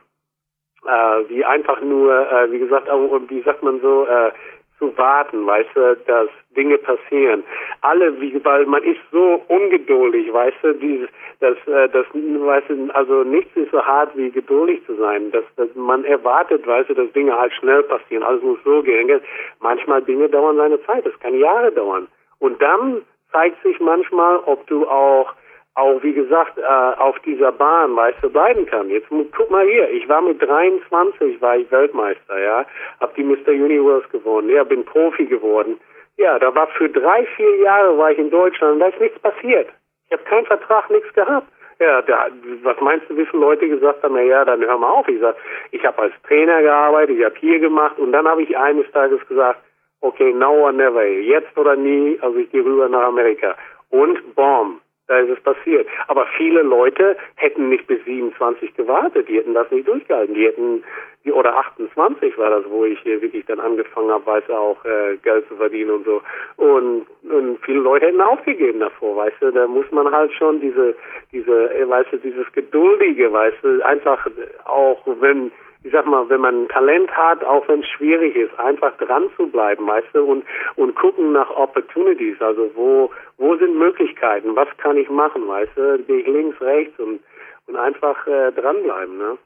äh, 0.85 1.29
wie 1.29 1.43
einfach 1.43 1.81
nur, 1.81 2.31
äh, 2.31 2.51
wie 2.51 2.59
gesagt, 2.59 2.87
wie 2.87 3.41
sagt 3.41 3.61
man 3.63 3.81
so, 3.81 4.05
äh, 4.05 4.31
zu 4.79 4.95
warten, 4.97 5.45
weißt 5.45 5.69
du, 5.75 5.95
dass 6.05 6.29
Dinge 6.55 6.77
passieren. 6.77 7.43
Alle, 7.81 8.19
wie, 8.21 8.43
weil 8.43 8.65
man 8.65 8.83
ist 8.83 8.99
so 9.11 9.41
ungeduldig, 9.47 10.31
weißt 10.31 10.57
du, 10.61 10.73
dieses, 10.73 11.09
das, 11.39 11.55
äh, 11.67 11.89
das, 11.89 12.05
weißt 12.13 12.69
du, 12.69 12.89
also 12.93 13.23
nichts 13.23 13.55
ist 13.55 13.71
so 13.71 13.83
hart 13.83 14.15
wie 14.15 14.29
geduldig 14.29 14.85
zu 14.85 14.95
sein. 14.95 15.31
Dass, 15.31 15.43
dass 15.55 15.73
man 15.75 16.03
erwartet, 16.05 16.65
weißt 16.65 16.89
du, 16.89 16.93
dass 16.93 17.11
Dinge 17.13 17.37
halt 17.37 17.53
schnell 17.53 17.83
passieren. 17.83 18.23
Alles 18.23 18.43
muss 18.43 18.59
so 18.63 18.81
gehen. 18.83 19.21
Manchmal 19.59 20.01
Dinge 20.03 20.29
dauern 20.29 20.57
seine 20.57 20.81
Zeit. 20.85 21.05
Das 21.05 21.19
kann 21.19 21.37
Jahre 21.37 21.71
dauern. 21.71 22.07
Und 22.39 22.61
dann 22.61 23.01
zeigt 23.31 23.61
sich 23.63 23.79
manchmal, 23.79 24.37
ob 24.45 24.65
du 24.67 24.87
auch 24.87 25.33
auch 25.77 26.01
wie 26.01 26.13
gesagt 26.13 26.57
äh, 26.57 26.61
auf 26.63 27.19
dieser 27.19 27.51
Bahn, 27.51 27.95
weißt 27.95 28.17
du, 28.23 28.29
bleiben 28.29 28.65
kann. 28.65 28.89
Jetzt 28.89 29.07
guck 29.09 29.51
mal 29.51 29.65
hier, 29.65 29.89
ich 29.91 30.09
war 30.09 30.21
mit 30.21 30.41
23 30.41 31.39
war 31.39 31.57
ich 31.57 31.71
Weltmeister, 31.71 32.39
ja, 32.39 32.65
hab 32.99 33.13
die 33.15 33.23
Mr. 33.23 33.49
Universe 33.49 34.07
gewonnen, 34.11 34.49
ja, 34.49 34.63
bin 34.63 34.83
Profi 34.83 35.25
geworden. 35.25 35.79
Ja, 36.17 36.39
da 36.39 36.53
war 36.55 36.67
für 36.67 36.89
drei, 36.89 37.27
vier 37.35 37.57
Jahre 37.57 37.95
war 37.95 38.11
ich 38.11 38.17
in 38.17 38.31
Deutschland 38.31 38.81
da 38.81 38.87
ist 38.87 38.99
nichts 38.99 39.19
passiert. 39.19 39.69
Ich 40.07 40.13
habe 40.13 40.23
keinen 40.23 40.47
Vertrag, 40.47 40.89
nichts 40.89 41.13
gehabt. 41.13 41.47
Ja, 41.79 42.01
da, 42.01 42.29
was 42.63 42.81
meinst 42.81 43.07
du, 43.07 43.15
wie 43.15 43.27
viele 43.27 43.41
Leute 43.41 43.69
gesagt 43.69 44.01
haben, 44.01 44.17
ja, 44.17 44.43
dann 44.45 44.63
hör 44.63 44.79
mal 44.79 44.89
auf. 44.89 45.07
Ich 45.07 45.19
sag, 45.19 45.35
ich 45.69 45.85
habe 45.85 46.01
als 46.01 46.13
Trainer 46.27 46.59
gearbeitet, 46.63 47.17
ich 47.19 47.23
habe 47.23 47.35
hier 47.37 47.59
gemacht 47.59 47.99
und 47.99 48.13
dann 48.13 48.27
habe 48.27 48.41
ich 48.41 48.57
eines 48.57 48.89
Tages 48.91 49.19
gesagt, 49.27 49.59
okay, 50.01 50.33
now 50.33 50.55
or 50.55 50.71
never, 50.71 51.05
jetzt 51.05 51.55
oder 51.55 51.75
nie, 51.75 52.17
also 52.21 52.35
ich 52.37 52.49
gehe 52.49 52.65
rüber 52.65 52.89
nach 52.89 53.03
Amerika. 53.03 53.55
Und 53.91 54.33
boom, 54.33 54.81
da 55.07 55.19
ist 55.19 55.29
es 55.29 55.39
passiert. 55.41 55.87
Aber 56.07 56.27
viele 56.37 56.61
Leute 56.61 57.15
hätten 57.35 57.69
nicht 57.69 57.87
bis 57.87 58.03
27 58.05 58.75
gewartet, 58.75 59.27
die 59.29 59.37
hätten 59.37 59.53
das 59.53 59.69
nicht 59.71 59.87
durchgehalten. 59.87 60.35
Die 60.35 60.45
hätten, 60.45 60.83
die, 61.23 61.31
oder 61.31 61.57
28 61.57 62.37
war 62.37 62.49
das, 62.49 62.69
wo 62.69 62.85
ich 62.85 62.99
hier 62.99 63.21
wirklich 63.21 63.45
dann 63.45 63.59
angefangen 63.59 64.11
habe, 64.11 64.25
weißt 64.25 64.49
du, 64.49 64.53
auch 64.53 64.83
äh, 64.85 65.17
Geld 65.23 65.47
zu 65.47 65.55
verdienen 65.55 65.91
und 65.91 66.05
so. 66.05 66.21
Und, 66.57 67.05
und 67.23 67.59
viele 67.63 67.79
Leute 67.79 68.07
hätten 68.07 68.21
aufgegeben 68.21 68.79
davor, 68.79 69.15
weißt 69.15 69.37
du. 69.41 69.51
Da 69.51 69.67
muss 69.67 69.89
man 69.91 70.11
halt 70.11 70.33
schon 70.33 70.59
diese, 70.59 70.95
diese, 71.31 71.73
äh, 71.73 71.87
weißt 71.87 72.11
du, 72.11 72.17
dieses 72.17 72.51
Geduldige, 72.51 73.31
weißt 73.31 73.57
du, 73.63 73.85
einfach 73.85 74.27
auch, 74.65 75.01
wenn 75.19 75.51
ich 75.87 75.93
sag 75.93 76.05
mal, 76.05 76.27
wenn 76.27 76.41
man 76.41 76.67
Talent 76.67 77.09
hat, 77.11 77.45
auch 77.45 77.65
wenn 77.69 77.79
es 77.79 77.87
schwierig 77.87 78.35
ist, 78.35 78.53
einfach 78.59 78.95
dran 78.97 79.29
zu 79.37 79.47
bleiben, 79.47 79.87
weißt 79.87 80.07
du, 80.13 80.21
und, 80.23 80.43
und 80.75 80.95
gucken 80.95 81.31
nach 81.31 81.49
Opportunities, 81.49 82.41
also 82.41 82.69
wo, 82.75 83.09
wo 83.37 83.55
sind 83.55 83.77
Möglichkeiten, 83.77 84.53
was 84.53 84.67
kann 84.79 84.97
ich 84.97 85.09
machen, 85.09 85.47
weißt 85.47 85.71
du, 85.77 86.03
gehe 86.03 86.19
ich 86.19 86.27
links, 86.27 86.59
rechts 86.59 86.99
und, 86.99 87.21
und 87.67 87.77
einfach 87.77 88.27
äh, 88.27 88.51
dranbleiben, 88.51 89.17
ne? 89.17 89.37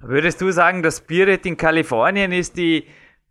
Würdest 0.00 0.40
du 0.40 0.50
sagen, 0.52 0.82
das 0.82 0.98
Spirit 0.98 1.44
in 1.44 1.58
Kalifornien 1.58 2.32
ist 2.32 2.56
die 2.56 2.86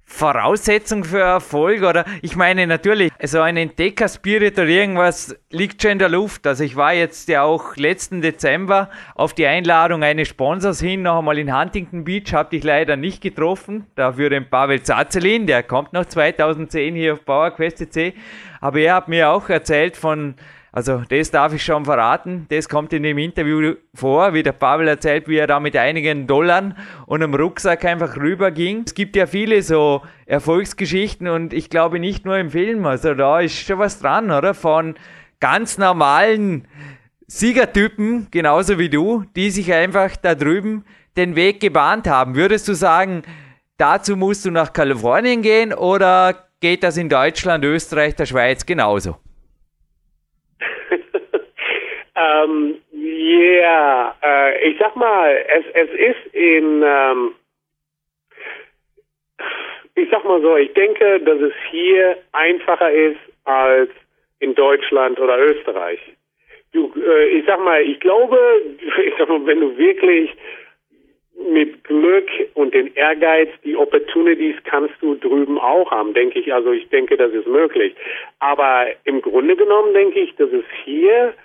Voraussetzung 0.10 1.04
für 1.04 1.20
Erfolg 1.20 1.84
oder? 1.84 2.06
Ich 2.22 2.38
meine 2.38 2.66
natürlich, 2.66 3.12
so 3.22 3.42
ein 3.42 3.58
Entdecker-Spirit 3.58 4.58
oder 4.58 4.68
irgendwas 4.68 5.36
liegt 5.52 5.82
schon 5.82 5.92
in 5.92 6.00
der 6.00 6.08
Luft. 6.08 6.48
Also 6.48 6.64
ich 6.64 6.78
war 6.78 6.94
jetzt 6.94 7.28
ja 7.28 7.44
auch 7.44 7.76
letzten 7.76 8.22
Dezember 8.22 8.90
auf 9.16 9.34
die 9.34 9.46
Einladung 9.46 10.04
eines 10.04 10.30
Sponsors 10.30 10.80
hin, 10.80 11.04
noch 11.04 11.20
einmal 11.20 11.38
in 11.38 11.56
Huntington 11.56 12.06
Beach, 12.06 12.34
habe 12.34 12.56
ich 12.56 12.64
leider 12.64 12.96
nicht 12.96 13.22
getroffen, 13.22 13.86
dafür 13.96 14.30
den 14.30 14.50
Pavel 14.50 14.82
Zazelin, 14.82 15.46
der 15.46 15.62
kommt 15.62 15.92
noch 15.92 16.06
2010 16.06 16.96
hier 16.96 17.14
auf 17.14 17.26
PowerQuest 17.26 17.92
C, 17.92 18.14
aber 18.62 18.80
er 18.80 18.96
hat 18.96 19.10
mir 19.10 19.30
auch 19.30 19.50
erzählt 19.50 19.98
von 19.98 20.36
also 20.78 21.02
das 21.10 21.32
darf 21.32 21.56
ich 21.56 21.66
schon 21.66 21.86
verraten. 21.86 22.46
Das 22.50 22.70
kommt 22.70 22.94
in 22.94 23.02
dem 23.02 23.18
Interview 23.18 23.74
vor, 23.96 24.36
wie 24.36 24.44
der 24.44 24.52
Pavel 24.52 24.88
erzählt, 24.88 25.28
wie 25.28 25.38
er 25.38 25.48
da 25.48 25.60
mit 25.60 25.76
einigen 25.76 26.28
Dollar 26.28 26.76
und 27.08 27.24
einem 27.24 27.34
Rucksack 27.34 27.84
einfach 27.84 28.16
rüberging. 28.16 28.84
Es 28.86 28.94
gibt 28.94 29.16
ja 29.16 29.26
viele 29.26 29.64
so 29.64 30.04
Erfolgsgeschichten 30.28 31.30
und 31.30 31.52
ich 31.52 31.72
glaube 31.72 31.98
nicht 31.98 32.26
nur 32.26 32.38
im 32.38 32.52
Film. 32.52 32.86
Also 32.86 33.16
da 33.16 33.40
ist 33.40 33.56
schon 33.56 33.80
was 33.80 34.00
dran, 34.00 34.30
oder? 34.30 34.54
Von 34.54 34.94
ganz 35.40 35.80
normalen 35.80 36.68
Siegertypen, 37.26 38.28
genauso 38.30 38.78
wie 38.78 38.90
du, 38.90 39.24
die 39.36 39.50
sich 39.50 39.74
einfach 39.74 40.16
da 40.16 40.36
drüben 40.36 40.86
den 41.18 41.36
Weg 41.36 41.60
gebahnt 41.60 42.08
haben. 42.08 42.36
Würdest 42.36 42.68
du 42.68 42.76
sagen, 42.76 43.24
dazu 43.78 44.16
musst 44.16 44.46
du 44.46 44.52
nach 44.52 44.74
Kalifornien 44.74 45.42
gehen 45.42 45.74
oder 45.74 46.36
geht 46.60 46.84
das 46.84 46.98
in 46.98 47.10
Deutschland, 47.10 47.66
Österreich, 47.66 48.16
der 48.16 48.28
Schweiz 48.28 48.64
genauso? 48.64 49.18
Ähm, 52.18 52.82
ja, 52.94 53.00
yeah, 53.00 54.16
äh, 54.24 54.70
ich 54.70 54.78
sag 54.80 54.96
mal, 54.96 55.46
es, 55.50 55.66
es 55.74 55.90
ist 55.92 56.34
in, 56.34 56.84
ähm, 56.84 57.36
ich 59.94 60.10
sag 60.10 60.24
mal 60.26 60.42
so, 60.42 60.56
ich 60.58 60.74
denke, 60.74 61.20
dass 61.20 61.40
es 61.40 61.54
hier 61.70 62.18
einfacher 62.32 62.92
ist 62.92 63.20
als 63.44 63.92
in 64.40 64.56
Deutschland 64.56 65.20
oder 65.20 65.38
Österreich. 65.38 66.00
Du, 66.74 66.92
äh, 66.96 67.26
ich 67.28 67.46
sag 67.46 67.64
mal, 67.64 67.84
ich 67.84 68.00
glaube, 68.00 68.40
ich 69.06 69.14
sag 69.20 69.30
mal, 69.30 69.46
wenn 69.46 69.60
du 69.60 69.78
wirklich 69.78 70.36
mit 71.52 71.84
Glück 71.84 72.30
und 72.56 72.74
den 72.74 72.96
Ehrgeiz, 72.96 73.50
die 73.64 73.76
Opportunities 73.76 74.56
kannst 74.64 74.96
du 75.02 75.14
drüben 75.14 75.60
auch 75.60 75.92
haben, 75.92 76.16
denke 76.16 76.40
ich. 76.40 76.52
Also 76.52 76.72
ich 76.72 76.90
denke, 76.90 77.16
das 77.16 77.32
ist 77.32 77.46
möglich. 77.46 77.96
Aber 78.40 78.88
im 79.04 79.22
Grunde 79.22 79.56
genommen 79.56 79.94
denke 79.94 80.20
ich, 80.20 80.36
dass 80.38 80.52
es 80.52 80.66
hier 80.84 81.36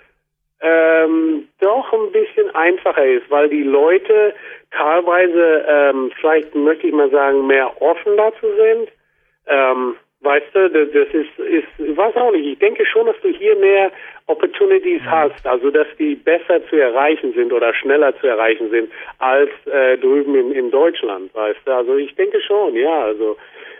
ähm, 0.63 1.49
doch 1.59 1.91
ein 1.91 2.11
bisschen 2.13 2.49
einfacher 2.55 3.05
ist, 3.05 3.29
weil 3.29 3.49
die 3.49 3.63
Leute 3.63 4.33
teilweise, 4.71 5.65
ähm, 5.67 6.11
vielleicht 6.15 6.55
möchte 6.55 6.87
ich 6.87 6.93
mal 6.93 7.09
sagen, 7.09 7.45
mehr 7.45 7.69
offen 7.81 8.15
dazu 8.15 8.47
sind. 8.55 8.89
Ähm, 9.45 9.95
weißt 10.21 10.45
du, 10.53 10.69
das, 10.69 10.87
das 10.93 11.13
ist, 11.13 11.37
ist, 11.37 11.67
ich 11.77 11.97
weiß 11.97 12.15
auch 12.15 12.31
nicht, 12.31 12.45
ich 12.45 12.59
denke 12.59 12.85
schon, 12.85 13.07
dass 13.07 13.19
du 13.21 13.27
hier 13.27 13.57
mehr 13.57 13.91
Opportunities 14.27 15.01
mhm. 15.01 15.11
hast, 15.11 15.45
also 15.45 15.69
dass 15.69 15.87
die 15.99 16.15
besser 16.15 16.65
zu 16.69 16.77
erreichen 16.77 17.33
sind 17.33 17.51
oder 17.51 17.73
schneller 17.73 18.17
zu 18.21 18.27
erreichen 18.27 18.69
sind 18.69 18.89
als 19.19 19.49
äh, 19.65 19.97
drüben 19.97 20.33
in, 20.33 20.53
in 20.53 20.71
Deutschland, 20.71 21.35
weißt 21.35 21.59
du. 21.65 21.71
Also 21.73 21.97
ich 21.97 22.15
denke 22.15 22.39
schon, 22.39 22.73
ja, 22.77 23.03
also 23.03 23.35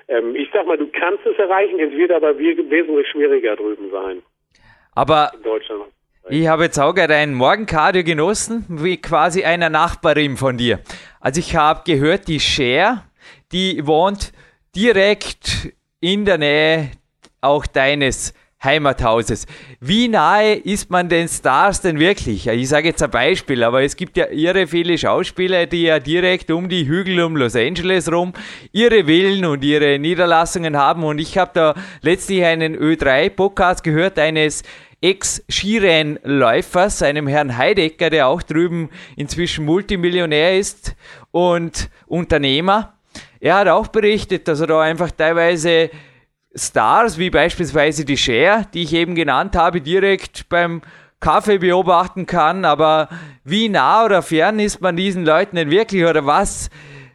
ähm, 0.09 0.35
ich 0.35 0.49
sag 0.51 0.67
mal, 0.67 0.77
du 0.77 0.87
kannst 0.87 1.25
es 1.25 1.39
erreichen, 1.39 1.79
es 1.79 1.93
wird 1.93 2.11
aber 2.11 2.37
wesentlich 2.37 3.07
schwieriger 3.07 3.55
drüben 3.55 3.89
sein. 3.89 4.21
Aber 4.95 5.31
in 5.33 5.43
Deutschland. 5.43 5.92
Ich 6.29 6.47
habe 6.47 6.63
jetzt 6.63 6.79
auch 6.79 6.93
gerade 6.93 7.15
ein 7.15 7.33
Morgencardio 7.33 8.01
genossen, 8.01 8.65
wie 8.69 8.95
quasi 8.95 9.43
einer 9.43 9.69
Nachbarin 9.69 10.37
von 10.37 10.57
dir. 10.57 10.79
Also 11.19 11.41
ich 11.41 11.57
habe 11.57 11.81
gehört, 11.85 12.29
die 12.29 12.39
Cher, 12.39 13.03
die 13.51 13.85
wohnt 13.85 14.31
direkt 14.73 15.73
in 15.99 16.23
der 16.23 16.37
Nähe 16.37 16.91
auch 17.41 17.65
deines 17.67 18.33
Heimathauses. 18.63 19.45
Wie 19.81 20.07
nahe 20.07 20.53
ist 20.53 20.89
man 20.89 21.09
den 21.09 21.27
Stars 21.27 21.81
denn 21.81 21.99
wirklich? 21.99 22.47
Ich 22.47 22.69
sage 22.69 22.87
jetzt 22.87 23.03
ein 23.03 23.11
Beispiel, 23.11 23.61
aber 23.61 23.83
es 23.83 23.97
gibt 23.97 24.15
ja 24.15 24.27
irre 24.31 24.67
viele 24.67 24.97
Schauspieler, 24.97 25.65
die 25.65 25.83
ja 25.83 25.99
direkt 25.99 26.49
um 26.51 26.69
die 26.69 26.87
Hügel 26.87 27.21
um 27.21 27.35
Los 27.35 27.57
Angeles 27.57 28.09
rum 28.09 28.31
ihre 28.71 29.03
Villen 29.05 29.43
und 29.43 29.61
ihre 29.65 29.99
Niederlassungen 29.99 30.77
haben. 30.77 31.03
Und 31.03 31.19
ich 31.19 31.37
habe 31.37 31.51
da 31.53 31.75
letztlich 32.01 32.45
einen 32.45 32.77
Ö3-Podcast 32.77 33.83
gehört 33.83 34.17
eines 34.17 34.63
Ex-Skirennläufers, 35.03 37.03
einem 37.03 37.27
Herrn 37.27 37.57
Heidecker, 37.57 38.09
der 38.09 38.27
auch 38.27 38.41
drüben 38.41 38.89
inzwischen 39.17 39.65
Multimillionär 39.65 40.57
ist 40.57 40.95
und 41.31 41.89
Unternehmer. 42.07 42.93
Er 43.41 43.55
hat 43.55 43.67
auch 43.67 43.87
berichtet, 43.87 44.47
dass 44.47 44.61
er 44.61 44.67
da 44.67 44.79
einfach 44.79 45.11
teilweise 45.11 45.89
Stars, 46.55 47.17
wie 47.17 47.29
beispielsweise 47.29 48.05
die 48.05 48.15
Cher, 48.15 48.65
die 48.73 48.83
ich 48.83 48.93
eben 48.93 49.13
genannt 49.13 49.57
habe, 49.57 49.81
direkt 49.81 50.47
beim 50.47 50.81
Kaffee 51.19 51.57
beobachten 51.57 52.25
kann, 52.25 52.63
aber 52.63 53.09
wie 53.43 53.67
nah 53.67 54.05
oder 54.05 54.21
fern 54.21 54.59
ist 54.59 54.79
man 54.79 54.95
diesen 54.95 55.25
Leuten 55.25 55.57
denn 55.57 55.69
wirklich 55.69 56.05
oder 56.05 56.25
was 56.25 56.69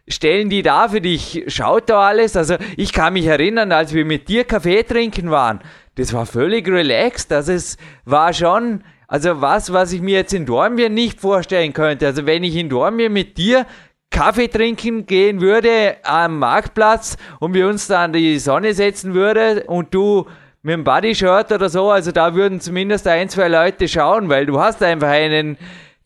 stellen 0.08 0.50
die 0.50 0.62
da 0.62 0.88
für 0.88 1.00
dich? 1.00 1.44
Schaut 1.48 1.88
da 1.88 2.00
alles? 2.00 2.36
Also 2.36 2.56
ich 2.76 2.92
kann 2.92 3.12
mich 3.12 3.26
erinnern, 3.26 3.72
als 3.72 3.92
wir 3.92 4.04
mit 4.04 4.28
dir 4.28 4.44
Kaffee 4.44 4.82
trinken 4.82 5.30
waren, 5.30 5.60
das 5.98 6.12
war 6.12 6.26
völlig 6.26 6.68
relaxed, 6.68 7.32
also 7.32 7.52
es 7.52 7.76
war 8.04 8.32
schon, 8.32 8.84
also 9.08 9.40
was, 9.40 9.72
was 9.72 9.92
ich 9.92 10.00
mir 10.00 10.18
jetzt 10.18 10.32
in 10.32 10.46
Dornbirn 10.46 10.94
nicht 10.94 11.20
vorstellen 11.20 11.72
könnte. 11.72 12.06
Also 12.06 12.24
wenn 12.24 12.44
ich 12.44 12.54
in 12.56 12.68
Dornbirn 12.68 13.12
mit 13.12 13.36
dir 13.36 13.66
Kaffee 14.10 14.48
trinken 14.48 15.06
gehen 15.06 15.40
würde 15.40 15.96
am 16.04 16.38
Marktplatz 16.38 17.16
und 17.40 17.52
wir 17.52 17.68
uns 17.68 17.88
da 17.88 18.04
an 18.04 18.12
die 18.12 18.38
Sonne 18.38 18.74
setzen 18.74 19.12
würde 19.12 19.64
und 19.64 19.92
du 19.92 20.26
mit 20.62 20.74
einem 20.74 20.84
Bodyshirt 20.84 21.52
oder 21.52 21.68
so, 21.68 21.90
also 21.90 22.12
da 22.12 22.34
würden 22.34 22.60
zumindest 22.60 23.06
ein, 23.08 23.28
zwei 23.28 23.48
Leute 23.48 23.88
schauen, 23.88 24.28
weil 24.28 24.46
du 24.46 24.60
hast 24.60 24.82
einfach 24.82 25.08
einen 25.08 25.58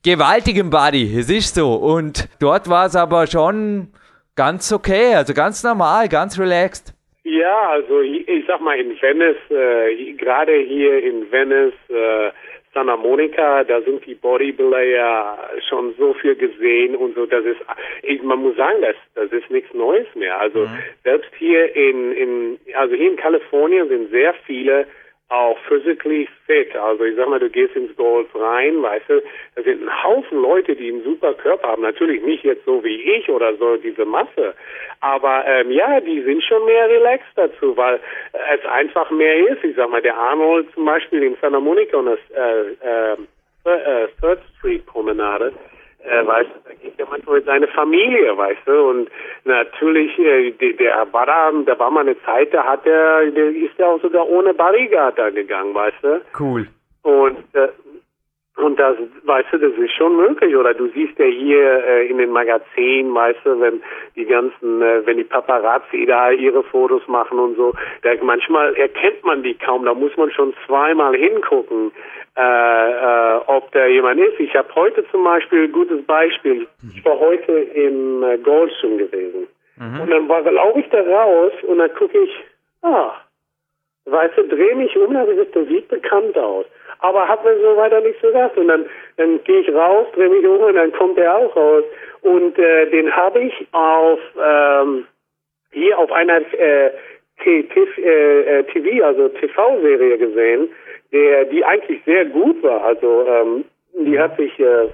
gewaltigen 0.03 0.71
Body, 0.71 1.17
es 1.19 1.29
ist 1.29 1.55
so. 1.55 1.75
Und 1.75 2.29
dort 2.39 2.69
war 2.69 2.87
es 2.87 2.97
aber 2.97 3.27
schon 3.27 3.89
ganz 4.37 4.73
okay, 4.73 5.15
also 5.15 5.35
ganz 5.35 5.63
normal, 5.63 6.09
ganz 6.09 6.39
relaxed. 6.39 6.92
Ja, 7.25 7.71
also 7.71 8.01
ich, 8.01 8.27
ich 8.29 8.45
sag 8.47 8.61
mal 8.61 8.79
in 8.79 9.01
Venice, 9.01 9.37
äh, 9.51 10.13
gerade 10.15 10.57
hier 10.57 11.03
in 11.03 11.31
Venice, 11.31 11.75
äh, 11.89 12.31
Santa 12.75 12.97
Monica, 12.97 13.65
da 13.65 13.83
sind 13.83 14.05
die 14.07 14.15
Bodybuilder 14.15 14.83
ja 14.83 15.39
schon 15.69 15.95
so 15.99 16.15
viel 16.15 16.35
gesehen 16.35 16.97
und 16.97 17.15
so, 17.15 17.27
das 17.27 17.45
ist, 17.45 17.61
ich, 18.03 18.23
man 18.23 18.41
muss 18.41 18.57
sagen, 18.57 18.81
das, 18.81 18.97
das 19.15 19.31
ist 19.31 19.51
nichts 19.51 19.73
Neues 19.75 20.07
mehr. 20.15 20.41
Also 20.41 20.61
mhm. 20.61 20.79
selbst 21.05 21.31
hier 21.39 21.77
in, 21.77 22.13
in, 22.13 22.59
also 22.75 22.95
hier 22.95 23.11
in 23.11 23.17
Kalifornien 23.17 23.89
sind 23.89 24.11
sehr 24.11 24.35
viele 24.47 24.87
auch 25.33 25.57
physically 25.67 26.29
fit. 26.47 26.77
Also 26.77 27.05
ich 27.05 27.17
sag 27.17 27.29
mal, 27.29 27.41
du 27.41 27.49
gehst 27.49 27.75
ins 27.75 27.97
Golf 27.97 28.29
rein, 28.35 28.83
weißt 28.83 29.09
du, 29.09 29.23
da 29.57 29.63
sind 29.63 29.83
ein 29.83 30.03
Haufen 30.05 30.43
Leute, 30.43 30.77
die 30.77 30.93
einen 30.93 31.03
super 31.03 31.33
Körper 31.35 31.69
haben. 31.69 31.83
Natürlich 31.83 32.23
nicht 32.23 32.45
jetzt 32.45 32.65
so 32.67 32.85
wie 32.85 33.01
ich 33.01 33.29
oder 33.31 33.57
so 33.57 33.77
diese 33.77 34.05
Masse. 34.05 34.55
Aber 35.01 35.45
ähm, 35.47 35.71
ja, 35.71 36.01
die 36.01 36.21
sind 36.23 36.45
schon 36.45 36.65
mehr 36.67 36.89
relaxed 36.89 37.33
dazu, 37.37 37.77
weil 37.77 37.99
es 38.55 38.65
einfach 38.67 39.11
mehr 39.11 39.49
ist. 39.49 39.65
Ich 39.65 39.75
sag 39.75 39.89
mal, 39.91 40.03
der 40.03 40.17
Arnold 40.17 40.73
zum 40.75 40.85
Beispiel 40.85 41.23
in 41.23 41.37
Santa 41.41 41.61
Monica 41.61 41.97
und 41.97 42.07
das 42.07 42.21
äh, 42.31 43.13
äh, 43.65 44.09
Third 44.21 44.41
Street 44.59 44.85
Promenade, 44.87 45.53
äh, 46.05 46.27
weißt 46.27 46.51
du, 46.51 46.69
da 46.69 46.75
geht 46.75 46.99
ja 46.99 47.07
manchmal 47.09 47.37
mit 47.37 47.45
seiner 47.47 47.69
Familie, 47.69 48.37
weißt 48.37 48.67
du, 48.67 48.91
und 48.91 49.11
natürlich, 49.45 50.19
äh, 50.19 50.51
der, 50.53 50.73
der 50.75 51.07
Badam, 51.07 51.65
da 51.65 51.79
war 51.79 51.91
mal 51.91 52.01
eine 52.01 52.21
Zeit, 52.23 52.53
da 52.53 52.65
hat 52.65 52.87
er, 52.87 53.31
der 53.31 53.49
ist 53.51 53.79
ja 53.79 53.87
auch 53.87 54.01
sogar 54.01 54.29
ohne 54.29 54.55
Bodyguard 54.55 55.19
da 55.19 55.31
gegangen, 55.31 55.75
weißt 55.75 56.03
du. 56.03 56.21
Cool. 56.39 56.67
Und 57.03 57.39
äh, 57.55 57.69
und 58.57 58.79
das, 58.79 58.97
weißt 59.25 59.49
du, 59.53 59.59
das 59.59 59.73
ist 59.79 59.93
schon 59.93 60.17
möglich. 60.17 60.55
Oder 60.55 60.75
du 60.75 60.87
siehst 60.89 61.19
ja 61.19 61.25
hier 61.25 61.85
äh, 61.87 62.07
in 62.09 62.19
den 62.19 62.31
Magazinen, 62.31 63.15
weißt 63.15 63.41
du, 63.45 63.61
wenn 63.61 63.83
die 64.15 64.27
ganzen, 64.27 64.83
äh, 64.83 65.07
wenn 65.07 65.17
die 65.17 65.25
Paparazzi 65.25 66.05
da 66.07 66.31
ihre 66.31 66.63
Fotos 66.65 67.07
machen 67.09 67.39
und 67.39 67.57
so, 67.57 67.73
da 68.03 68.11
manchmal 68.21 68.75
erkennt 68.77 69.25
man 69.25 69.43
die 69.43 69.55
kaum. 69.55 69.87
Da 69.87 69.95
muss 69.95 70.15
man 70.19 70.31
schon 70.33 70.53
zweimal 70.67 71.15
hingucken, 71.17 71.93
äh, 72.37 72.41
äh, 72.43 73.41
ob 73.47 73.73
da 73.73 73.87
jemand 73.87 74.21
ist. 74.21 74.39
Ich 74.39 74.55
habe 74.55 74.69
heute 74.75 75.07
zum 75.11 75.25
Beispiel 75.25 75.65
ein 75.65 75.73
gutes 75.73 76.05
Beispiel. 76.05 76.69
Ich 76.95 77.03
war 77.07 77.19
heute 77.19 77.53
im 77.53 78.23
äh, 78.23 78.37
Goldschirm 78.37 78.99
gewesen. 78.99 79.49
Mhm. 79.79 80.01
Und 80.01 80.11
dann 80.11 80.29
war, 80.29 80.43
glaube 80.43 80.79
ich, 80.79 80.89
da 80.91 81.01
raus 81.01 81.53
und 81.63 81.79
dann 81.79 81.93
gucke 81.95 82.19
ich, 82.19 82.31
ah, 82.83 83.13
weißt 84.07 84.37
du, 84.37 84.49
dreh 84.49 84.75
mich 84.75 84.97
um, 84.97 85.15
das 85.15 85.69
sieht 85.69 85.89
bekannt 85.89 86.37
aus 86.39 86.67
aber 87.03 87.29
hat 87.29 87.45
mir 87.45 87.59
so 87.61 87.77
weiter 87.77 88.01
nicht 88.01 88.19
so 88.21 88.29
gesagt. 88.29 88.57
Und 88.57 88.69
dann, 88.69 88.87
dann 89.17 89.43
gehe 89.45 89.61
ich 89.61 89.75
raus, 89.75 90.07
drehe 90.15 90.31
mich 90.31 90.47
um 90.47 90.61
und 90.61 90.75
dann 90.75 90.93
kommt 90.93 91.19
er 91.19 91.37
auch 91.37 91.55
raus. 91.55 91.85
Und 92.23 92.59
äh, 92.59 92.89
den 92.91 93.15
habe 93.15 93.41
ich 93.41 93.67
auf 93.73 94.21
ähm, 94.41 95.07
hier 95.73 95.99
auf 95.99 96.11
einer 96.13 96.41
äh, 96.53 96.91
TV, 97.43 98.01
äh, 98.01 98.63
TV, 98.65 99.05
also 99.05 99.29
TV-Serie 99.29 100.19
gesehen, 100.19 100.69
der 101.13 101.45
die 101.47 101.65
eigentlich 101.65 102.01
sehr 102.05 102.25
gut 102.27 102.63
war. 102.63 102.85
Also 102.85 103.27
ähm, 103.27 103.65
die 103.95 104.19
hat 104.19 104.37
sich 104.37 104.59
äh, 104.61 104.89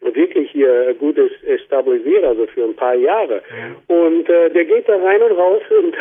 wirklich 0.00 0.50
hier 0.50 0.94
gut 0.94 1.16
stabilisiert, 1.66 2.24
also 2.24 2.46
für 2.46 2.64
ein 2.64 2.74
paar 2.74 2.94
Jahre. 2.94 3.42
Und 3.88 4.28
äh, 4.28 4.50
der 4.50 4.64
geht 4.64 4.88
da 4.88 4.96
rein 4.96 5.22
und 5.22 5.32
raus 5.32 5.62
und 5.78 5.94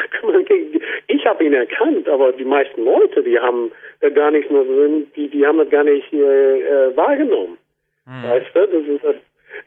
ich 1.08 1.26
habe 1.26 1.44
ihn 1.44 1.54
erkannt, 1.54 2.08
aber 2.08 2.32
die 2.32 2.46
meisten 2.46 2.86
Leute, 2.86 3.24
die 3.24 3.40
haben 3.40 3.72
äh, 4.02 4.12
gar 4.12 4.32
nicht 4.32 4.50
nur 4.50 4.66
die, 5.16 5.28
die 5.28 5.46
haben 5.46 5.58
das 5.58 5.70
gar 5.70 5.84
nicht 5.84 6.12
äh, 6.14 6.60
äh, 6.88 6.96
wahrgenommen. 6.96 7.58
Mhm. 8.06 8.30
Weißt 8.30 8.48
du, 8.54 8.68
das 8.68 8.88
ist 8.88 9.04
das, 9.04 9.16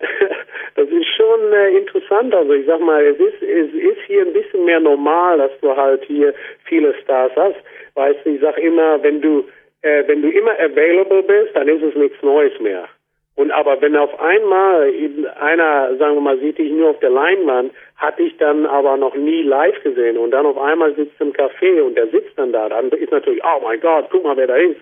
das 0.77 0.89
ist 0.89 1.07
schon 1.17 1.53
äh, 1.53 1.77
interessant. 1.77 2.35
Also 2.35 2.53
ich 2.53 2.67
sag 2.67 2.81
mal, 2.81 3.05
es 3.05 3.19
ist 3.19 3.43
es 3.43 3.73
ist 3.73 4.01
hier 4.07 4.23
ein 4.23 4.33
bisschen 4.33 4.65
mehr 4.65 4.81
normal, 4.81 5.39
dass 5.39 5.53
du 5.61 5.77
halt 5.77 6.05
hier 6.05 6.35
viele 6.65 6.95
Stars 7.03 7.33
hast. 7.37 7.57
Weißt 7.95 8.19
du, 8.25 8.31
ich 8.31 8.41
sag 8.41 8.59
immer, 8.59 9.03
wenn 9.03 9.21
du 9.21 9.45
äh, 9.83 10.05
wenn 10.07 10.23
du 10.23 10.31
immer 10.31 10.59
available 10.59 11.23
bist, 11.23 11.55
dann 11.55 11.69
ist 11.69 11.83
es 11.83 11.95
nichts 11.95 12.21
Neues 12.23 12.59
mehr. 12.61 12.89
Und 13.35 13.51
aber 13.51 13.81
wenn 13.81 13.97
auf 13.97 14.19
einmal 14.21 14.93
einer, 15.41 15.97
sagen 15.97 16.17
wir 16.17 16.21
mal, 16.21 16.39
sieht 16.39 16.59
dich 16.59 16.71
nur 16.71 16.91
auf 16.91 16.99
der 17.01 17.11
Leinwand, 17.11 17.73
hatte 17.97 18.23
ich 18.23 18.37
dann 18.37 18.67
aber 18.67 18.97
noch 18.97 19.15
nie 19.15 19.43
live 19.43 19.83
gesehen 19.83 20.19
und 20.19 20.33
dann 20.33 20.45
auf 20.45 20.59
einmal 20.59 20.95
sitzt 20.95 21.19
im 21.21 21.33
Café 21.33 21.81
und 21.81 21.97
der 21.97 22.09
sitzt 22.09 22.37
dann 22.37 22.53
da, 22.53 22.69
dann 22.69 22.91
ist 22.91 23.11
natürlich, 23.11 23.43
oh 23.43 23.63
mein 23.63 23.81
Gott, 23.81 24.09
guck 24.11 24.25
mal, 24.25 24.37
wer 24.37 24.49
da 24.49 24.57
ist. 24.57 24.81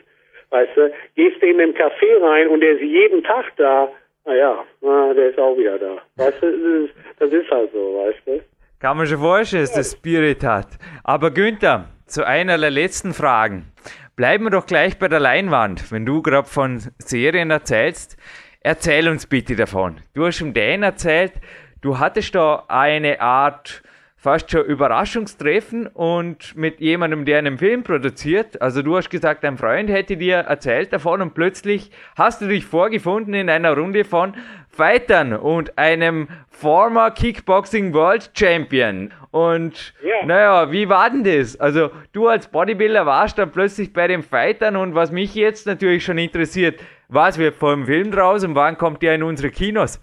Weißt 0.51 0.77
du, 0.77 0.93
gehst 1.15 1.41
du 1.41 1.47
in 1.47 1.59
den 1.59 1.75
Café 1.75 2.21
rein 2.21 2.49
und 2.49 2.61
der 2.61 2.73
ist 2.73 2.83
jeden 2.83 3.23
Tag 3.23 3.53
da, 3.57 3.89
naja, 4.25 4.65
na, 4.81 5.15
der 5.15 5.31
ist 5.31 5.39
auch 5.39 5.57
wieder 5.57 5.79
da. 5.79 5.99
Weißt 6.17 6.43
du, 6.43 6.51
das 6.51 6.61
ist, 6.61 6.95
das 7.21 7.33
ist 7.33 7.51
halt 7.51 7.71
so, 7.73 7.79
weißt 7.79 8.21
du. 8.27 8.41
Kann 8.81 8.97
man 8.97 9.07
schon 9.07 9.19
vorstellen, 9.19 9.63
dass 9.63 9.75
das 9.75 9.93
Spirit 9.93 10.43
hat. 10.43 10.69
Aber 11.05 11.31
Günther, 11.31 11.85
zu 12.11 12.27
einer 12.27 12.59
der 12.59 12.71
letzten 12.71 13.15
Fragen. 13.15 13.73
Bleiben 14.17 14.45
wir 14.45 14.51
doch 14.51 14.67
gleich 14.67 14.99
bei 14.99 15.09
der 15.09 15.21
Leinwand. 15.21 15.91
Wenn 15.91 16.05
du 16.05 16.23
gerade 16.23 16.49
von 16.49 16.83
Serien 16.99 17.51
erzählst, 17.51 18.17
erzähl 18.61 19.09
uns 19.09 19.27
bitte 19.27 19.57
davon. 19.57 20.01
Du 20.15 20.27
hast 20.27 20.37
schon 20.37 20.53
Dan 20.53 20.83
erzählt, 20.83 21.33
du 21.81 21.99
hattest 21.99 22.35
da 22.35 22.65
eine 22.69 23.21
Art 23.21 23.83
fast 24.21 24.51
schon 24.51 24.67
Überraschungstreffen 24.67 25.87
und 25.87 26.55
mit 26.55 26.81
jemandem, 26.81 27.25
der 27.25 27.39
einen 27.39 27.57
Film 27.57 27.83
produziert. 27.83 28.61
Also 28.61 28.83
du 28.83 28.97
hast 28.97 29.09
gesagt, 29.09 29.45
dein 29.45 29.57
Freund 29.57 29.89
hätte 29.89 30.19
dir 30.19 30.37
erzählt 30.37 30.93
davon 30.93 31.23
und 31.23 31.33
plötzlich 31.33 31.91
hast 32.17 32.43
du 32.43 32.49
dich 32.49 32.67
vorgefunden 32.67 33.33
in 33.33 33.49
einer 33.49 33.75
Runde 33.75 34.05
von 34.05 34.35
Fightern 34.81 35.35
und 35.35 35.77
einem 35.77 36.29
former 36.49 37.11
Kickboxing 37.11 37.93
World 37.93 38.31
Champion. 38.35 39.13
Und 39.31 39.93
yeah. 40.03 40.25
naja, 40.25 40.73
wie 40.73 40.89
war 40.89 41.11
denn 41.11 41.23
das? 41.23 41.61
Also 41.61 41.91
du 42.15 42.29
als 42.29 42.51
Bodybuilder 42.51 43.05
warst 43.05 43.39
dann 43.39 43.53
plötzlich 43.53 43.93
bei 43.93 44.07
den 44.07 44.23
Fightern 44.23 44.77
und 44.77 44.95
was 44.95 45.13
mich 45.13 45.35
jetzt 45.35 45.67
natürlich 45.67 46.03
schon 46.03 46.17
interessiert, 46.17 46.81
was 47.11 47.39
wird 47.39 47.57
vom 47.57 47.85
Film 47.85 48.11
draus 48.11 48.43
und 48.43 48.55
wann 48.55 48.79
kommt 48.79 49.03
der 49.03 49.17
in 49.17 49.23
unsere 49.23 49.51
Kinos? 49.51 50.01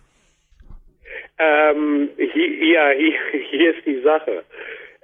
Ähm, 1.40 2.10
hier, 2.16 2.68
ja, 2.68 2.90
hier 3.50 3.76
ist 3.76 3.84
die 3.84 4.02
Sache. 4.02 4.44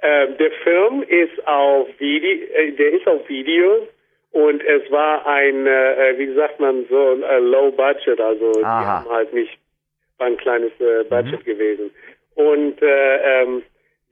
Ähm, 0.04 0.38
der 0.38 0.52
Film 0.64 1.02
ist 1.02 1.48
auf 1.48 1.88
Video, 1.98 2.46
äh, 2.54 2.74
der 2.74 2.94
ist 2.94 3.08
auf 3.08 3.28
Video 3.28 3.88
und 4.34 4.64
es 4.64 4.92
war 4.92 5.26
ein, 5.26 5.66
äh, 5.66 6.14
wie 6.18 6.32
sagt 6.36 6.60
man 6.60 6.86
so, 6.92 7.24
äh, 7.24 7.40
Low 7.40 7.72
Budget, 7.72 8.22
also 8.22 8.52
Aha. 8.64 8.82
die 8.82 8.88
haben 8.88 9.10
halt 9.10 9.34
nicht 9.34 9.63
war 10.24 10.28
ein 10.28 10.38
kleines 10.38 10.72
äh, 10.80 11.04
Budget 11.04 11.40
mhm. 11.40 11.44
gewesen. 11.44 11.92
Und 12.36 12.82
äh, 12.82 13.42
ähm, 13.42 13.64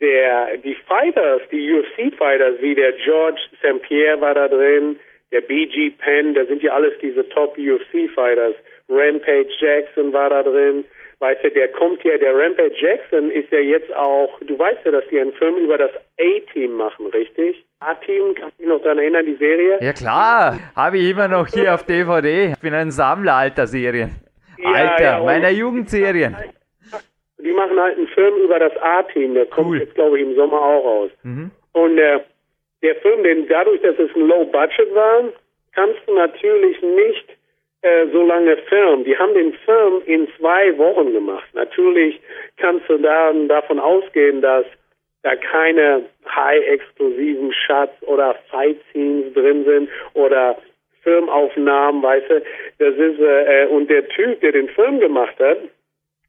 der 0.02 0.58
die 0.58 0.76
Fighters, 0.88 1.42
die 1.52 1.72
UFC 1.72 2.14
Fighters, 2.18 2.56
wie 2.60 2.76
der 2.76 2.92
George 2.94 3.40
St. 3.60 3.82
Pierre 3.84 4.20
war 4.20 4.34
da 4.34 4.48
drin, 4.48 5.00
der 5.32 5.42
BG 5.42 5.92
Penn, 5.92 6.34
da 6.34 6.46
sind 6.46 6.62
ja 6.62 6.74
alles 6.74 6.94
diese 7.02 7.28
Top 7.30 7.58
UFC 7.58 8.10
Fighters. 8.14 8.56
Rampage 8.90 9.54
Jackson 9.60 10.12
war 10.12 10.30
da 10.30 10.44
drin. 10.44 10.84
Weißt 11.20 11.44
du, 11.44 11.52
der 11.52 11.70
kommt 11.70 12.04
ja, 12.04 12.18
der 12.18 12.36
Rampage 12.36 12.74
Jackson 12.78 13.30
ist 13.30 13.52
ja 13.52 13.60
jetzt 13.60 13.96
auch, 13.96 14.40
du 14.42 14.58
weißt 14.58 14.80
ja, 14.84 14.92
dass 14.92 15.04
die 15.12 15.20
einen 15.20 15.34
Film 15.34 15.56
über 15.58 15.78
das 15.78 15.92
A-Team 16.20 16.74
machen, 16.74 17.06
richtig? 17.08 17.64
A-Team, 17.80 18.34
kannst 18.36 18.58
du 18.58 18.64
dich 18.64 18.68
noch 18.68 18.82
daran 18.82 18.98
erinnern, 18.98 19.26
die 19.26 19.36
Serie? 19.36 19.78
Ja 19.82 19.94
klar, 19.94 20.60
habe 20.76 20.98
ich 20.98 21.12
immer 21.12 21.28
noch 21.28 21.48
hier 21.48 21.76
auf 21.76 21.86
DVD. 21.86 22.52
Ich 22.54 22.60
bin 22.60 22.74
ein 22.74 22.92
Sammler 22.92 23.36
alter 23.36 23.68
Serien. 23.68 24.16
Ja, 24.62 24.70
Alter, 24.72 25.04
ja, 25.04 25.20
meiner 25.24 25.50
Jugendserien. 25.50 26.36
Die 27.40 27.52
machen 27.52 27.80
halt 27.80 27.98
einen 27.98 28.08
Film 28.08 28.36
über 28.44 28.60
das 28.60 28.74
A-Team, 28.78 29.34
der 29.34 29.48
kommt 29.48 29.70
cool. 29.70 29.80
jetzt, 29.80 29.96
glaube 29.96 30.20
ich, 30.20 30.28
im 30.28 30.36
Sommer 30.36 30.62
auch 30.62 30.86
raus. 30.86 31.12
Mhm. 31.24 31.52
Und 31.74 31.98
äh, 31.98 32.20
der 32.84 32.96
Film, 32.98 33.24
den 33.24 33.48
dadurch, 33.48 33.82
dass 33.82 33.98
es 33.98 34.16
ein 34.16 34.28
Low 34.28 34.46
Budget 34.46 34.94
war, 34.94 35.24
kannst 35.74 36.00
du 36.06 36.14
natürlich 36.14 36.82
nicht 36.82 37.26
äh, 37.82 38.08
so 38.12 38.24
lange 38.26 38.58
Film. 38.58 39.04
Die 39.04 39.18
haben 39.18 39.34
den 39.34 39.54
Film 39.66 40.02
in 40.06 40.28
zwei 40.38 40.78
Wochen 40.78 41.14
gemacht. 41.14 41.48
Natürlich 41.54 42.20
kannst 42.58 42.88
du 42.90 42.98
dann 42.98 43.48
davon 43.48 43.80
ausgehen, 43.80 44.42
dass 44.42 44.66
da 45.24 45.36
keine 45.36 46.04
high-explosiven 46.28 47.54
Shots 47.54 48.02
oder 48.04 48.36
Fight-Scenes 48.50 49.34
drin 49.34 49.66
sind 49.66 49.90
oder 50.14 50.58
Filmaufnahmen, 51.04 52.04
weißt 52.04 52.30
du, 52.30 52.42
das 52.80 52.96
ist, 52.96 53.20
äh, 53.20 53.68
und 53.70 53.90
der 53.90 54.08
Typ, 54.10 54.40
der 54.42 54.52
den 54.52 54.70
Film 54.70 55.00
gemacht 55.00 55.36
hat, 55.40 55.58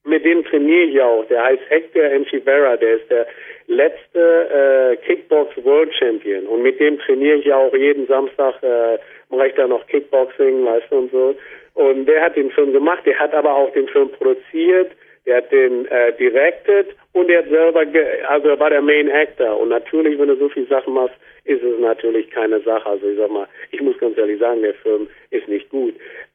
mit 0.04 0.24
dem 0.24 0.44
trainiere 0.44 0.84
ich 0.84 1.00
auch. 1.00 1.24
Der 1.28 1.44
heißt 1.44 1.62
Hector 1.68 2.02
Enchivera, 2.02 2.76
der 2.76 2.96
ist 2.96 3.10
der 3.10 3.26
letzte 3.68 4.18
äh, 4.20 4.96
Kickbox 5.06 5.52
World 5.64 5.94
Champion. 5.94 6.46
Und 6.46 6.62
mit 6.62 6.80
dem 6.80 6.98
trainiere 6.98 7.36
ich 7.36 7.52
auch 7.52 7.72
jeden 7.74 8.06
Samstag, 8.06 8.62
äh, 8.62 8.98
mache 9.30 9.48
ich 9.48 9.54
da 9.54 9.66
noch 9.66 9.86
Kickboxing, 9.86 10.64
weißt 10.64 10.86
du, 10.90 10.96
und 10.96 11.12
so. 11.12 11.34
Und 11.74 12.06
der 12.06 12.22
hat 12.22 12.36
den 12.36 12.50
Film 12.50 12.72
gemacht, 12.72 13.06
der 13.06 13.18
hat 13.18 13.32
aber 13.32 13.54
auch 13.54 13.72
den 13.72 13.88
Film 13.88 14.10
produziert, 14.10 14.90
der 15.26 15.36
hat 15.36 15.52
den 15.52 15.86
äh, 15.86 16.12
directed 16.16 16.88
und 17.12 17.28
der 17.28 17.38
hat 17.38 17.48
selber, 17.48 17.84
also 18.28 18.48
er 18.48 18.58
war 18.58 18.70
der 18.70 18.82
Main 18.82 19.10
Actor. 19.10 19.58
Und 19.58 19.68
natürlich, 19.68 20.18
wenn 20.18 20.28
du 20.28 20.36
so 20.36 20.48
viele 20.48 20.66
Sachen 20.66 20.94
machst, 20.94 21.14
ist 21.44 21.62
es 21.62 21.78
natürlich 21.78 22.30
keine 22.30 22.60
Sache. 22.60 22.88
Also 22.88 23.08
ich 23.08 23.18
sag 23.18 23.30
mal, 23.30 23.46
ich 23.70 23.80
muss 23.80 23.98
ganz 23.98 24.18
ehrlich 24.18 24.40
sagen, 24.40 24.62
der 24.62 24.74
Film 24.74 25.08
ist 25.30 25.48
nicht 25.48 25.68
gut. 25.68 25.94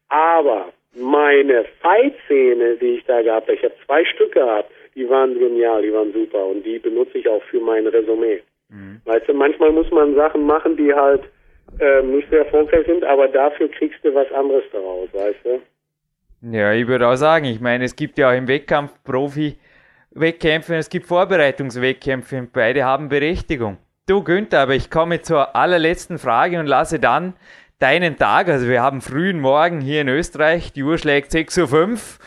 Aber 0.09 0.71
meine 0.95 1.65
Fight-Szene, 1.81 2.77
die 2.77 2.97
ich 2.97 3.05
da 3.05 3.21
gehabt 3.21 3.47
habe, 3.47 3.57
ich 3.57 3.63
habe 3.63 3.75
zwei 3.85 4.05
Stück 4.05 4.33
gehabt, 4.33 4.71
die 4.95 5.07
waren 5.09 5.37
genial, 5.37 5.81
die 5.81 5.93
waren 5.93 6.11
super 6.13 6.45
und 6.45 6.65
die 6.65 6.79
benutze 6.79 7.17
ich 7.17 7.27
auch 7.27 7.43
für 7.43 7.59
mein 7.59 7.85
Resümee. 7.87 8.41
Mhm. 8.69 9.01
Weißt 9.05 9.27
du, 9.27 9.33
manchmal 9.33 9.71
muss 9.71 9.89
man 9.91 10.15
Sachen 10.15 10.45
machen, 10.45 10.75
die 10.75 10.93
halt 10.93 11.23
äh, 11.79 12.01
nicht 12.01 12.29
sehr 12.29 12.45
erfolgreich 12.45 12.85
sind, 12.87 13.03
aber 13.03 13.27
dafür 13.27 13.69
kriegst 13.69 14.03
du 14.03 14.13
was 14.13 14.31
anderes 14.31 14.63
daraus, 14.71 15.09
weißt 15.13 15.45
du? 15.45 15.61
Ja, 16.41 16.71
ich 16.71 16.87
würde 16.87 17.07
auch 17.07 17.15
sagen, 17.15 17.45
ich 17.45 17.59
meine, 17.59 17.83
es 17.83 17.95
gibt 17.95 18.17
ja 18.19 18.29
auch 18.29 18.33
im 18.33 18.47
Wettkampf 18.47 18.91
Profi-Wettkämpfe, 19.03 20.75
es 20.75 20.89
gibt 20.89 21.07
Vorbereitungswettkämpfe 21.07 22.37
und 22.37 22.53
beide 22.53 22.85
haben 22.85 23.09
Berechtigung. 23.09 23.77
Du 24.05 24.23
Günther, 24.23 24.61
aber 24.61 24.75
ich 24.75 24.91
komme 24.91 25.21
zur 25.21 25.55
allerletzten 25.55 26.19
Frage 26.19 26.59
und 26.59 26.67
lasse 26.67 26.99
dann 26.99 27.33
deinen 27.79 28.17
Tag, 28.17 28.49
also 28.49 28.67
wir 28.67 28.83
haben 28.83 29.01
frühen 29.01 29.39
Morgen 29.39 29.81
hier 29.81 30.01
in 30.01 30.09
Österreich, 30.09 30.71
die 30.73 30.83
Uhr 30.83 30.99
schlägt 30.99 31.31
6.05 31.31 32.19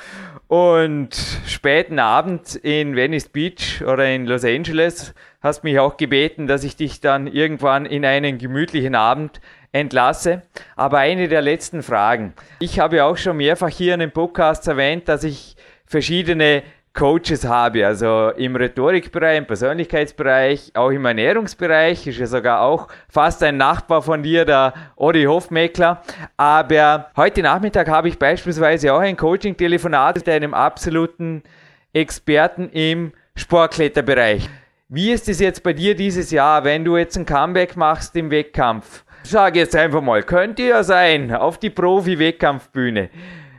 Uhr 0.49 0.83
und 0.83 1.15
späten 1.47 2.01
Abend 2.01 2.57
in 2.57 2.97
Venice 2.97 3.29
Beach 3.29 3.83
oder 3.87 4.13
in 4.13 4.27
Los 4.27 4.45
Angeles 4.45 5.15
hast 5.41 5.65
mich 5.65 5.79
auch 5.79 5.97
gebeten, 5.97 6.47
dass 6.47 6.65
ich 6.65 6.77
dich 6.77 7.01
dann 7.01 7.27
irgendwann 7.27 7.87
in 7.87 8.05
einen 8.05 8.39
gemütlichen 8.39 8.95
Abend 8.95 9.41
entlasse. 9.73 10.43
Aber 10.77 10.99
eine 10.99 11.29
der 11.29 11.43
letzten 11.43 11.83
Fragen. 11.83 12.35
Ich 12.59 12.79
habe 12.81 13.05
auch 13.05 13.17
schon 13.17 13.37
mehrfach 13.37 13.69
hier 13.69 13.95
in 13.95 14.01
den 14.01 14.11
Podcasts 14.11 14.67
erwähnt, 14.67 15.09
dass 15.09 15.25
ich 15.25 15.57
verschiedene 15.87 16.63
Coaches 16.93 17.47
habe, 17.47 17.87
also 17.87 18.31
im 18.31 18.57
Rhetorikbereich, 18.57 19.39
im 19.39 19.47
Persönlichkeitsbereich, 19.47 20.73
auch 20.75 20.91
im 20.91 21.05
Ernährungsbereich, 21.05 22.05
ist 22.09 22.19
ja 22.19 22.27
sogar 22.27 22.63
auch 22.63 22.89
fast 23.09 23.45
ein 23.45 23.57
Nachbar 23.57 24.03
von 24.03 24.25
dir, 24.25 24.45
der 24.45 24.75
Odi 24.97 25.23
Hofmeckler. 25.23 26.03
Aber 26.37 27.11
heute 27.17 27.43
Nachmittag 27.43 27.89
habe 27.89 28.09
ich 28.09 28.19
beispielsweise 28.19 28.93
auch 28.93 28.99
ein 28.99 29.17
Coaching-Telefonat 29.17 30.17
mit 30.17 30.29
einem 30.29 30.53
absoluten 30.53 31.45
Experten 31.93 32.69
im 32.71 33.13
Sportkletterbereich. 33.37 34.51
Wie 34.89 35.13
ist 35.13 35.29
es 35.29 35.39
jetzt 35.39 35.63
bei 35.63 35.73
dir 35.73 35.95
dieses 35.95 36.33
Jahr, 36.33 36.65
wenn 36.65 36.85
du 36.85 36.97
jetzt 36.97 37.17
ein 37.17 37.25
Comeback 37.25 37.77
machst 37.77 38.17
im 38.17 38.33
Wettkampf? 38.33 39.05
Sag 39.23 39.57
jetzt 39.57 39.77
einfach 39.77 40.01
mal, 40.01 40.23
könnte 40.23 40.63
ja 40.63 40.83
sein, 40.83 41.33
auf 41.33 41.59
die 41.59 41.71
Profi-Wettkampfbühne. 41.71 43.11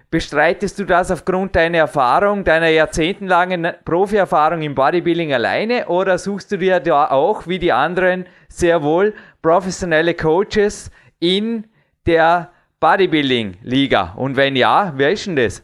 Bestreitest 0.10 0.78
du 0.80 0.84
das 0.84 1.10
aufgrund 1.10 1.56
deiner 1.56 1.78
Erfahrung, 1.78 2.44
deiner 2.44 2.68
jahrzehntelangen 2.68 3.68
Profi-Erfahrung 3.86 4.62
im 4.62 4.76
Bodybuilding 4.76 5.34
alleine 5.34 5.88
oder 5.88 6.18
suchst 6.18 6.52
du 6.52 6.58
dir 6.58 6.82
da 6.82 7.10
auch, 7.10 7.48
wie 7.48 7.60
die 7.60 7.72
anderen, 7.72 8.26
sehr 8.50 8.84
wohl 8.84 9.14
professionelle 9.42 10.14
Coaches 10.14 10.92
in 11.22 11.64
der 12.06 12.52
Bodybuilding-Liga? 12.82 14.16
Und 14.18 14.36
wenn 14.36 14.58
ja, 14.58 14.92
wer 14.98 15.12
ist 15.12 15.28
denn 15.28 15.38
das? 15.38 15.64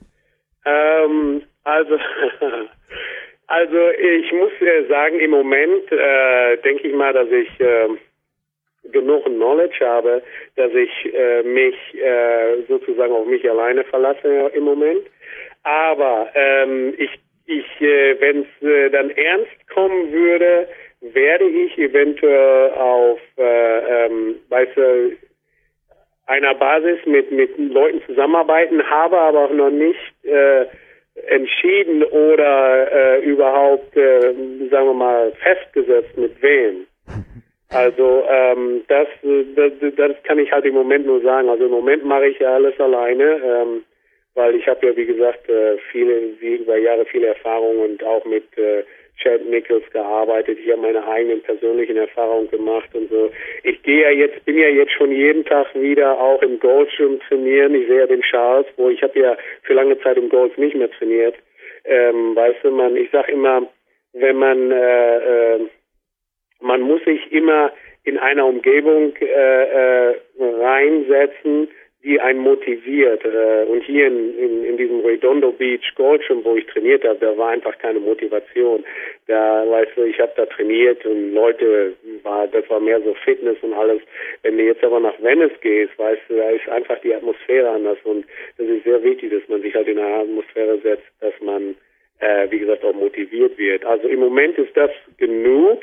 Ähm, 0.64 1.42
also, 1.66 1.98
also 3.48 3.90
ich 4.00 4.32
muss 4.32 4.52
äh, 4.62 4.88
sagen, 4.88 5.20
im 5.20 5.32
Moment 5.32 5.92
äh, 5.92 6.56
denke 6.64 6.88
ich 6.88 6.96
mal, 6.96 7.12
dass 7.12 7.28
ich 7.28 7.60
äh, 7.60 7.90
genug 8.92 9.26
Knowledge 9.26 9.86
habe, 9.86 10.22
dass 10.56 10.72
ich 10.74 11.14
äh, 11.14 11.44
mich 11.44 11.76
äh, 11.96 12.64
sozusagen 12.68 13.14
auf 13.14 13.26
mich 13.26 13.50
alleine 13.50 13.84
verlasse 13.86 14.52
im 14.54 14.64
Moment. 14.64 15.04
Aber 15.64 16.30
ähm, 16.36 16.94
ich, 16.98 17.12
ich 17.46 17.82
äh, 17.82 18.20
wenn 18.20 18.42
es 18.42 18.68
äh, 18.68 18.90
dann 18.90 19.10
ernst 19.10 19.70
kommen 19.74 20.12
würde, 20.12 20.68
werde 21.02 21.46
ich 21.46 21.78
eventuell 21.78 22.72
auf, 22.72 23.20
äh, 23.38 24.06
ähm, 24.06 24.36
du, 24.76 25.18
einer 26.26 26.56
Basis 26.56 27.00
mit, 27.06 27.32
mit 27.32 27.58
Leuten 27.58 28.02
zusammenarbeiten, 28.06 28.84
habe 28.84 29.18
aber 29.18 29.46
auch 29.46 29.54
noch 29.54 29.70
nicht 29.70 30.26
äh, 30.26 30.66
entschieden 31.28 32.04
oder 32.04 32.92
äh, 32.92 33.20
überhaupt, 33.22 33.96
äh, 33.96 34.34
sagen 34.70 34.88
wir 34.88 34.94
mal, 34.94 35.32
festgesetzt 35.34 36.18
mit 36.18 36.42
wem. 36.42 36.88
Also 37.70 38.24
ähm, 38.30 38.84
das, 38.88 39.08
das, 39.56 39.72
das 39.96 40.24
kann 40.24 40.40
ich 40.40 40.52
halt 40.52 40.66
im 40.66 40.76
Moment 40.76 41.06
nur 41.06 41.22
sagen. 41.22 41.50
Also 41.50 41.66
im 41.66 41.72
Moment 41.72 42.06
mache 42.06 42.28
ich 42.28 42.40
ja 42.40 42.56
alles 42.56 42.80
alleine, 42.80 43.42
ähm, 43.44 43.84
weil 44.36 44.56
ich 44.56 44.68
habe 44.68 44.86
ja 44.88 44.96
wie 44.96 45.06
gesagt 45.06 45.50
äh, 45.50 45.78
viele, 45.92 46.40
wie 46.40 46.56
über 46.56 46.78
Jahre 46.78 47.06
viele 47.06 47.28
Erfahrungen 47.28 47.80
und 47.80 48.04
auch 48.04 48.24
mit 48.26 48.46
äh, 48.58 48.84
Chad 49.18 49.46
Nichols 49.46 49.84
gearbeitet. 49.92 50.60
Ich 50.64 50.72
habe 50.72 50.82
meine 50.82 51.06
eigenen 51.06 51.42
persönlichen 51.42 51.98
Erfahrungen 51.98 52.50
gemacht 52.50 52.90
und 52.94 53.10
so. 53.10 53.32
Ich 53.64 53.82
gehe 53.84 54.04
ja 54.04 54.12
jetzt, 54.12 54.46
bin 54.46 54.58
ja 54.58 54.70
jetzt 54.70 54.94
schon 54.94 55.12
jeden 55.12 55.44
Tag 55.44 55.68
wieder 55.74 56.20
auch 56.20 56.42
im 56.44 56.60
Goldschirm 56.60 57.20
trainieren. 57.28 57.74
Ich 57.76 57.88
sehe 57.88 58.00
ja 58.00 58.08
den 58.08 58.22
Charles, 58.22 58.68
wo 58.78 58.90
ich 58.90 59.02
habe 59.02 59.20
ja 59.20 59.36
für 59.64 59.74
lange 59.74 60.00
Zeit 60.02 60.18
im 60.18 60.30
Gold 60.30 60.58
nicht 60.58 60.76
mehr 60.76 60.92
trainiert. 60.92 61.36
Ähm, 61.84 62.36
weißt 62.36 62.64
du, 62.64 62.72
man, 62.72 62.96
ich 62.96 63.10
sag 63.12 63.28
immer, 63.30 63.68
wenn 64.14 64.36
man 64.38 64.72
äh, 64.72 65.56
äh, 65.56 65.60
man 66.62 66.82
muss 66.82 67.04
sich 67.04 67.32
immer 67.32 67.72
in 68.04 68.18
einer 68.18 68.46
Umgebung 68.46 69.14
äh, 69.18 70.10
äh, 70.10 70.16
reinsetzen, 70.40 71.68
die 72.04 72.22
einen 72.22 72.40
motiviert. 72.40 73.24
Äh, 73.26 73.66
und 73.66 73.84
hier 73.84 74.08
in, 74.08 74.38
in, 74.38 74.64
in 74.64 74.78
diesem 74.78 75.02
Redondo 75.02 75.52
Beach 75.52 75.94
Goldschirm, 75.96 76.44
wo 76.46 76.56
ich 76.56 76.66
trainiert 76.68 77.04
habe, 77.04 77.20
da 77.20 77.38
war 77.38 77.50
einfach 77.50 77.78
keine 77.80 78.00
Motivation. 78.00 78.86
Da, 79.28 79.70
weißt 79.70 79.92
du, 79.98 80.04
ich 80.04 80.20
habe 80.20 80.32
da 80.38 80.46
trainiert 80.46 81.06
und 81.06 81.34
Leute, 81.34 81.94
war, 82.24 82.48
das 82.48 82.70
war 82.70 82.80
mehr 82.80 83.02
so 83.02 83.14
Fitness 83.26 83.58
und 83.62 83.74
alles. 83.74 84.02
Wenn 84.44 84.58
du 84.58 84.64
jetzt 84.64 84.84
aber 84.84 85.02
nach 85.02 85.22
Venice 85.22 85.60
gehst, 85.62 85.98
weißt 86.00 86.22
du, 86.30 86.38
da 86.38 86.50
ist 86.50 86.70
einfach 86.70 87.00
die 87.02 87.14
Atmosphäre 87.14 87.70
anders 87.70 87.98
und 88.06 88.26
das 88.58 88.68
ist 88.68 88.86
sehr 88.86 89.04
wichtig, 89.04 89.32
dass 89.32 89.48
man 89.50 89.62
sich 89.62 89.76
halt 89.76 89.90
in 89.90 90.00
eine 90.00 90.22
Atmosphäre 90.22 90.78
setzt, 90.80 91.08
dass 91.20 91.34
man, 91.42 91.76
äh, 92.20 92.50
wie 92.50 92.60
gesagt, 92.60 92.84
auch 92.84 92.94
motiviert 92.94 93.58
wird. 93.58 93.86
Also 93.86 94.08
im 94.08 94.20
Moment 94.20 94.58
ist 94.58 94.76
das 94.76 94.92
genug. 95.18 95.82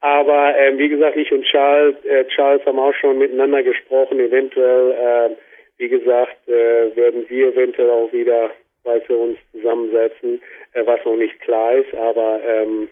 Aber 0.00 0.56
äh, 0.58 0.76
wie 0.78 0.88
gesagt, 0.88 1.16
ich 1.16 1.32
und 1.32 1.44
Charles, 1.44 1.96
äh, 2.04 2.24
Charles 2.26 2.64
haben 2.66 2.78
auch 2.78 2.94
schon 2.94 3.18
miteinander 3.18 3.62
gesprochen. 3.62 4.20
Eventuell, 4.20 4.92
äh, 4.92 5.36
wie 5.78 5.88
gesagt, 5.88 6.36
äh, 6.48 6.94
werden 6.96 7.24
wir 7.28 7.48
eventuell 7.48 7.90
auch 7.90 8.12
wieder, 8.12 8.50
weil 8.84 9.02
wir 9.08 9.18
uns 9.18 9.38
zusammensetzen, 9.52 10.40
äh, 10.74 10.86
was 10.86 11.04
noch 11.04 11.16
nicht 11.16 11.40
klar 11.40 11.74
ist. 11.74 11.94
Aber 11.94 12.40
ähm, 12.46 12.88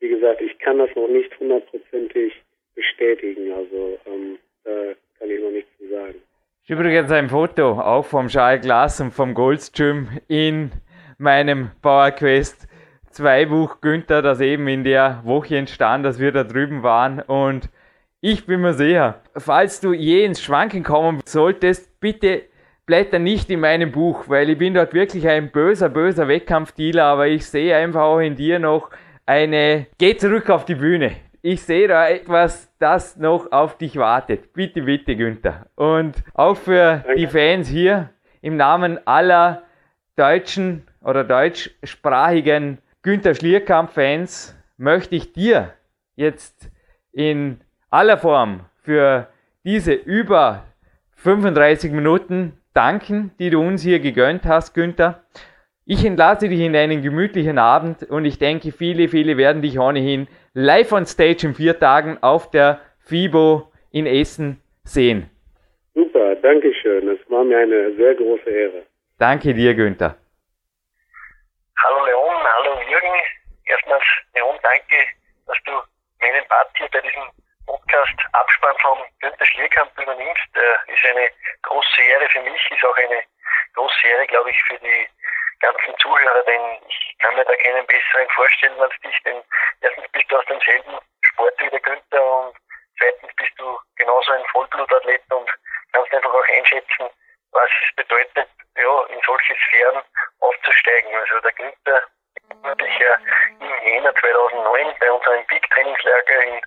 wie 0.00 0.08
gesagt, 0.08 0.42
ich 0.42 0.58
kann 0.58 0.78
das 0.78 0.90
noch 0.94 1.08
nicht 1.08 1.30
hundertprozentig 1.40 2.34
bestätigen. 2.74 3.52
Also 3.52 3.98
ähm, 4.06 4.38
da 4.64 4.70
kann 5.18 5.30
ich 5.30 5.40
noch 5.40 5.50
nichts 5.50 5.70
zu 5.78 5.88
sagen. 5.88 6.16
Übrigens 6.66 7.10
ein 7.10 7.28
Foto 7.28 7.72
auch 7.72 8.04
vom 8.04 8.28
Charles 8.28 8.62
Glass 8.62 9.00
und 9.00 9.12
vom 9.12 9.34
Goldstream 9.34 10.08
in 10.28 10.70
meinem 11.18 11.70
PowerQuest 11.82 12.68
zwei 13.10 13.46
Buch 13.46 13.80
Günther, 13.80 14.22
das 14.22 14.40
eben 14.40 14.66
in 14.68 14.84
der 14.84 15.20
Woche 15.24 15.56
entstand, 15.56 16.04
dass 16.04 16.18
wir 16.18 16.32
da 16.32 16.44
drüben 16.44 16.82
waren. 16.82 17.20
Und 17.20 17.70
ich 18.20 18.46
bin 18.46 18.60
mir 18.60 18.74
sicher, 18.74 19.20
falls 19.36 19.80
du 19.80 19.92
je 19.92 20.24
ins 20.24 20.42
Schwanken 20.42 20.82
kommen 20.82 21.20
solltest, 21.24 22.00
bitte 22.00 22.42
blätter 22.86 23.18
nicht 23.18 23.50
in 23.50 23.60
meinem 23.60 23.92
Buch, 23.92 24.28
weil 24.28 24.50
ich 24.50 24.58
bin 24.58 24.74
dort 24.74 24.92
wirklich 24.94 25.26
ein 25.28 25.50
böser, 25.50 25.88
böser 25.88 26.28
Wettkampfdealer, 26.28 27.04
aber 27.04 27.28
ich 27.28 27.46
sehe 27.46 27.76
einfach 27.76 28.02
auch 28.02 28.20
in 28.20 28.36
dir 28.36 28.58
noch 28.58 28.90
eine, 29.26 29.86
geh 29.98 30.16
zurück 30.16 30.50
auf 30.50 30.64
die 30.64 30.74
Bühne. 30.74 31.12
Ich 31.40 31.62
sehe 31.62 31.88
da 31.88 32.08
etwas, 32.08 32.70
das 32.78 33.16
noch 33.16 33.52
auf 33.52 33.76
dich 33.76 33.96
wartet. 33.96 34.54
Bitte, 34.54 34.82
bitte, 34.82 35.14
Günther. 35.14 35.66
Und 35.76 36.16
auch 36.32 36.56
für 36.56 37.04
die 37.16 37.26
Fans 37.26 37.68
hier 37.68 38.10
im 38.40 38.56
Namen 38.56 38.98
aller 39.06 39.62
deutschen 40.16 40.86
oder 41.04 41.24
deutschsprachigen 41.24 42.78
Günther 43.02 43.34
Schlierkamp-Fans 43.34 44.56
möchte 44.76 45.14
ich 45.14 45.32
dir 45.32 45.74
jetzt 46.16 46.70
in 47.12 47.60
aller 47.90 48.18
Form 48.18 48.66
für 48.82 49.28
diese 49.64 49.92
über 49.92 50.64
35 51.16 51.92
Minuten 51.92 52.58
danken, 52.74 53.32
die 53.38 53.50
du 53.50 53.60
uns 53.60 53.82
hier 53.82 54.00
gegönnt 54.00 54.44
hast, 54.46 54.74
Günther. 54.74 55.24
Ich 55.86 56.04
entlasse 56.04 56.48
dich 56.48 56.60
in 56.60 56.74
einen 56.74 57.02
gemütlichen 57.02 57.58
Abend 57.58 58.02
und 58.04 58.24
ich 58.24 58.38
denke, 58.38 58.72
viele, 58.72 59.08
viele 59.08 59.36
werden 59.36 59.62
dich 59.62 59.78
ohnehin 59.78 60.28
live 60.54 60.92
on 60.92 61.04
stage 61.04 61.46
in 61.46 61.54
vier 61.54 61.78
Tagen 61.78 62.18
auf 62.22 62.50
der 62.50 62.80
FIBO 63.00 63.70
in 63.90 64.06
Essen 64.06 64.60
sehen. 64.82 65.28
Super, 65.94 66.36
danke 66.36 66.72
schön. 66.74 67.08
Es 67.08 67.18
war 67.30 67.44
mir 67.44 67.58
eine 67.58 67.94
sehr 67.96 68.14
große 68.14 68.48
Ehre. 68.48 68.82
Danke 69.18 69.54
dir, 69.54 69.74
Günther. 69.74 70.16
Hallo 71.76 72.04
Leon, 72.06 72.44
hallo 72.56 72.80
Jürgen. 72.88 73.14
Erstmals, 73.66 74.04
Leon, 74.34 74.56
danke, 74.62 74.96
dass 75.54 75.62
du 75.64 75.82
meinen 76.20 76.46
Part 76.48 76.70
hier 76.76 76.88
bei 76.88 77.00
diesem 77.00 77.30
Podcast 77.66 78.18
Abspann 78.32 78.76
von 78.78 78.98
Günther 79.20 79.46
Schlierkamp 79.46 79.96
übernimmst. 79.98 80.56
Äh, 80.56 80.92
ist 80.92 81.04
eine 81.06 81.30
große 81.62 82.02
Ehre 82.02 82.28
für 82.28 82.40
mich, 82.40 82.70
ist 82.70 82.84
auch 82.84 82.96
eine 82.96 83.22
große 83.74 84.06
Ehre, 84.06 84.26
glaube 84.26 84.50
ich, 84.50 84.62
für 84.64 84.78
die 84.78 85.08
ganzen 85.60 85.96
Zuhörer, 85.98 86.42
denn 86.42 86.78
ich 86.88 87.16
kann 87.20 87.34
mir 87.36 87.44
da 87.44 87.54
keinen 87.56 87.86
besseren 87.86 88.28
vorstellen 88.30 88.80
als 88.80 88.94
dich, 89.00 89.16
denn 89.24 89.42
erstens 89.80 90.08
bist 90.08 90.30
du 90.30 90.36
aus 90.36 90.44
demselben 90.46 90.98
Sport 91.22 91.54
wie 91.60 91.70
der 91.70 91.80
Günther 91.80 92.24
und 92.24 92.56
zweitens 92.98 93.34
bist 93.36 93.52
du 93.56 93.78
genauso 93.96 94.32
ein 94.32 94.44
Vollblutathlet 94.46 95.22
und 95.30 95.50
kannst 95.92 96.12
einfach 96.12 96.34
auch 96.34 96.48
einschätzen, 96.48 97.08
was 97.52 97.70
es 97.88 97.96
bedeutet, 97.96 98.48
ja, 98.76 99.02
in 99.06 99.20
solche 99.24 99.54
Sphären 99.54 100.02
aufzusteigen. 100.40 101.14
Also 101.14 101.40
der 101.40 101.52
Günther 101.52 102.02
ich 102.78 102.98
ja 102.98 103.18
im 103.60 103.88
Jänner 103.88 104.14
2009 104.14 104.94
bei 105.00 105.12
unserem 105.12 105.46
Peak-Trainingslager 105.46 106.42
in 106.42 106.60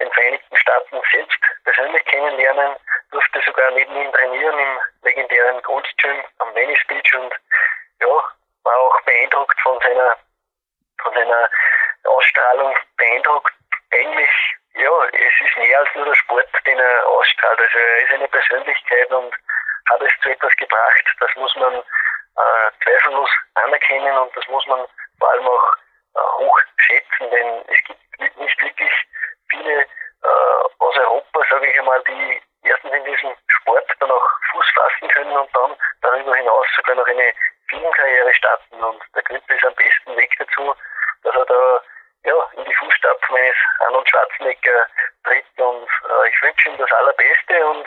den 0.00 0.12
Vereinigten 0.12 0.56
Staaten 0.56 1.00
selbst 1.12 1.38
persönlich 1.64 2.04
kennenlernen, 2.06 2.76
durfte 3.10 3.40
sogar 3.44 3.70
neben 3.72 3.94
ihm 3.94 4.12
trainieren 4.12 4.58
im 4.58 4.78
legendären 5.02 5.62
Gold 5.62 5.86
Gym 5.98 6.24
am 6.38 6.54
Venice 6.54 6.84
Beach 6.88 7.14
und 7.14 7.34
ja, 8.00 8.32
war 8.64 8.76
auch 8.80 9.00
beeindruckt 9.02 9.60
von 9.60 9.78
seiner, 9.80 10.16
von 11.02 11.12
seiner 11.14 11.48
Ausstrahlung, 12.04 12.74
beeindruckt 12.96 13.52
eigentlich, 13.92 14.30
ja, 14.74 15.04
es 15.06 15.46
ist 15.46 15.56
mehr 15.58 15.78
als 15.78 15.94
nur 15.94 16.06
der 16.06 16.14
Sport, 16.14 16.48
den 16.66 16.78
er 16.78 17.06
ausstrahlt. 17.06 17.60
Also 17.60 17.78
er 17.78 18.02
ist 18.02 18.12
eine 18.12 18.28
Persönlichkeit 18.28 19.10
und 19.10 19.34
hat 19.90 20.00
es 20.00 20.12
zu 20.22 20.30
etwas 20.30 20.54
gebracht. 20.56 21.04
Das 21.20 21.30
muss 21.36 21.54
man 21.56 21.74
äh, 21.74 22.70
zweifellos 22.82 23.30
anerkennen 23.54 24.16
und 24.18 24.34
das 24.36 24.46
muss 24.48 24.66
man 24.66 24.86
vor 25.18 25.30
allem 25.30 25.46
auch 25.46 25.76
äh, 26.14 26.44
hoch 26.44 26.60
schätzen, 26.76 27.30
denn 27.30 27.64
es 27.68 27.78
gibt 27.84 28.38
nicht 28.38 28.62
wirklich 28.62 28.92
viele 29.50 29.80
äh, 29.80 30.62
aus 30.78 30.96
Europa, 30.96 31.40
sage 31.50 31.66
ich 31.66 31.78
einmal, 31.78 32.02
die 32.04 32.42
erstens 32.64 32.92
in 32.92 33.04
diesem 33.04 33.34
Sport 33.48 33.90
dann 34.00 34.10
auch 34.10 34.28
Fuß 34.50 34.66
fassen 34.74 35.08
können 35.08 35.36
und 35.36 35.54
dann 35.54 35.76
darüber 36.02 36.34
hinaus 36.36 36.66
sogar 36.76 36.94
noch 36.94 37.06
eine 37.06 37.32
Filmkarriere 37.68 38.32
starten. 38.34 38.82
Und 38.82 39.02
der 39.14 39.22
Günther 39.22 39.54
ist 39.54 39.64
am 39.64 39.74
besten 39.74 40.16
Weg 40.16 40.34
dazu, 40.38 40.74
dass 41.22 41.34
er 41.34 41.46
da 41.46 41.82
ja, 42.24 42.50
in 42.56 42.64
die 42.64 42.74
Fußstapfen 42.74 43.36
eines 43.36 43.56
Arnold 43.80 44.08
Schwarzenegger 44.08 44.86
tritt. 45.24 45.44
Und 45.56 45.88
äh, 46.08 46.28
ich 46.28 46.42
wünsche 46.42 46.68
ihm 46.68 46.78
das 46.78 46.92
Allerbeste 46.92 47.66
und 47.66 47.86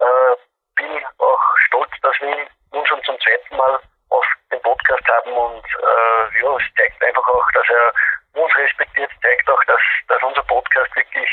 äh, 0.00 0.36
bin 0.76 1.06
auch 1.18 1.56
stolz, 1.66 1.90
dass 2.02 2.20
wir 2.20 2.36
ihn 2.36 2.48
nun 2.72 2.86
schon 2.86 3.02
zum 3.04 3.18
zweiten 3.20 3.56
Mal 3.56 3.80
auf 4.10 4.24
dem 4.50 4.60
Podcast 4.62 5.06
haben. 5.08 5.32
Und 5.32 5.64
äh, 5.64 6.42
ja, 6.42 6.56
es 6.56 6.74
zeigt 6.76 7.02
einfach 7.02 7.26
auch, 7.28 7.50
dass 7.52 7.68
er 7.68 7.92
uns 8.40 8.56
respektiert, 8.56 9.10
zeigt 9.22 9.48
auch, 9.48 9.64
dass, 9.64 9.80
dass 10.08 10.22
unser 10.22 10.42
Podcast 10.44 10.94
wirklich 10.94 11.28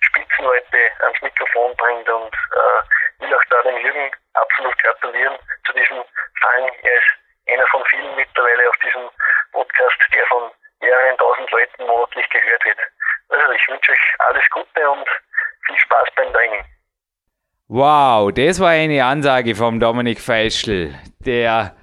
Spitzenleute 0.00 0.78
ans 1.00 1.22
Mikrofon 1.22 1.74
bringt 1.76 2.08
und 2.08 2.34
äh, 2.34 3.22
will 3.22 3.34
auch 3.34 3.44
da 3.50 3.62
dem 3.62 3.78
Jürgen 3.78 4.10
absolut 4.34 4.76
gratulieren 4.78 5.38
zu 5.66 5.72
diesem 5.72 6.02
Fang. 6.40 6.68
Er 6.82 6.94
ist 6.94 7.10
einer 7.48 7.66
von 7.68 7.84
vielen 7.86 8.14
mittlerweile 8.16 8.68
auf 8.68 8.76
diesem 8.78 9.08
Podcast, 9.52 9.98
der 10.14 10.26
von 10.26 10.50
mehreren 10.80 11.16
tausend 11.18 11.50
Leuten 11.50 11.86
monatlich 11.86 12.28
gehört 12.30 12.64
wird. 12.64 12.78
Also 13.28 13.52
ich 13.52 13.68
wünsche 13.68 13.92
euch 13.92 14.14
alles 14.18 14.44
Gute 14.50 14.90
und 14.90 15.08
viel 15.66 15.78
Spaß 15.78 16.08
beim 16.16 16.32
Training. 16.32 16.64
Wow, 17.68 18.32
das 18.32 18.60
war 18.60 18.70
eine 18.70 19.04
Ansage 19.04 19.54
vom 19.54 19.78
Dominik 19.78 20.20
Feischl, 20.20 20.94
der 21.18 21.76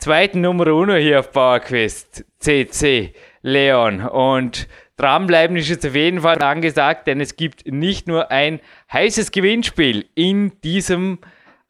zweiten 0.00 0.40
Nummer 0.40 0.66
uno 0.68 0.94
hier 0.94 1.20
auf 1.20 1.30
PowerQuest 1.30 2.24
CC, 2.38 3.14
Leon. 3.42 4.06
Und 4.06 4.68
dranbleiben 4.96 5.56
ist 5.56 5.68
jetzt 5.68 5.86
auf 5.86 5.94
jeden 5.94 6.22
Fall 6.22 6.42
angesagt, 6.42 7.06
denn 7.06 7.20
es 7.20 7.36
gibt 7.36 7.66
nicht 7.66 8.08
nur 8.08 8.30
ein 8.30 8.60
heißes 8.92 9.30
Gewinnspiel 9.30 10.08
in 10.14 10.60
diesem 10.62 11.20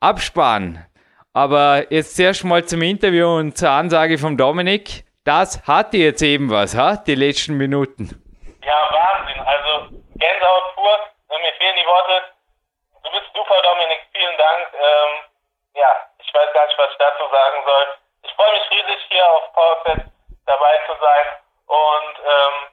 Abspann. 0.00 0.86
Aber 1.32 1.86
jetzt 1.90 2.16
zuerst 2.16 2.44
mal 2.44 2.64
zum 2.64 2.82
Interview 2.82 3.26
und 3.26 3.56
zur 3.56 3.70
Ansage 3.70 4.18
vom 4.18 4.36
Dominik. 4.36 5.04
Das 5.24 5.66
hatte 5.66 5.96
jetzt 5.98 6.22
eben 6.22 6.50
was, 6.50 6.74
ha? 6.74 6.96
die 6.96 7.14
letzten 7.14 7.56
Minuten. 7.56 8.22
Ja, 8.64 8.78
Wahnsinn. 8.90 9.40
Also 9.40 9.94
Gänsehaut 10.16 10.74
pur. 10.74 10.96
Mir 11.28 11.52
fehlen 11.58 11.76
die 11.76 11.86
Worte. 11.86 12.34
Du 13.04 13.10
bist 13.10 13.30
super, 13.34 13.56
Dominik. 13.62 14.00
Vielen 14.12 14.36
Dank. 14.36 14.74
Ähm, 14.74 15.10
ja, 15.74 15.90
ich 16.18 16.34
weiß 16.34 16.48
gar 16.52 16.66
nicht, 16.66 16.78
was 16.78 16.90
ich 16.90 16.98
dazu 16.98 17.24
sagen 17.30 17.58
soll. 17.64 17.86
Freue 18.40 18.52
mich 18.52 18.70
riesig, 18.70 19.06
hier 19.10 19.22
auf 19.32 19.52
PowerQuest 19.52 20.10
dabei 20.46 20.74
zu 20.86 20.92
sein. 20.98 21.26
Und 21.66 22.14
ähm, 22.24 22.70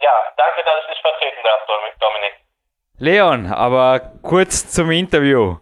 ja, 0.00 0.10
danke, 0.38 0.64
dass 0.64 0.80
ich 0.80 0.94
dich 0.94 1.02
vertreten 1.02 1.42
darf, 1.44 1.60
Dominik. 2.00 2.34
Leon, 2.96 3.52
aber 3.52 4.00
kurz 4.22 4.72
zum 4.72 4.90
Interview. 4.90 5.58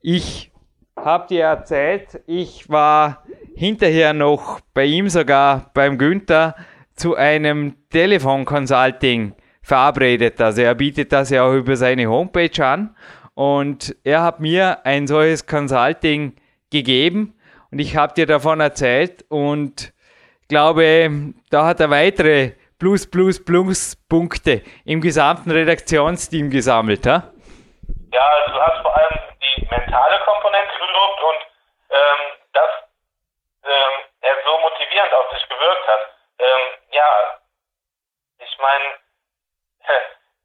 Ich 0.00 0.50
habe 0.96 1.26
dir 1.26 1.44
erzählt, 1.44 2.22
ich 2.26 2.70
war 2.70 3.24
hinterher 3.54 4.14
noch 4.14 4.60
bei 4.72 4.84
ihm 4.84 5.10
sogar 5.10 5.70
beim 5.74 5.98
Günther 5.98 6.54
zu 6.96 7.14
einem 7.14 7.76
Telefonconsulting 7.90 9.36
verabredet. 9.62 10.40
Also 10.40 10.62
er 10.62 10.74
bietet 10.74 11.12
das 11.12 11.28
ja 11.28 11.44
auch 11.44 11.52
über 11.52 11.76
seine 11.76 12.06
Homepage 12.06 12.64
an 12.64 12.96
und 13.34 13.94
er 14.02 14.22
hat 14.22 14.40
mir 14.40 14.78
ein 14.86 15.06
solches 15.06 15.46
Consulting 15.46 16.36
gegeben 16.70 17.37
und 17.70 17.78
ich 17.78 17.96
habe 17.96 18.14
dir 18.14 18.26
davon 18.26 18.60
erzählt 18.60 19.24
und 19.28 19.92
glaube, 20.48 21.10
da 21.50 21.66
hat 21.66 21.80
er 21.80 21.90
weitere 21.90 22.52
Plus, 22.78 23.10
Plus, 23.10 23.44
Plus 23.44 23.96
Punkte 24.08 24.62
im 24.84 25.00
gesamten 25.00 25.50
Redaktionsteam 25.50 26.50
gesammelt. 26.50 27.06
Ha? 27.06 27.32
Ja, 28.12 28.24
also 28.24 28.52
du 28.54 28.60
hast 28.60 28.82
vor 28.82 28.96
allem 28.96 29.18
die 29.42 29.66
mentale 29.68 30.18
Komponente 30.24 30.72
gelobt 30.78 31.20
und 31.22 31.40
ähm, 31.90 32.20
dass 32.52 32.70
ähm, 33.64 33.94
er 34.20 34.36
so 34.44 34.58
motivierend 34.58 35.12
auf 35.12 35.28
dich 35.34 35.48
gewirkt 35.48 35.88
hat. 35.88 36.00
Ähm, 36.38 36.64
ja, 36.92 37.40
ich 38.38 38.58
meine, 38.58 38.84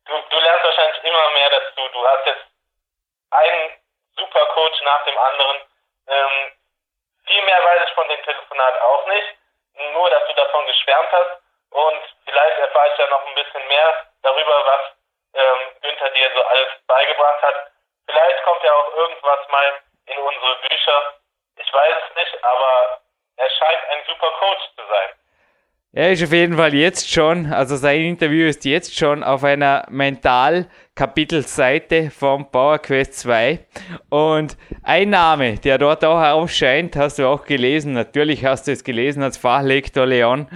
du, 0.05 0.13
du 0.29 0.39
lernst 0.41 0.65
wahrscheinlich 0.65 1.03
immer 1.03 1.29
mehr 1.31 1.49
dazu. 1.49 1.81
Du 1.93 2.07
hast 2.07 2.25
jetzt 2.25 2.45
einen 3.31 3.71
super 4.17 4.45
Coach 4.53 4.81
nach 4.83 5.05
dem 5.05 5.17
anderen. 5.17 5.57
Ähm, 6.07 6.51
viel 7.25 7.41
mehr 7.43 7.63
weiß 7.63 7.87
ich 7.87 7.93
von 7.93 8.07
dem 8.07 8.23
Telefonat 8.23 8.81
auch 8.81 9.05
nicht. 9.07 9.27
Nur, 9.93 10.09
dass 10.09 10.27
du 10.27 10.33
davon 10.33 10.65
geschwärmt 10.67 11.11
hast. 11.11 11.41
Und 11.71 12.01
vielleicht 12.25 12.57
erfahre 12.59 12.91
ich 12.91 12.97
ja 12.99 13.07
noch 13.07 13.25
ein 13.25 13.35
bisschen 13.35 13.67
mehr 13.67 14.07
darüber, 14.21 14.65
was 14.65 14.81
ähm, 15.33 15.73
Günther 15.81 16.09
dir 16.11 16.31
so 16.35 16.43
alles 16.43 16.69
beigebracht 16.85 17.41
hat. 17.41 17.71
Vielleicht 18.05 18.43
kommt 18.43 18.63
ja 18.63 18.73
auch 18.73 18.93
irgendwas 18.93 19.47
mal 19.47 19.81
in 20.05 20.17
unsere 20.19 20.55
Bücher. 20.67 21.13
Ich 21.55 21.73
weiß 21.73 21.95
es 22.07 22.15
nicht, 22.15 22.43
aber 22.43 23.01
er 23.37 23.49
scheint 23.49 23.89
ein 23.89 24.03
super 24.05 24.31
Coach 24.39 24.63
zu 24.75 24.85
sein. 24.85 25.13
Er 25.95 26.11
ist 26.11 26.23
auf 26.23 26.33
jeden 26.33 26.57
Fall 26.57 26.73
jetzt 26.73 27.11
schon, 27.11 27.45
also 27.45 27.75
sein 27.75 28.01
Interview 28.01 28.47
ist 28.47 28.65
jetzt 28.65 28.97
schon 28.97 29.21
auf 29.21 29.43
einer 29.43 29.85
Mental-Kapitelseite 29.91 32.09
vom 32.09 32.49
PowerQuest 32.49 33.13
2. 33.13 33.59
Und 34.09 34.57
ein 34.81 35.11
Name, 35.11 35.59
der 35.59 35.77
dort 35.77 36.03
auch 36.03 36.19
aufscheint, 36.19 36.95
hast 36.95 37.19
du 37.19 37.27
auch 37.27 37.45
gelesen, 37.45 37.93
natürlich 37.93 38.43
hast 38.43 38.65
du 38.65 38.71
es 38.71 38.83
gelesen 38.83 39.21
als 39.21 39.37
Fachlektor 39.37 40.07
Leon, 40.07 40.47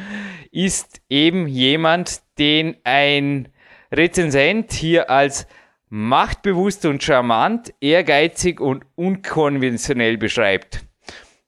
ist 0.52 1.02
eben 1.08 1.48
jemand, 1.48 2.22
den 2.40 2.78
ein 2.84 3.50
Rezensent 3.94 4.74
hier 4.74 5.12
als 5.12 5.46
machtbewusst 5.90 6.84
und 6.86 7.04
charmant, 7.04 7.76
ehrgeizig 7.80 8.60
und 8.60 8.86
unkonventionell 8.96 10.18
beschreibt. 10.18 10.84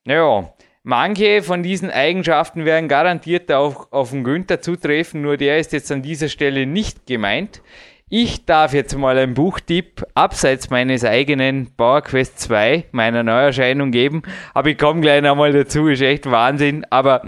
Naja, 0.05 0.53
Manche 0.89 1.43
von 1.43 1.61
diesen 1.61 1.91
Eigenschaften 1.91 2.65
werden 2.65 2.89
garantiert 2.89 3.51
auch 3.51 3.91
auf 3.91 4.09
den 4.09 4.23
Günther 4.23 4.59
zutreffen, 4.59 5.21
nur 5.21 5.37
der 5.37 5.59
ist 5.59 5.71
jetzt 5.71 5.91
an 5.91 6.01
dieser 6.01 6.29
Stelle 6.29 6.65
nicht 6.65 7.05
gemeint. 7.05 7.61
Ich 8.09 8.45
darf 8.45 8.73
jetzt 8.73 8.97
mal 8.97 9.15
einen 9.15 9.35
Buchtipp 9.35 10.03
abseits 10.15 10.71
meines 10.71 11.05
eigenen 11.05 11.69
PowerQuest 11.77 12.39
2, 12.39 12.85
meiner 12.91 13.21
Neuerscheinung 13.21 13.91
geben, 13.91 14.23
aber 14.55 14.69
ich 14.69 14.79
komme 14.79 15.01
gleich 15.01 15.21
nochmal 15.21 15.53
dazu, 15.53 15.89
ist 15.89 16.01
echt 16.01 16.31
Wahnsinn. 16.31 16.87
Aber 16.89 17.21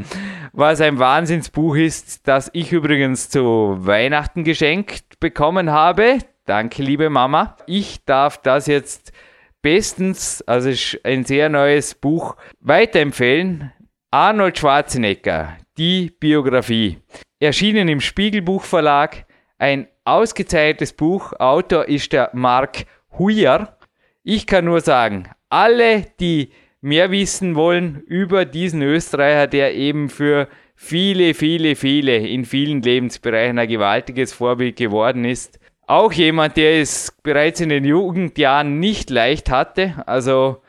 was 0.54 0.82
ein 0.82 0.98
Wahnsinnsbuch 0.98 1.76
ist, 1.76 2.28
das 2.28 2.50
ich 2.54 2.72
übrigens 2.72 3.30
zu 3.30 3.76
Weihnachten 3.78 4.44
geschenkt 4.44 5.20
bekommen 5.20 5.70
habe, 5.70 6.18
danke 6.48 6.82
liebe 6.82 7.12
Mama, 7.12 7.58
ich 7.68 8.04
darf 8.06 8.40
das 8.40 8.66
jetzt 8.66 9.14
bestens, 9.62 10.42
also 10.44 10.70
ist 10.70 11.00
ein 11.04 11.26
sehr 11.26 11.50
neues 11.50 11.96
Buch, 11.96 12.36
weiterempfehlen. 12.60 13.72
Arnold 14.12 14.58
Schwarzenegger, 14.58 15.58
die 15.78 16.12
Biografie. 16.20 16.98
Erschienen 17.40 17.88
im 17.88 18.02
Spiegelbuch 18.02 18.64
Verlag. 18.64 19.26
Ein 19.58 19.88
ausgezeichnetes 20.04 20.94
Buch. 20.94 21.34
Autor 21.40 21.88
ist 21.88 22.12
der 22.12 22.30
Mark 22.34 22.86
Huyer. 23.18 23.78
Ich 24.24 24.48
kann 24.48 24.66
nur 24.66 24.82
sagen, 24.82 25.30
alle, 25.50 26.08
die 26.20 26.52
mehr 26.82 27.12
wissen 27.12 27.56
wollen 27.56 28.02
über 28.06 28.46
diesen 28.46 28.82
Österreicher, 28.82 29.48
der 29.48 29.76
eben 29.76 30.10
für 30.10 30.48
viele, 30.76 31.34
viele, 31.34 31.76
viele 31.76 32.18
in 32.18 32.44
vielen 32.44 32.82
Lebensbereichen 32.82 33.60
ein 33.60 33.68
gewaltiges 33.68 34.34
Vorbild 34.34 34.76
geworden 34.76 35.26
ist. 35.26 35.60
Auch 35.92 36.14
jemand, 36.14 36.56
der 36.56 36.80
es 36.80 37.14
bereits 37.22 37.60
in 37.60 37.68
den 37.68 37.84
Jugendjahren 37.84 38.80
nicht 38.80 39.10
leicht 39.10 39.50
hatte. 39.50 40.02
Also 40.06 40.62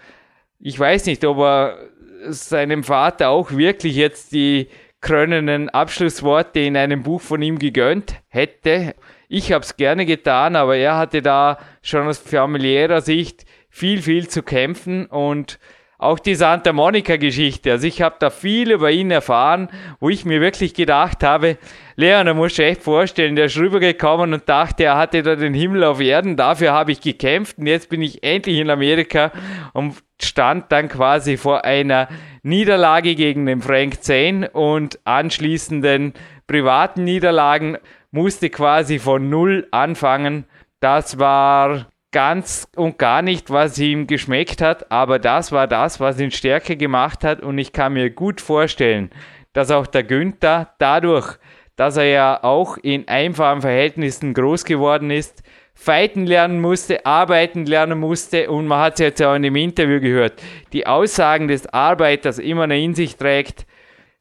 ich 0.59 0.77
weiß 0.77 1.07
nicht, 1.07 1.25
ob 1.25 1.39
er 1.39 1.79
seinem 2.27 2.83
Vater 2.83 3.29
auch 3.29 3.53
wirklich 3.53 3.95
jetzt 3.95 4.33
die 4.33 4.66
krönenden 5.01 5.68
Abschlussworte 5.68 6.59
in 6.59 6.77
einem 6.77 7.05
Buch 7.05 7.20
von 7.20 7.41
ihm 7.41 7.61
gegönnt 7.61 8.16
hätte. 8.31 8.97
Ich 9.29 9.53
habe 9.53 9.62
es 9.62 9.77
gerne 9.77 10.07
getan, 10.07 10.57
aber 10.57 10.77
er 10.77 10.97
hatte 10.97 11.23
da 11.23 11.59
schon 11.83 12.09
aus 12.09 12.18
familiärer 12.18 13.01
Sicht 13.01 13.45
viel, 13.70 14.03
viel 14.03 14.27
zu 14.27 14.43
kämpfen 14.43 15.07
und 15.07 15.61
auch 16.03 16.19
die 16.19 16.35
Santa 16.35 16.73
Monica-Geschichte. 16.73 17.71
Also 17.71 17.87
ich 17.87 18.03
habe 18.03 18.17
da 18.19 18.31
viel 18.31 18.73
über 18.73 18.91
ihn 18.91 19.11
erfahren, 19.11 19.69
wo 20.01 20.09
ich 20.09 20.25
mir 20.25 20.41
wirklich 20.41 20.75
gedacht 20.75 21.23
habe, 21.23 21.59
Leon, 21.97 22.27
da 22.27 22.35
musst 22.35 22.59
du 22.59 22.65
echt 22.65 22.83
vorstellen, 22.83 23.37
der 23.37 23.47
ist 23.47 23.57
rübergekommen 23.57 24.33
und 24.33 24.49
dachte, 24.49 24.85
er 24.85 24.97
hatte 24.97 25.23
da 25.23 25.37
den 25.37 25.55
Himmel 25.55 25.85
auf 25.85 26.01
Erden, 26.01 26.37
dafür 26.37 26.73
habe 26.73 26.93
ich 26.93 27.01
gekämpft 27.01 27.59
und 27.59 27.67
jetzt 27.67 27.89
bin 27.89 28.03
ich 28.03 28.25
endlich 28.25 28.59
in 28.59 28.71
Amerika 28.71 29.31
und 29.73 30.03
stand 30.21 30.73
dann 30.73 30.89
quasi 30.89 31.37
vor 31.37 31.65
einer 31.65 32.09
Niederlage 32.43 33.15
gegen 33.15 33.47
den 33.47 33.61
Frank 33.61 34.03
Zane 34.03 34.51
und 34.51 34.99
anschließenden 35.05 36.15
privaten 36.47 37.05
Niederlagen, 37.05 37.79
musste 38.11 38.51
quasi 38.51 38.99
von 38.99 39.31
Null 39.31 39.69
anfangen. 39.71 40.45
Das 40.81 41.19
war 41.19 41.87
ganz 42.13 42.69
und 42.77 42.99
gar 42.99 43.23
nicht, 43.23 43.51
was 43.51 43.79
ihm 43.79 44.07
geschmeckt 44.07 44.61
hat, 44.61 44.91
aber 44.93 45.19
das 45.19 45.51
war 45.51 45.67
das, 45.67 45.99
was 45.99 46.21
ihn 46.21 46.31
stärker 46.31 46.77
gemacht 46.77 47.25
hat 47.25 47.41
und 47.41 47.59
ich 47.59 47.73
kann 47.73 47.95
mir 47.95 48.11
gut 48.11 48.41
vorstellen, 48.41 49.11
dass 49.53 49.71
auch 49.71 49.87
der 49.87 50.05
Günther 50.05 50.75
dadurch, 50.79 51.39
dass 51.77 51.97
er 51.97 52.05
ja 52.05 52.45
auch 52.45 52.77
in 52.77 53.09
einfachen 53.09 53.63
Verhältnissen 53.63 54.35
groß 54.35 54.65
geworden 54.65 55.11
ist, 55.11 55.43
fighten 55.75 56.27
lernen 56.27 56.61
musste, 56.61 57.05
arbeiten 57.07 57.65
lernen 57.67 57.99
musste 57.99 58.51
und 58.51 58.67
man 58.67 58.81
hat 58.81 58.95
es 58.95 59.01
jetzt 59.01 59.23
auch 59.23 59.35
in 59.35 59.43
dem 59.43 59.57
Interview 59.57 60.01
gehört, 60.01 60.35
die 60.73 60.87
Aussagen 60.87 61.49
des 61.49 61.67
Arbeiters 61.67 62.39
immer 62.39 62.67
noch 62.67 62.77
in 62.77 62.95
sich 62.95 63.17
trägt. 63.17 63.67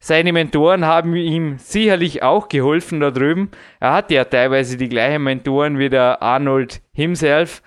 Seine 0.00 0.32
Mentoren 0.32 0.84
haben 0.84 1.14
ihm 1.14 1.58
sicherlich 1.58 2.24
auch 2.24 2.48
geholfen 2.48 2.98
da 2.98 3.12
drüben. 3.12 3.52
Er 3.78 3.92
hatte 3.92 4.14
ja 4.14 4.24
teilweise 4.24 4.76
die 4.76 4.88
gleichen 4.88 5.22
Mentoren 5.22 5.78
wie 5.78 5.90
der 5.90 6.20
Arnold 6.20 6.82
himself 6.92 7.62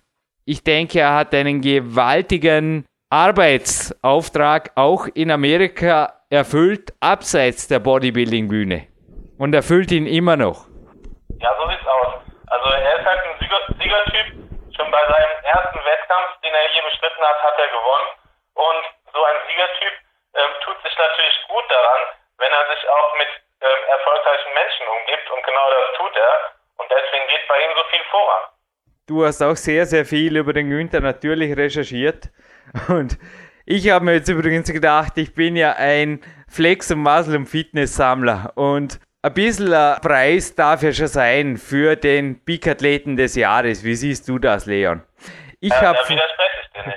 ich 0.45 0.63
denke, 0.63 0.99
er 0.99 1.15
hat 1.15 1.33
einen 1.33 1.61
gewaltigen 1.61 2.85
Arbeitsauftrag 3.09 4.71
auch 4.75 5.07
in 5.13 5.31
Amerika 5.31 6.21
erfüllt, 6.29 6.93
abseits 7.01 7.67
der 7.67 7.79
Bodybuilding-Bühne. 7.79 8.87
Und 9.37 9.53
erfüllt 9.53 9.91
ihn 9.91 10.05
immer 10.05 10.37
noch. 10.37 10.69
Ja, 11.41 11.49
so 11.59 11.67
sieht's 11.67 11.85
aus. 11.85 12.21
Also 12.47 12.69
er 12.71 12.99
ist 12.99 13.05
halt 13.05 13.21
ein 13.25 13.35
Sieger 13.41 13.61
Siegertyp. 13.81 14.27
Schon 14.77 14.91
bei 14.91 15.01
seinem 15.01 15.35
ersten 15.43 15.79
Wettkampf, 15.81 16.29
den 16.45 16.53
er 16.53 16.67
je 16.71 16.81
bestritten 16.85 17.25
hat, 17.25 17.41
hat 17.41 17.57
er 17.57 17.67
gewonnen. 17.67 18.09
Und 18.53 18.83
so 19.11 19.21
ein 19.25 19.37
Siegertyp 19.49 19.95
ähm, 20.37 20.51
tut 20.63 20.77
sich 20.85 20.95
natürlich 20.95 21.37
gut 21.49 21.65
daran, 21.69 22.01
wenn 22.37 22.53
er 22.53 22.65
sich 22.69 22.81
auch 22.87 23.09
mit 23.17 23.31
ähm, 23.65 23.81
erfolgreichen 23.89 24.53
Menschen 24.53 24.85
umgibt. 24.87 25.27
Und 25.33 25.41
genau 25.41 25.67
das 25.73 25.85
tut 25.97 26.15
er. 26.15 26.33
Und 26.77 26.87
deswegen 26.91 27.27
geht 27.33 27.47
bei 27.49 27.57
ihm 27.65 27.73
so 27.75 27.83
viel 27.89 28.03
voran. 28.13 28.54
Du 29.07 29.23
hast 29.23 29.43
auch 29.43 29.55
sehr, 29.55 29.85
sehr 29.85 30.03
viel 30.03 30.35
über 30.35 30.51
den 30.51 30.71
Günther 30.71 30.99
natürlich 30.99 31.55
recherchiert. 31.55 32.31
Und 32.87 33.19
ich 33.63 33.89
habe 33.91 34.03
mir 34.03 34.13
jetzt 34.13 34.29
übrigens 34.29 34.71
gedacht, 34.71 35.13
ich 35.17 35.35
bin 35.35 35.55
ja 35.55 35.73
ein 35.73 36.21
Flex- 36.47 36.89
und 36.89 36.99
Muscle- 36.99 37.37
und 37.37 37.45
Fitness-Sammler. 37.45 38.53
Und 38.55 38.99
ein 39.21 39.33
bisschen 39.35 39.71
ein 39.71 40.01
Preis 40.01 40.55
darf 40.55 40.81
ja 40.81 40.91
schon 40.91 41.05
sein 41.07 41.57
für 41.57 41.95
den 41.95 42.43
Peak-Athleten 42.43 43.15
des 43.15 43.35
Jahres. 43.35 43.83
Wie 43.83 43.93
siehst 43.93 44.27
du 44.27 44.39
das, 44.39 44.65
Leon? 44.65 45.03
Ich 45.59 45.69
ja, 45.69 45.81
habe. 45.81 45.99
Da 46.01 46.09
widerspreche 46.09 46.95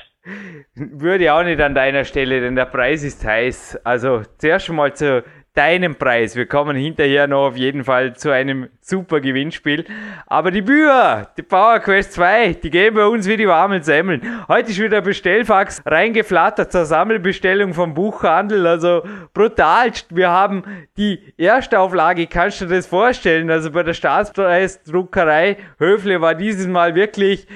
ich. 0.74 0.74
Würde 0.74 1.32
auch 1.34 1.42
nicht 1.42 1.61
an 1.61 1.74
deiner 1.74 2.04
Stelle, 2.04 2.40
denn 2.40 2.56
der 2.56 2.66
Preis 2.66 3.02
ist 3.02 3.22
heiß. 3.22 3.80
Also 3.84 4.22
zuerst 4.38 4.70
mal 4.70 4.94
zu 4.94 5.24
deinen 5.59 5.96
Preis. 5.96 6.36
Wir 6.36 6.46
kommen 6.46 6.76
hinterher 6.76 7.26
noch 7.26 7.48
auf 7.48 7.56
jeden 7.56 7.82
Fall 7.82 8.14
zu 8.14 8.30
einem 8.30 8.68
super 8.80 9.20
Gewinnspiel. 9.20 9.84
Aber 10.28 10.52
die 10.52 10.62
Bücher, 10.62 11.32
die 11.36 11.42
Power 11.42 11.80
Quest 11.80 12.12
2, 12.12 12.52
die 12.62 12.70
geben 12.70 12.94
bei 12.94 13.06
uns 13.06 13.26
wie 13.26 13.36
die 13.36 13.48
warmen 13.48 13.82
Semmeln. 13.82 14.22
Heute 14.46 14.70
ist 14.70 14.80
wieder 14.80 15.00
Bestellfax 15.00 15.82
reingeflattert 15.84 16.70
zur 16.70 16.84
Sammelbestellung 16.84 17.74
vom 17.74 17.92
Buchhandel. 17.92 18.68
Also 18.68 19.02
brutal. 19.34 19.90
Wir 20.11 20.30
haben 20.30 20.62
die 20.96 21.34
Erstauflage, 21.36 22.28
kannst 22.28 22.61
du 22.61 22.66
dir 22.66 22.76
das 22.76 22.86
vorstellen? 22.86 23.50
Also 23.50 23.72
bei 23.72 23.82
der 23.82 23.94
Staatspreisdruckerei 23.94 25.56
Höfle 25.80 26.20
war 26.20 26.36
dieses 26.36 26.68
Mal 26.68 26.94
wirklich 26.94 27.48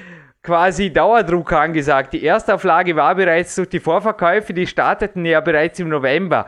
quasi 0.43 0.93
Dauerdruck 0.93 1.53
angesagt. 1.53 2.15
Die 2.15 2.27
Erstauflage 2.27 2.97
war 2.97 3.15
bereits 3.15 3.55
durch 3.55 3.69
die 3.69 3.79
Vorverkäufe, 3.79 4.53
die 4.53 4.67
starteten 4.67 5.25
ja 5.25 5.41
bereits 5.41 5.79
im 5.79 5.89
November 5.89 6.47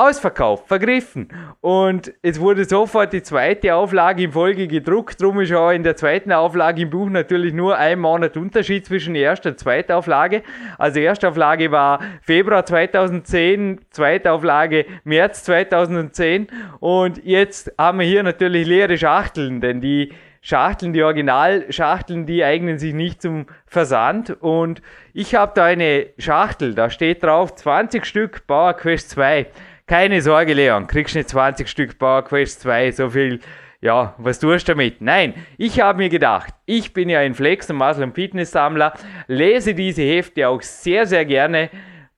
ausverkauft, 0.00 0.66
vergriffen. 0.66 1.28
Und 1.60 2.12
es 2.22 2.40
wurde 2.40 2.64
sofort 2.64 3.12
die 3.12 3.22
zweite 3.22 3.74
Auflage 3.74 4.24
in 4.24 4.32
Folge 4.32 4.66
gedruckt. 4.66 5.20
Drum 5.20 5.40
ist 5.40 5.52
auch 5.52 5.70
in 5.70 5.82
der 5.82 5.96
zweiten 5.96 6.32
Auflage 6.32 6.82
im 6.82 6.90
Buch 6.90 7.10
natürlich 7.10 7.52
nur 7.52 7.76
ein 7.76 7.98
Monat 7.98 8.36
Unterschied 8.36 8.86
zwischen 8.86 9.14
erster 9.14 9.50
und 9.50 9.58
zweiter 9.58 9.98
Auflage. 9.98 10.42
Also 10.78 11.00
erste 11.00 11.28
Auflage 11.28 11.70
war 11.70 12.00
Februar 12.22 12.64
2010, 12.64 13.80
zweite 13.90 14.32
Auflage 14.32 14.86
März 15.04 15.44
2010. 15.44 16.48
Und 16.80 17.22
jetzt 17.24 17.72
haben 17.76 17.98
wir 17.98 18.06
hier 18.06 18.22
natürlich 18.22 18.66
leere 18.66 18.96
Schachteln, 18.96 19.60
denn 19.60 19.80
die 19.80 20.12
Schachteln, 20.42 20.94
die 20.94 21.02
Originalschachteln, 21.02 22.24
die 22.24 22.42
eignen 22.42 22.78
sich 22.78 22.94
nicht 22.94 23.20
zum 23.20 23.46
Versand. 23.66 24.30
Und 24.40 24.80
ich 25.12 25.34
habe 25.34 25.52
da 25.54 25.64
eine 25.64 26.06
Schachtel, 26.18 26.74
da 26.74 26.88
steht 26.88 27.22
drauf 27.22 27.54
20 27.54 28.06
Stück 28.06 28.46
Power 28.46 28.72
Quest 28.74 29.10
2. 29.10 29.46
Keine 29.90 30.22
Sorge, 30.22 30.54
Leon, 30.54 30.86
kriegst 30.86 31.16
nicht 31.16 31.30
20 31.30 31.68
Stück 31.68 31.98
Power 31.98 32.22
Quest 32.22 32.60
2, 32.60 32.92
so 32.92 33.10
viel, 33.10 33.40
ja, 33.80 34.14
was 34.18 34.38
tust 34.38 34.68
du 34.68 34.74
damit? 34.74 35.00
Nein, 35.00 35.34
ich 35.58 35.80
habe 35.80 35.98
mir 35.98 36.08
gedacht, 36.08 36.54
ich 36.64 36.92
bin 36.92 37.08
ja 37.08 37.18
ein 37.18 37.34
Flex- 37.34 37.68
und 37.70 37.78
Muscle- 37.78 38.04
und 38.04 38.14
Fitness-Sammler, 38.14 38.92
lese 39.26 39.74
diese 39.74 40.02
Hefte 40.02 40.46
auch 40.46 40.62
sehr, 40.62 41.06
sehr 41.06 41.24
gerne 41.24 41.70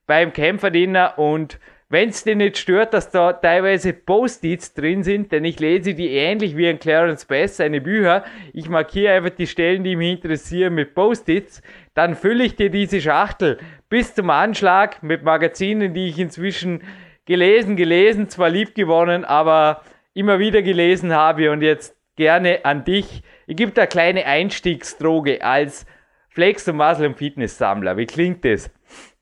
beim 0.05 0.31
Kämpferdiener 0.31 1.17
und 1.17 1.59
wenn 1.89 2.09
es 2.09 2.23
dir 2.23 2.35
nicht 2.35 2.59
stört, 2.59 2.93
dass 2.93 3.09
da 3.09 3.33
teilweise 3.33 3.91
Post-its 3.91 4.75
drin 4.75 5.01
sind, 5.01 5.31
denn 5.31 5.43
ich 5.43 5.59
lese 5.59 5.95
die 5.95 6.09
ähnlich 6.09 6.55
wie 6.55 6.67
ein 6.67 6.77
Clarence 6.77 7.25
Bass, 7.25 7.57
seine 7.57 7.81
Bücher. 7.81 8.23
Ich 8.53 8.69
markiere 8.69 9.13
einfach 9.13 9.31
die 9.31 9.47
Stellen, 9.47 9.83
die 9.83 9.95
mich 9.95 10.23
interessieren 10.23 10.75
mit 10.75 10.93
Post-its. 10.93 11.63
Dann 11.95 12.15
fülle 12.15 12.43
ich 12.43 12.55
dir 12.55 12.69
diese 12.69 13.01
Schachtel 13.01 13.57
bis 13.89 14.13
zum 14.13 14.29
Anschlag 14.29 15.01
mit 15.01 15.23
Magazinen, 15.23 15.95
die 15.95 16.07
ich 16.07 16.19
inzwischen 16.19 16.81
gelesen, 17.25 17.75
gelesen, 17.75 18.29
zwar 18.29 18.49
lieb 18.49 18.75
gewonnen, 18.75 19.25
aber 19.25 19.81
immer 20.13 20.39
wieder 20.39 20.61
gelesen 20.61 21.15
habe 21.15 21.51
und 21.51 21.61
jetzt 21.61 21.95
gerne 22.15 22.61
an 22.63 22.83
dich. 22.83 23.23
Ich 23.47 23.57
gebe 23.57 23.71
da 23.71 23.85
kleine 23.85 24.25
Einstiegsdroge 24.25 25.43
als 25.43 25.85
Flex- 26.29 26.67
und 26.67 26.77
Muscle- 26.77 27.07
und 27.07 27.17
Fitness-Sammler. 27.17 27.97
Wie 27.97 28.05
klingt 28.05 28.43
das? 28.45 28.69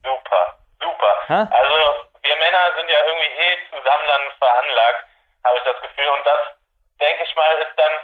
Super, 0.02 0.42
super. 0.80 1.12
Ha? 1.28 1.48
Also 1.50 1.76
wir 2.22 2.36
Männer 2.36 2.64
sind 2.76 2.88
ja 2.88 3.00
irgendwie 3.06 3.32
eh 3.32 3.54
zu 3.70 3.76
Sammlern 3.82 4.24
veranlagt, 4.38 5.04
habe 5.44 5.56
ich 5.58 5.64
das 5.64 5.80
Gefühl. 5.82 6.08
Und 6.08 6.26
das, 6.26 6.40
denke 7.00 7.22
ich 7.24 7.34
mal, 7.36 7.52
ist 7.62 7.76
dann 7.76 7.94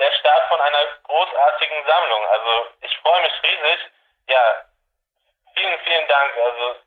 der 0.00 0.12
Start 0.20 0.48
von 0.48 0.60
einer 0.60 0.84
großartigen 1.04 1.80
Sammlung. 1.86 2.22
Also 2.32 2.52
ich 2.80 2.96
freue 2.98 3.22
mich 3.22 3.34
riesig. 3.42 3.78
Ja, 4.28 4.44
vielen, 5.54 5.78
vielen 5.84 6.08
Dank. 6.08 6.30
Also 6.36 6.80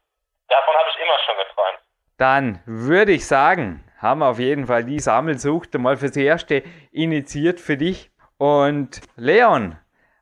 davon 0.50 0.76
habe 0.76 0.90
ich 0.90 0.98
immer 1.02 1.20
schon 1.26 1.38
geträumt 1.38 1.82
dann 2.22 2.60
würde 2.68 3.14
ich 3.14 3.26
sagen, 3.26 3.84
haben 3.98 4.20
wir 4.20 4.28
auf 4.28 4.38
jeden 4.38 4.68
Fall 4.68 4.84
die 4.84 5.00
Sammelsucht 5.00 5.76
mal 5.80 5.98
fürs 5.98 6.16
Erste 6.16 6.62
initiiert 6.92 7.60
für 7.60 7.78
dich. 7.78 8.12
Und 8.38 9.02
Leon, 9.16 9.76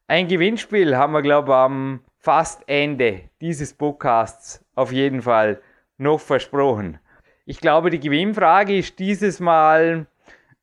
ein 0.08 0.30
Gewinnspiel 0.30 0.96
haben 0.96 1.12
wir, 1.12 1.22
glaube 1.22 1.52
ich, 1.52 1.56
am 1.56 2.00
fast 2.18 2.64
Ende 2.68 3.24
dieses 3.42 3.74
Podcasts 3.74 4.64
auf 4.76 4.94
jeden 4.94 5.22
Fall 5.22 5.62
noch 5.98 6.22
versprochen. 6.22 7.00
Ich 7.46 7.60
glaube, 7.60 7.90
die 7.90 8.00
Gewinnfrage 8.00 8.78
ist 8.78 8.98
dieses 8.98 9.42
Mal 9.42 10.08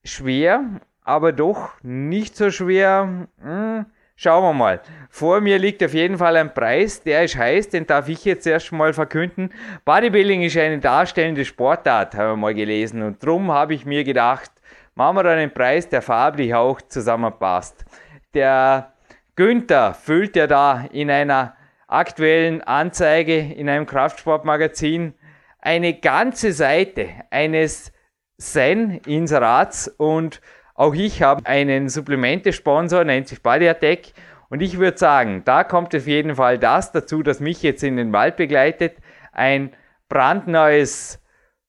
schwer, 0.04 0.80
aber 1.02 1.32
doch 1.32 1.72
nicht 1.82 2.34
so 2.34 2.50
schwer. 2.50 3.28
Hm, 3.42 3.84
Schauen 4.18 4.44
wir 4.44 4.54
mal. 4.54 4.80
Vor 5.10 5.42
mir 5.42 5.58
liegt 5.58 5.84
auf 5.84 5.92
jeden 5.92 6.16
Fall 6.16 6.36
ein 6.36 6.54
Preis, 6.54 7.02
der 7.02 7.24
ist 7.24 7.36
heiß, 7.36 7.68
den 7.68 7.86
darf 7.86 8.08
ich 8.08 8.24
jetzt 8.24 8.46
erst 8.46 8.72
mal 8.72 8.94
verkünden. 8.94 9.52
Bodybuilding 9.84 10.40
ist 10.40 10.56
eine 10.56 10.78
darstellende 10.78 11.44
Sportart, 11.44 12.14
haben 12.14 12.30
wir 12.30 12.36
mal 12.36 12.54
gelesen. 12.54 13.02
Und 13.02 13.22
darum 13.22 13.52
habe 13.52 13.74
ich 13.74 13.84
mir 13.84 14.04
gedacht, 14.04 14.50
machen 14.94 15.16
wir 15.16 15.26
einen 15.26 15.52
Preis, 15.52 15.90
der 15.90 16.00
farblich 16.00 16.54
auch 16.54 16.80
zusammenpasst. 16.80 17.84
Der 18.32 18.94
Günther 19.34 19.92
füllt 19.92 20.34
ja 20.34 20.46
da 20.46 20.86
in 20.92 21.10
einer 21.10 21.54
aktuellen 21.86 22.62
Anzeige 22.62 23.38
in 23.38 23.68
einem 23.68 23.84
Kraftsportmagazin 23.84 25.12
eine 25.60 25.92
ganze 25.92 26.52
Seite 26.52 27.10
eines 27.30 27.92
Zen-Inserats 28.38 29.88
und 29.88 30.40
auch 30.76 30.94
ich 30.94 31.22
habe 31.22 31.46
einen 31.46 31.88
Supplemente-Sponsor, 31.88 33.04
nennt 33.04 33.28
sich 33.28 33.42
Body 33.42 33.68
Attack. 33.68 34.12
Und 34.48 34.60
ich 34.62 34.78
würde 34.78 34.98
sagen, 34.98 35.42
da 35.44 35.64
kommt 35.64 35.94
auf 35.94 36.06
jeden 36.06 36.36
Fall 36.36 36.58
das 36.58 36.92
dazu, 36.92 37.22
das 37.22 37.40
mich 37.40 37.62
jetzt 37.62 37.82
in 37.82 37.96
den 37.96 38.12
Wald 38.12 38.36
begleitet. 38.36 38.96
Ein 39.32 39.72
brandneues 40.08 41.20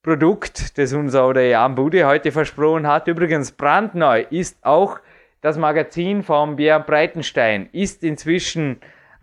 Produkt, 0.03 0.77
das 0.77 0.93
unser 0.93 1.27
oder 1.27 1.41
Jan 1.41 1.75
Bude 1.75 2.05
heute 2.05 2.31
versprochen 2.31 2.87
hat. 2.87 3.07
Übrigens 3.07 3.51
brandneu 3.51 4.25
ist 4.29 4.57
auch 4.61 4.99
das 5.41 5.57
Magazin 5.57 6.23
vom 6.23 6.55
Björn 6.55 6.85
Breitenstein, 6.85 7.69
ist 7.71 8.03
inzwischen 8.03 8.79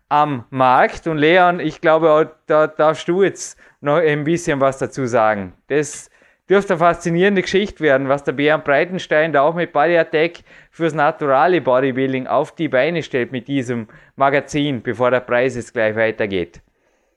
am 0.09 0.45
Markt. 0.51 1.07
Und 1.07 1.19
Leon, 1.19 1.61
ich 1.61 1.81
glaube, 1.81 2.37
da 2.47 2.67
darfst 2.67 3.09
du 3.09 3.23
jetzt 3.23 3.59
noch 3.81 3.97
ein 3.97 4.25
bisschen 4.25 4.61
was 4.61 4.79
dazu 4.79 5.07
sagen. 5.07 5.53
Das 5.69 6.11
dürfte 6.49 6.75
eine 6.75 6.81
faszinierende 6.81 7.43
Geschichte 7.43 7.81
werden, 7.81 8.09
was 8.09 8.25
der 8.25 8.33
Bernd 8.33 8.65
Breitenstein 8.65 9.33
da 9.33 9.43
auch 9.43 9.55
mit 9.55 9.73
Body 9.73 9.97
Attack 9.97 10.45
fürs 10.71 10.93
naturale 10.93 11.61
Bodybuilding 11.61 12.27
auf 12.27 12.55
die 12.55 12.69
Beine 12.69 13.03
stellt 13.03 13.33
mit 13.33 13.49
diesem 13.49 13.89
Magazin, 14.17 14.83
bevor 14.83 15.11
der 15.11 15.21
Preis 15.21 15.57
jetzt 15.57 15.73
gleich 15.73 15.97
weitergeht. 15.97 16.61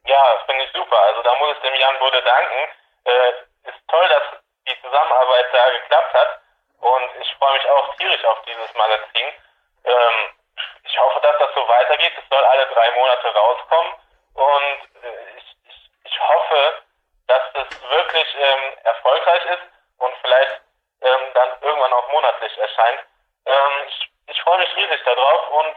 Ja, 0.05 0.23
das 0.36 0.45
finde 0.45 0.63
ich 0.63 0.71
super. 0.71 0.97
Also 1.09 1.21
da 1.23 1.32
muss 1.39 1.51
ich 1.55 1.61
dem 1.61 1.75
Jan 1.75 1.99
Bude 1.99 2.21
danken. 2.23 2.61
Äh, 3.03 3.69
ist 3.69 3.82
toll, 3.88 4.07
dass 4.07 4.39
die 4.67 4.82
Zusammenarbeit 4.82 5.45
da 5.51 5.69
geklappt 5.75 6.13
hat. 6.13 6.41
Und 6.80 7.09
ich 7.21 7.34
freue 7.36 7.53
mich 7.53 7.67
auch 7.69 7.95
tierisch 7.95 8.23
auf 8.23 8.39
dieses 8.47 8.73
Magazin. 8.75 9.28
Ähm, 9.84 10.17
ich 10.84 10.99
hoffe, 10.99 11.19
dass 11.21 11.38
das 11.39 11.51
so 11.53 11.67
weitergeht. 11.67 12.13
Es 12.15 12.30
soll 12.30 12.43
alle 12.43 12.65
drei 12.71 12.91
Monate 12.95 13.28
rauskommen. 13.36 13.91
Und 14.36 14.80
äh, 15.03 15.38
ich, 15.38 15.47
ich, 15.67 15.91
ich 16.05 16.19
hoffe, 16.19 16.86
dass 17.28 17.43
das 17.53 17.67
wirklich 17.89 18.28
ähm, 18.36 18.78
erfolgreich 18.84 19.45
ist 19.45 19.65
und 19.97 20.13
vielleicht 20.21 20.61
ähm, 21.01 21.23
dann 21.34 21.49
irgendwann 21.61 21.93
auch 21.93 22.11
monatlich 22.11 22.57
erscheint. 22.57 22.99
Ähm, 23.45 23.73
ich, 23.88 24.11
ich 24.28 24.41
freue 24.41 24.59
mich 24.59 24.75
riesig 24.75 25.03
darauf 25.03 25.51
und 25.61 25.75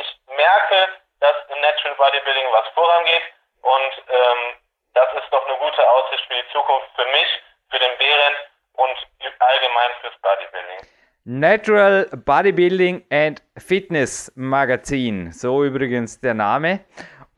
ich 0.00 0.20
merke, 0.26 1.00
dass 1.20 1.36
im 1.48 1.60
Natural 1.60 1.96
Bodybuilding 1.96 2.46
was 2.52 2.68
vorangeht 2.74 3.26
und 3.62 3.92
ähm, 4.08 4.58
das 4.94 5.08
ist 5.22 5.32
doch 5.32 5.46
eine 5.46 5.56
gute 5.58 5.88
Aussicht 5.90 6.24
für 6.26 6.34
die 6.34 6.48
Zukunft 6.52 6.88
für 6.94 7.06
mich, 7.06 7.42
für 7.70 7.78
den 7.78 7.96
Bären 7.98 8.34
und 8.74 8.96
allgemein 9.38 9.90
fürs 10.00 10.14
Bodybuilding. 10.20 10.88
Natural 11.24 12.06
Bodybuilding 12.24 13.04
and 13.10 13.42
Fitness 13.58 14.32
Magazin, 14.34 15.30
so 15.32 15.62
übrigens 15.62 16.20
der 16.20 16.34
Name. 16.34 16.80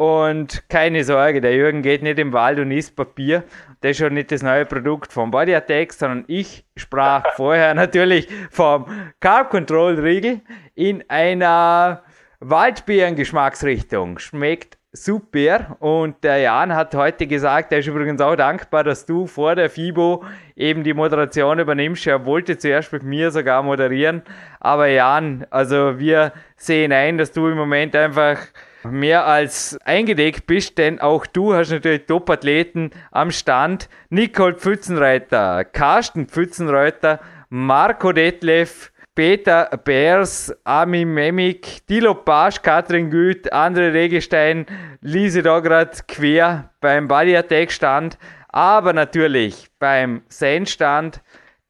Und 0.01 0.67
keine 0.71 1.05
Sorge, 1.05 1.43
der 1.43 1.55
Jürgen 1.55 1.83
geht 1.83 2.03
nicht 2.03 2.19
im 2.19 2.33
Wald 2.33 2.59
und 2.59 2.71
isst 2.71 2.97
Papier. 2.97 3.45
Das 3.83 3.91
ist 3.91 3.99
schon 3.99 4.15
nicht 4.15 4.33
das 4.33 4.43
neue 4.43 4.65
Produkt 4.65 5.13
vom 5.13 5.31
Body 5.31 5.55
Attack, 5.55 5.93
sondern 5.93 6.25
ich 6.27 6.65
sprach 6.75 7.23
vorher 7.37 7.75
natürlich 7.75 8.27
vom 8.51 8.87
Carb 9.21 9.51
Control 9.51 10.01
Riegel 10.01 10.41
in 10.75 11.05
einer 11.11 12.03
Waldbeeren-Geschmacksrichtung. 12.39 14.19
Schmeckt 14.19 14.79
super. 14.91 15.77
Und 15.81 16.25
der 16.25 16.39
Jan 16.39 16.75
hat 16.75 16.95
heute 16.95 17.27
gesagt, 17.27 17.71
er 17.71 17.81
ist 17.81 17.87
übrigens 17.87 18.23
auch 18.23 18.37
dankbar, 18.37 18.85
dass 18.85 19.05
du 19.05 19.27
vor 19.27 19.55
der 19.55 19.69
FIBO 19.69 20.25
eben 20.57 20.83
die 20.83 20.95
Moderation 20.95 21.59
übernimmst. 21.59 22.07
Er 22.07 22.25
wollte 22.25 22.57
zuerst 22.57 22.91
mit 22.95 23.03
mir 23.03 23.31
sogar 23.31 23.63
moderieren. 23.63 24.23
Aber 24.61 24.87
Jan, 24.87 25.47
also 25.51 25.99
wir 25.99 26.33
sehen 26.57 26.91
ein, 26.91 27.19
dass 27.19 27.33
du 27.33 27.49
im 27.49 27.59
Moment 27.59 27.95
einfach 27.95 28.39
mehr 28.85 29.27
als 29.27 29.79
eingedeckt 29.85 30.47
bist, 30.47 30.79
denn 30.79 31.01
auch 31.01 31.27
du 31.27 31.55
hast 31.55 31.71
natürlich 31.71 32.07
Top-Athleten 32.07 32.91
am 33.11 33.31
Stand. 33.31 33.89
Nicole 34.09 34.55
Pfützenreiter, 34.55 35.65
Carsten 35.65 36.27
Pfützenreiter, 36.27 37.21
Marco 37.49 38.13
Detlef, 38.13 38.93
Peter 39.15 39.69
Beers, 39.85 40.55
Armin 40.65 41.13
Memik, 41.13 41.87
Dilo 41.89 42.15
Pasch, 42.15 42.63
Katrin 42.63 43.11
Güth, 43.11 43.53
Andre 43.53 43.93
Regestein, 43.93 44.67
Lise 45.01 45.43
Dograd 45.43 46.07
quer 46.09 46.71
beim 46.81 47.09
Body 47.09 47.37
Attack 47.37 47.73
Stand, 47.73 48.19
aber 48.49 48.93
natürlich 48.93 49.69
beim 49.79 50.23
Zen 50.29 50.67
Stand 50.67 51.21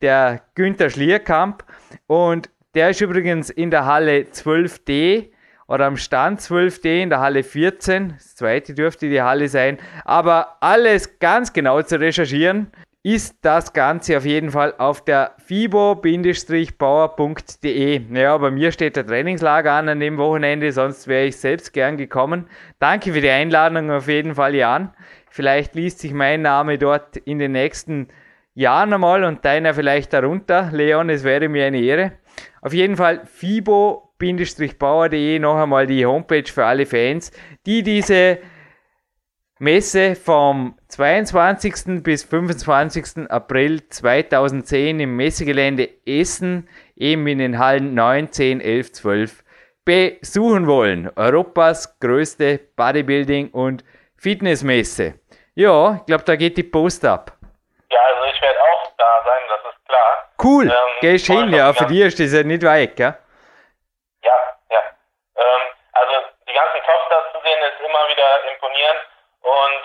der 0.03 0.43
Günther 0.55 0.91
Schlierkamp 0.91 1.65
und 2.07 2.51
der 2.75 2.91
ist 2.91 3.01
übrigens 3.01 3.51
in 3.51 3.71
der 3.71 3.85
Halle 3.85 4.27
12D 4.33 5.31
oder 5.71 5.87
am 5.87 5.97
Stand 5.97 6.41
12D 6.41 7.03
in 7.05 7.11
der 7.11 7.21
Halle 7.21 7.45
14. 7.45 8.15
Das 8.19 8.35
zweite 8.35 8.75
dürfte 8.75 9.09
die 9.09 9.23
Halle 9.23 9.49
sein. 9.49 9.79
Aber 10.05 10.57
alles 10.61 11.21
ganz 11.21 11.53
genau 11.53 11.81
zu 11.83 12.01
recherchieren 12.01 12.73
ist 13.05 13.37
das 13.43 13.73
Ganze 13.73 14.17
auf 14.19 14.27
jeden 14.27 14.51
Fall 14.51 14.75
auf 14.77 15.05
der 15.05 15.37
fibo-power.de. 15.39 16.01
Ja, 18.13 18.37
bei 18.37 18.51
mir 18.51 18.73
steht 18.73 18.97
der 18.97 19.07
Trainingslager 19.07 19.73
an 19.73 19.89
an 19.89 20.01
dem 20.01 20.19
Wochenende, 20.19 20.73
sonst 20.73 21.07
wäre 21.07 21.27
ich 21.27 21.37
selbst 21.37 21.73
gern 21.73 21.97
gekommen. 21.97 22.49
Danke 22.81 23.13
für 23.13 23.21
die 23.21 23.31
Einladung 23.31 23.93
auf 23.93 24.09
jeden 24.09 24.35
Fall, 24.35 24.57
Jan. 24.57 24.93
Vielleicht 25.31 25.77
liest 25.77 26.01
sich 26.01 26.13
mein 26.13 26.43
Name 26.43 26.79
dort 26.79 27.17
in 27.17 27.39
den 27.39 27.53
nächsten 27.53 28.09
Jahren 28.55 28.93
einmal 28.93 29.23
und 29.23 29.45
deiner 29.45 29.73
vielleicht 29.73 30.13
darunter. 30.13 30.71
Leon, 30.73 31.11
es 31.11 31.23
wäre 31.23 31.49
mir 31.49 31.67
eine 31.67 31.81
Ehre. 31.81 32.13
Auf 32.61 32.73
jeden 32.73 32.97
Fall 32.97 33.25
fibo 33.25 34.10
bauer.de 34.79 35.39
noch 35.39 35.57
einmal 35.57 35.87
die 35.87 36.05
Homepage 36.05 36.45
für 36.45 36.65
alle 36.65 36.87
Fans, 36.87 37.33
die 37.67 37.83
diese 37.83 38.39
Messe 39.59 40.15
vom 40.15 40.79
22. 40.89 42.03
bis 42.03 42.25
25. 42.25 43.31
April 43.31 43.87
2010 43.89 45.01
im 45.01 45.17
Messegelände 45.17 45.89
Essen, 46.07 46.69
eben 46.97 47.27
in 47.27 47.39
den 47.39 47.59
Hallen 47.59 47.95
9, 47.95 48.33
10, 48.33 48.61
11, 48.61 48.93
12, 48.93 49.45
besuchen 49.85 50.67
wollen. 50.67 51.11
Europas 51.17 51.99
größte 52.01 52.61
Bodybuilding- 52.77 53.51
und 53.53 53.85
Fitnessmesse. 54.17 55.15
Ja, 55.55 55.97
ich 55.97 56.07
glaube, 56.07 56.25
da 56.25 56.37
geht 56.37 56.57
die 56.57 56.63
Post 56.63 57.05
ab. 57.05 57.37
Ja, 57.91 57.99
also 58.15 58.35
ich 58.35 58.41
werde 58.41 58.59
auch 58.61 58.93
da 58.97 59.25
sein, 59.25 59.43
das 59.49 59.75
ist 59.75 59.87
klar. 59.87 60.31
Cool, 60.43 60.67
ähm, 60.67 61.01
gehst 61.01 61.27
hin, 61.27 61.53
ja, 61.53 61.73
für 61.73 61.87
dich 61.87 62.01
ist 62.01 62.21
das 62.21 62.33
ja 62.33 62.43
nicht 62.43 62.63
weit, 62.63 62.97
gell? 62.97 63.15
sehen, 67.51 67.61
ist 67.67 67.81
immer 68.01 68.09
wieder 68.09 68.45
imponierend. 68.53 69.01
Und 69.43 69.83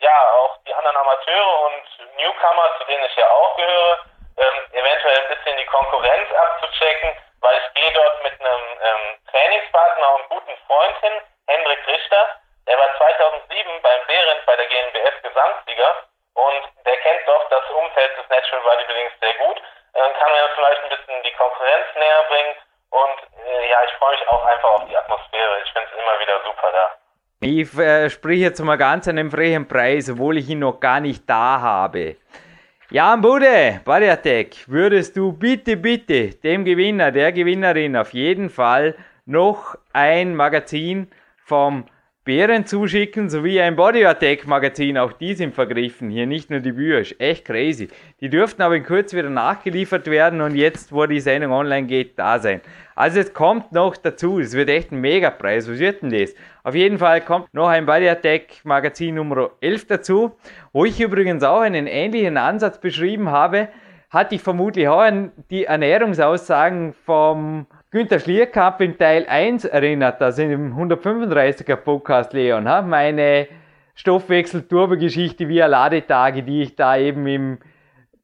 ja, 0.00 0.30
auch 0.38 0.58
die 0.64 0.74
anderen 0.74 0.96
Amateure 0.96 1.60
und 1.66 2.16
Newcomer, 2.16 2.78
zu 2.78 2.84
denen 2.84 3.04
ich 3.04 3.16
ja 3.16 3.28
auch 3.30 3.56
gehöre, 3.56 3.98
ähm, 4.38 4.72
eventuell 4.72 5.18
ein 5.18 5.28
bisschen 5.28 5.56
die 5.56 5.66
Konkurrenz 5.66 6.32
abzuchecken, 6.32 7.16
weil 7.40 7.58
ich 7.58 7.74
gehe 7.74 7.92
dort 7.92 8.22
mit 8.22 8.40
einem 8.40 8.62
ähm, 8.80 9.18
Trainingspartner 9.30 10.14
und 10.14 10.28
guten 10.28 10.56
Freund 10.66 10.96
hin, 11.00 11.12
Hendrik 11.46 11.86
Richter. 11.86 12.40
Der 12.66 12.78
war 12.78 12.96
2007 12.96 13.82
beim 13.82 14.06
Behrendt 14.06 14.46
bei 14.46 14.56
der 14.56 14.66
GNBF 14.66 15.22
Gesamtsieger 15.22 16.04
und 16.34 16.62
der 16.86 16.96
kennt 16.98 17.26
doch 17.26 17.48
das 17.48 17.68
Umfeld 17.70 18.16
des 18.18 18.28
Natural 18.28 18.62
Bodybuildings 18.62 19.12
sehr 19.20 19.34
gut. 19.34 19.60
Dann 19.94 20.14
kann 20.14 20.34
ja 20.34 20.48
vielleicht 20.54 20.82
ein 20.84 20.90
bisschen 20.90 21.22
die 21.24 21.32
Konkurrenz 21.32 21.86
näher 21.96 22.22
bringen 22.28 22.54
und 22.90 23.18
äh, 23.48 23.70
ja, 23.70 23.78
ich 23.84 23.92
freue 23.98 24.16
mich 24.16 24.28
auch 24.28 24.44
einfach 24.44 24.70
auf 24.70 24.86
die 24.86 24.96
Atmosphäre. 24.96 25.60
Ich 25.64 25.72
finde 25.72 25.88
es 25.90 25.98
immer 25.98 26.20
wieder 26.20 26.40
super 26.44 26.70
da. 26.70 26.98
Ich 27.60 27.76
äh, 27.76 28.08
spreche 28.08 28.42
jetzt 28.42 28.62
mal 28.62 28.76
ganz 28.76 29.08
an 29.08 29.18
einem 29.18 29.32
freien 29.32 29.66
Preis, 29.66 30.08
obwohl 30.08 30.38
ich 30.38 30.48
ihn 30.48 30.60
noch 30.60 30.78
gar 30.78 31.00
nicht 31.00 31.24
da 31.26 31.60
habe. 31.60 32.14
Jan 32.88 33.20
Bude, 33.20 33.80
Attack, 33.84 34.50
würdest 34.68 35.16
du 35.16 35.32
bitte, 35.32 35.76
bitte 35.76 36.28
dem 36.36 36.64
Gewinner, 36.64 37.10
der 37.10 37.32
Gewinnerin 37.32 37.96
auf 37.96 38.14
jeden 38.14 38.48
Fall 38.48 38.94
noch 39.26 39.76
ein 39.92 40.36
Magazin 40.36 41.08
vom 41.44 41.82
Bären 42.28 42.66
zuschicken, 42.66 43.30
sowie 43.30 43.58
ein 43.58 43.74
Body 43.74 44.04
Attack 44.04 44.46
Magazin, 44.46 44.98
auch 44.98 45.12
die 45.14 45.32
sind 45.32 45.54
vergriffen, 45.54 46.10
hier 46.10 46.26
nicht 46.26 46.50
nur 46.50 46.60
die 46.60 46.72
Bücher, 46.72 46.98
ist 46.98 47.18
echt 47.18 47.46
crazy. 47.46 47.88
Die 48.20 48.28
dürften 48.28 48.60
aber 48.60 48.76
in 48.76 48.82
Kürze 48.82 49.16
wieder 49.16 49.30
nachgeliefert 49.30 50.10
werden. 50.10 50.42
Und 50.42 50.54
jetzt, 50.54 50.92
wo 50.92 51.06
die 51.06 51.20
Sendung 51.20 51.52
online 51.52 51.86
geht, 51.86 52.18
da 52.18 52.38
sein. 52.38 52.60
Also 52.94 53.20
es 53.20 53.32
kommt 53.32 53.72
noch 53.72 53.96
dazu, 53.96 54.40
es 54.40 54.52
wird 54.52 54.68
echt 54.68 54.92
ein 54.92 55.00
Megapreis, 55.00 55.70
was 55.70 55.78
wird 55.78 56.02
denn 56.02 56.10
das? 56.10 56.34
Auf 56.64 56.74
jeden 56.74 56.98
Fall 56.98 57.22
kommt 57.22 57.54
noch 57.54 57.68
ein 57.68 57.86
Body 57.86 58.10
Attack 58.10 58.62
Magazin 58.62 59.14
Nummer 59.14 59.52
11 59.62 59.86
dazu, 59.86 60.32
wo 60.74 60.84
ich 60.84 61.00
übrigens 61.00 61.42
auch 61.42 61.62
einen 61.62 61.86
ähnlichen 61.86 62.36
Ansatz 62.36 62.78
beschrieben 62.78 63.30
habe, 63.30 63.68
hatte 64.10 64.34
ich 64.34 64.42
vermutlich 64.42 64.86
auch 64.86 65.10
die 65.50 65.64
Ernährungsaussagen 65.64 66.92
vom 66.92 67.66
Günther 67.90 68.20
Schlierkamp 68.20 68.82
in 68.82 68.98
Teil 68.98 69.24
1 69.26 69.64
erinnert, 69.64 70.20
also 70.20 70.42
im 70.42 70.76
135er 70.76 71.76
Podcast, 71.76 72.34
Leon, 72.34 72.68
ha? 72.68 72.82
meine 72.82 73.48
Stoffwechsel-Turbo-Geschichte 73.94 75.48
via 75.48 75.64
Ladetage, 75.64 76.42
die 76.42 76.60
ich 76.60 76.76
da 76.76 76.98
eben 76.98 77.26
im 77.26 77.58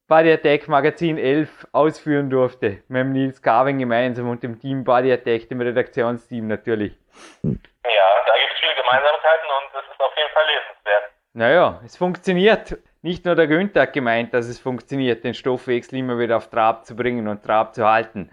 Body 0.06 0.32
Attack 0.32 0.68
Magazin 0.68 1.16
11 1.16 1.68
ausführen 1.72 2.28
durfte. 2.28 2.82
Mit 2.88 3.00
dem 3.00 3.12
Nils 3.12 3.40
Carving 3.40 3.78
gemeinsam 3.78 4.28
und 4.28 4.42
dem 4.42 4.60
Team 4.60 4.84
Body 4.84 5.10
Attack, 5.10 5.48
dem 5.48 5.62
Redaktionsteam 5.62 6.46
natürlich. 6.46 6.92
Ja, 7.42 7.50
da 7.50 7.52
gibt 7.54 8.52
es 8.52 8.60
viele 8.60 8.74
Gemeinsamkeiten 8.74 9.48
und 9.48 9.80
es 9.80 9.90
ist 9.90 10.00
auf 10.00 10.12
jeden 10.14 10.30
Fall 10.34 10.44
lesenswert. 10.44 11.04
Naja, 11.32 11.80
es 11.86 11.96
funktioniert. 11.96 12.76
Nicht 13.00 13.24
nur 13.24 13.34
der 13.34 13.46
Günther 13.46 13.80
hat 13.80 13.94
gemeint, 13.94 14.34
dass 14.34 14.46
es 14.46 14.58
funktioniert, 14.58 15.24
den 15.24 15.32
Stoffwechsel 15.32 16.00
immer 16.00 16.18
wieder 16.18 16.36
auf 16.36 16.50
Trab 16.50 16.84
zu 16.84 16.94
bringen 16.94 17.28
und 17.28 17.42
Trab 17.42 17.74
zu 17.74 17.86
halten. 17.86 18.28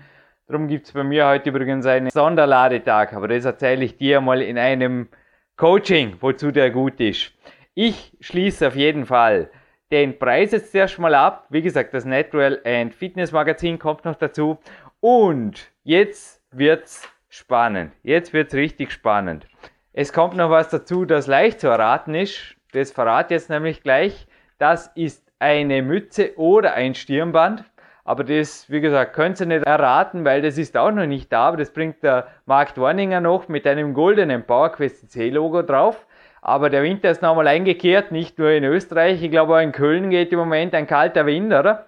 Darum 0.51 0.67
gibt 0.67 0.87
es 0.87 0.91
bei 0.91 1.05
mir 1.05 1.27
heute 1.27 1.49
übrigens 1.49 1.85
einen 1.85 2.09
Sonderladetag, 2.09 3.13
aber 3.13 3.29
das 3.29 3.45
erzähle 3.45 3.85
ich 3.85 3.95
dir 3.95 4.19
mal 4.19 4.41
in 4.41 4.57
einem 4.57 5.07
Coaching, 5.55 6.17
wozu 6.19 6.51
der 6.51 6.71
gut 6.71 6.99
ist. 6.99 7.31
Ich 7.73 8.17
schließe 8.19 8.67
auf 8.67 8.75
jeden 8.75 9.05
Fall 9.05 9.49
den 9.93 10.19
Preis 10.19 10.51
jetzt 10.51 10.75
erstmal 10.75 11.15
ab. 11.15 11.45
Wie 11.51 11.61
gesagt, 11.61 11.93
das 11.93 12.03
Natural 12.03 12.59
and 12.65 12.93
Fitness 12.93 13.31
Magazin 13.31 13.79
kommt 13.79 14.03
noch 14.03 14.15
dazu. 14.15 14.57
Und 14.99 15.71
jetzt 15.85 16.43
wird's 16.51 17.07
spannend. 17.29 17.93
Jetzt 18.03 18.33
wird's 18.33 18.53
richtig 18.53 18.91
spannend. 18.91 19.47
Es 19.93 20.11
kommt 20.11 20.35
noch 20.35 20.49
was 20.49 20.67
dazu, 20.67 21.05
das 21.05 21.27
leicht 21.27 21.61
zu 21.61 21.67
erraten 21.67 22.13
ist. 22.13 22.57
Das 22.73 22.91
verrate 22.91 23.33
ich 23.33 23.39
jetzt 23.39 23.49
nämlich 23.49 23.83
gleich. 23.83 24.27
Das 24.57 24.91
ist 24.95 25.31
eine 25.39 25.81
Mütze 25.81 26.37
oder 26.37 26.73
ein 26.73 26.93
Stirnband. 26.93 27.63
Aber 28.03 28.23
das, 28.23 28.69
wie 28.69 28.81
gesagt, 28.81 29.13
könnt 29.13 29.39
ihr 29.39 29.45
nicht 29.45 29.65
erraten, 29.65 30.25
weil 30.25 30.41
das 30.41 30.57
ist 30.57 30.75
auch 30.75 30.91
noch 30.91 31.05
nicht 31.05 31.31
da. 31.31 31.47
Aber 31.49 31.57
das 31.57 31.71
bringt 31.71 32.01
der 32.03 32.27
Mark 32.45 32.77
Warninger 32.77 33.21
noch 33.21 33.47
mit 33.47 33.67
einem 33.67 33.93
goldenen 33.93 34.45
PowerQuest 34.45 35.11
C-Logo 35.11 35.61
drauf. 35.61 36.05
Aber 36.41 36.71
der 36.71 36.81
Winter 36.81 37.11
ist 37.11 37.21
nochmal 37.21 37.47
eingekehrt, 37.47 38.11
nicht 38.11 38.39
nur 38.39 38.49
in 38.49 38.63
Österreich. 38.63 39.21
Ich 39.21 39.29
glaube, 39.29 39.53
auch 39.55 39.59
in 39.59 39.71
Köln 39.71 40.09
geht 40.09 40.31
im 40.33 40.39
Moment 40.39 40.73
ein 40.73 40.87
kalter 40.87 41.27
Wind, 41.27 41.53
oder? 41.53 41.87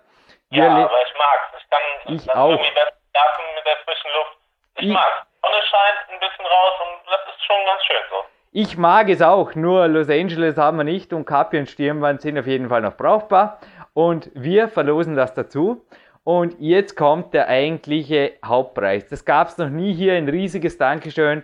Ja, 0.52 0.68
aber 0.70 0.92
ich 1.04 1.14
mag's. 1.18 1.64
Ich 1.64 1.70
kann 1.70 2.16
ich 2.16 2.26
das 2.28 2.36
auch. 2.36 2.50
irgendwie 2.52 2.70
besser 2.76 2.92
schlafen 3.12 3.44
mit 3.56 3.66
der 3.66 3.78
frischen 3.84 4.12
Luft. 4.16 4.38
Ich, 4.78 4.88
Ich- 4.90 4.94
mag's. 4.94 5.28
Die 5.44 5.48
Sonne 5.48 5.62
scheint 5.66 6.14
ein 6.14 6.20
bisschen 6.20 6.46
raus 6.46 6.74
und 6.84 7.12
das 7.12 7.36
ist 7.36 7.44
schon 7.46 7.56
ganz 7.66 7.84
schön 7.84 7.98
so. 8.12 8.16
Ich 8.56 8.78
mag 8.78 9.10
es 9.10 9.22
auch, 9.24 9.56
nur 9.56 9.88
Los 9.88 10.10
Angeles 10.10 10.58
haben 10.58 10.78
wir 10.78 10.84
nicht 10.84 11.12
und 11.12 11.26
Kapi 11.26 11.58
und 11.58 11.68
Stirnband 11.70 12.22
sind 12.22 12.38
auf 12.38 12.46
jeden 12.46 12.70
Fall 12.70 12.82
noch 12.82 12.96
brauchbar. 12.96 13.60
Und 13.96 14.30
wir 14.36 14.68
verlosen 14.70 15.16
das 15.16 15.34
dazu. 15.34 15.84
Und 16.24 16.56
jetzt 16.60 16.96
kommt 16.96 17.34
der 17.34 17.50
eigentliche 17.50 18.34
Hauptpreis. 18.44 19.08
Das 19.08 19.26
gab 19.26 19.50
es 19.50 19.58
noch 19.58 19.70
nie 19.70 19.94
hier, 19.94 20.14
ein 20.14 20.30
riesiges 20.30 20.78
Dankeschön. 20.78 21.44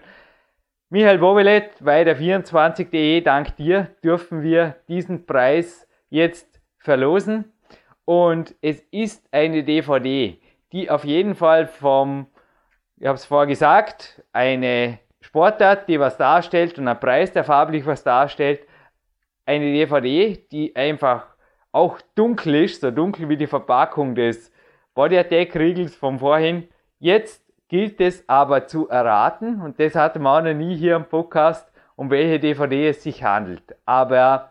Michael 0.89 1.19
Bovelet 1.19 1.71
bei 1.81 2.03
der 2.03 2.17
24.de, 2.17 3.21
dank 3.21 3.55
dir 3.57 3.89
dürfen 4.03 4.41
wir 4.41 4.77
diesen 4.87 5.25
Preis 5.25 5.87
jetzt 6.09 6.61
verlosen. 6.77 7.51
Und 8.05 8.55
es 8.61 8.81
ist 8.89 9.27
eine 9.31 9.63
DVD, 9.63 10.39
die 10.71 10.89
auf 10.89 11.03
jeden 11.03 11.35
Fall 11.35 11.67
vom, 11.67 12.27
ich 12.97 13.05
habe 13.05 13.17
es 13.17 13.25
vorher 13.25 13.47
gesagt, 13.47 14.23
eine 14.31 14.99
Sportart, 15.21 15.89
die 15.89 15.99
was 15.99 16.17
darstellt 16.17 16.79
und 16.79 16.87
ein 16.87 16.99
Preis, 16.99 17.33
der 17.33 17.43
farblich 17.43 17.85
was 17.85 18.03
darstellt. 18.03 18.61
Eine 19.45 19.65
DVD, 19.65 20.37
die 20.51 20.75
einfach 20.75 21.27
auch 21.71 21.99
dunkel 22.15 22.63
ist, 22.63 22.81
so 22.81 22.89
dunkel 22.89 23.29
wie 23.29 23.37
die 23.37 23.45
Verpackung 23.45 24.15
des 24.15 24.51
Body 24.99 25.17
Attack 25.17 25.55
Riegels 25.55 25.95
von 25.95 26.19
vorhin. 26.19 26.69
Jetzt 26.99 27.41
gilt 27.69 28.01
es 28.01 28.27
aber 28.27 28.67
zu 28.67 28.89
erraten 28.89 29.61
und 29.61 29.79
das 29.79 29.95
hatten 29.95 30.21
wir 30.23 30.29
auch 30.29 30.41
noch 30.41 30.53
nie 30.53 30.75
hier 30.75 30.97
im 30.97 31.07
Podcast, 31.07 31.71
um 31.95 32.11
welche 32.11 32.37
DVD 32.37 32.89
es 32.89 33.01
sich 33.01 33.23
handelt. 33.23 33.63
Aber 33.85 34.49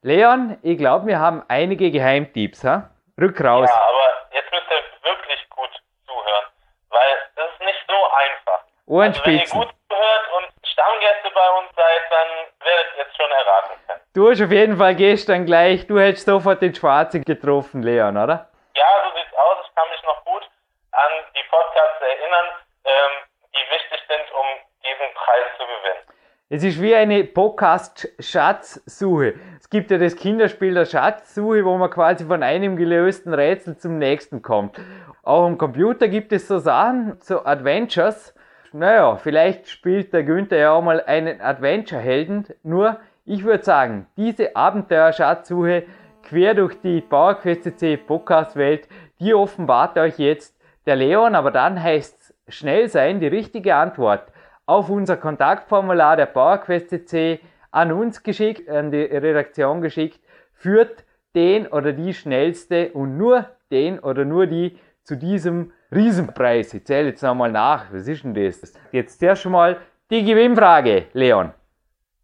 Leon, 0.00 0.56
ich 0.62 0.78
glaube, 0.78 1.06
wir 1.06 1.18
haben 1.18 1.42
einige 1.48 1.90
Geheimtipps. 1.90 2.64
Ha? 2.64 2.88
Rück 3.20 3.44
raus. 3.44 3.68
Ja, 3.68 3.76
aber 3.76 4.34
jetzt 4.34 4.50
müsst 4.50 4.70
ihr 4.70 5.10
wirklich 5.10 5.50
gut 5.50 5.68
zuhören, 6.06 6.46
weil 6.88 7.10
das 7.36 7.50
ist 7.52 7.60
nicht 7.60 7.84
so 7.86 7.94
einfach. 8.24 8.64
Also 8.64 8.88
wenn 8.88 8.96
ihr 8.96 8.96
Ohrenspitzen. 8.96 9.60
gut 9.60 9.68
zuhört 9.86 10.26
und 10.38 10.66
Stammgäste 10.66 11.30
bei 11.34 11.48
uns 11.60 11.76
seid, 11.76 12.02
dann 12.08 12.28
werdet 12.66 12.86
ihr 12.96 13.04
es 13.06 13.16
schon 13.16 13.30
erraten 13.30 13.74
können. 13.86 14.00
Du 14.14 14.30
hast 14.30 14.40
auf 14.40 14.50
jeden 14.50 14.78
Fall 14.78 14.94
gestern 14.94 15.44
gleich, 15.44 15.86
du 15.86 15.98
hättest 15.98 16.24
sofort 16.24 16.62
den 16.62 16.74
Schwarzen 16.74 17.22
getroffen, 17.22 17.82
Leon, 17.82 18.16
oder? 18.16 18.46
Ja, 18.80 18.86
so 19.04 19.10
sieht's 19.16 19.34
aus. 19.34 19.58
Ich 19.66 19.74
kann 19.74 19.90
mich 19.90 20.02
noch 20.04 20.24
gut 20.24 20.48
an 20.92 21.12
die 21.34 21.42
Podcasts 21.50 22.00
erinnern, 22.00 22.46
ähm, 22.84 23.12
die 23.52 23.64
wichtig 23.70 24.00
sind, 24.08 24.32
um 24.32 24.46
diesen 24.82 25.12
Preis 25.14 25.46
zu 25.58 25.66
gewinnen. 25.66 26.04
Es 26.52 26.64
ist 26.64 26.82
wie 26.82 26.96
eine 26.96 27.22
Podcast-Schatzsuche. 27.22 29.34
Es 29.60 29.70
gibt 29.70 29.92
ja 29.92 29.98
das 29.98 30.16
Kinderspiel 30.16 30.74
der 30.74 30.84
Schatzsuche, 30.84 31.64
wo 31.64 31.78
man 31.78 31.90
quasi 31.90 32.24
von 32.24 32.42
einem 32.42 32.76
gelösten 32.76 33.32
Rätsel 33.32 33.76
zum 33.76 33.98
nächsten 33.98 34.42
kommt. 34.42 34.80
Auch 35.22 35.46
am 35.46 35.58
Computer 35.58 36.08
gibt 36.08 36.32
es 36.32 36.48
so 36.48 36.58
Sachen, 36.58 37.12
so 37.20 37.44
Adventures. 37.44 38.34
Naja, 38.72 39.14
vielleicht 39.14 39.68
spielt 39.68 40.12
der 40.12 40.24
Günther 40.24 40.56
ja 40.56 40.72
auch 40.72 40.82
mal 40.82 41.00
einen 41.00 41.40
Adventure-Helden. 41.40 42.48
Nur, 42.64 42.96
ich 43.24 43.44
würde 43.44 43.62
sagen, 43.62 44.08
diese 44.16 44.56
Abenteuer-Schatzsuche 44.56 45.84
quer 46.24 46.54
durch 46.54 46.80
die 46.80 47.00
PowerQuest 47.00 47.62
CC 47.62 47.96
Podcast-Welt, 47.96 48.88
die 49.20 49.34
offenbart 49.34 49.96
euch 49.98 50.18
jetzt 50.18 50.56
der 50.84 50.96
Leon, 50.96 51.36
aber 51.36 51.52
dann 51.52 51.80
heißt 51.80 52.34
es 52.46 52.54
schnell 52.56 52.88
sein, 52.88 53.20
die 53.20 53.28
richtige 53.28 53.76
Antwort 53.76 54.32
auf 54.70 54.88
unser 54.88 55.16
Kontaktformular 55.16 56.16
der 56.16 56.26
PowerQuest 56.26 56.90
CC 56.90 57.40
an 57.72 57.90
uns 57.90 58.22
geschickt, 58.22 58.68
an 58.68 58.92
die 58.92 59.02
Redaktion 59.02 59.80
geschickt, 59.80 60.20
führt 60.54 61.04
den 61.34 61.66
oder 61.66 61.92
die 61.92 62.14
schnellste 62.14 62.92
und 62.92 63.18
nur 63.18 63.50
den 63.72 63.98
oder 63.98 64.24
nur 64.24 64.46
die 64.46 64.78
zu 65.02 65.16
diesem 65.16 65.72
Riesenpreis. 65.90 66.72
Ich 66.72 66.86
zähle 66.86 67.08
jetzt 67.08 67.22
nochmal 67.22 67.50
nach. 67.50 67.86
Was 67.92 68.06
ist 68.06 68.22
denn 68.22 68.32
das? 68.32 68.72
Jetzt 68.92 69.20
schon 69.42 69.52
mal 69.52 69.80
die 70.08 70.24
Gewinnfrage, 70.24 71.08
Leon. 71.14 71.52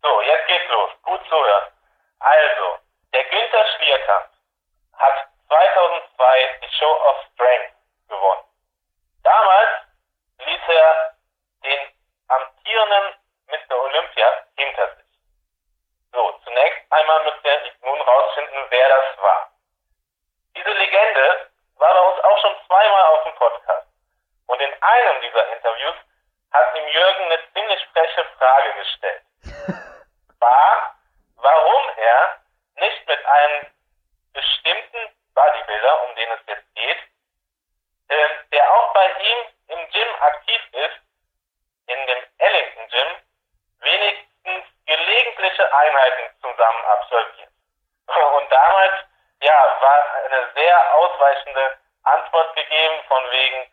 So, 0.02 0.08
jetzt 0.22 0.46
geht's 0.46 0.70
los. 0.70 0.90
Gut 1.02 1.20
zuhören. 1.28 1.66
Also, 2.20 2.66
der 3.12 3.24
Günther 3.24 3.64
Schlierkamp 3.74 4.30
hat 4.92 5.16
2002 5.48 6.60
die 6.62 6.76
Show 6.78 6.94
of 7.10 7.16
Strength 7.32 7.74
gewonnen. 8.08 8.44
Damals 9.24 9.70
ließ 10.46 10.62
er 10.68 11.14
den 11.64 11.96
amtierenden 12.28 13.14
Mr. 13.46 13.76
Olympia 13.80 14.44
hinter 14.56 14.88
sich. 14.96 15.06
So, 16.12 16.32
zunächst 16.44 16.92
einmal 16.92 17.24
müsst 17.24 17.44
ihr 17.44 17.72
nun 17.82 18.00
rausfinden, 18.00 18.66
wer 18.70 18.88
das 18.88 19.18
war. 19.18 19.50
Diese 20.56 20.70
Legende 20.70 21.50
war 21.76 21.94
bei 21.94 22.00
uns 22.00 22.24
auch 22.24 22.38
schon 22.38 22.56
zweimal 22.66 23.04
auf 23.06 23.22
dem 23.24 23.34
Podcast. 23.34 23.86
Und 24.46 24.60
in 24.60 24.82
einem 24.82 25.20
dieser 25.20 25.52
Interviews 25.52 25.96
hat 26.52 26.76
ihm 26.76 26.88
Jürgen 26.88 27.24
eine 27.24 27.52
ziemlich 27.52 27.86
freche 27.92 28.24
Frage 28.38 28.72
gestellt. 28.74 29.22
War, 30.38 30.96
warum 31.36 31.88
er 31.96 32.40
nicht 32.76 33.06
mit 33.06 33.26
einem 33.26 33.66
bestimmten 34.32 34.98
Bodybuilder, 35.34 36.08
um 36.08 36.14
den 36.16 36.30
es 36.30 36.40
jetzt 36.46 36.74
geht, 36.74 36.98
ähm, 38.08 38.30
der 38.52 38.72
auch 38.72 38.92
bei 38.94 39.06
ihm 39.10 39.38
im 39.68 39.90
Gym 39.90 40.08
aktiv 40.20 40.60
ist, 40.72 41.00
in 41.86 42.06
dem 42.06 42.22
Ellington 42.38 42.88
Gym, 42.88 43.08
wenigstens 43.80 44.64
gelegentliche 44.86 45.74
Einheiten 45.74 46.30
zusammen 46.40 46.84
absolviert. 46.84 47.50
Und 48.06 48.52
damals, 48.52 48.94
ja, 49.40 49.76
war 49.80 50.14
eine 50.24 50.52
sehr 50.54 50.94
ausweichende 50.94 51.78
Antwort 52.04 52.54
gegeben 52.54 53.04
von 53.08 53.30
wegen, 53.30 53.70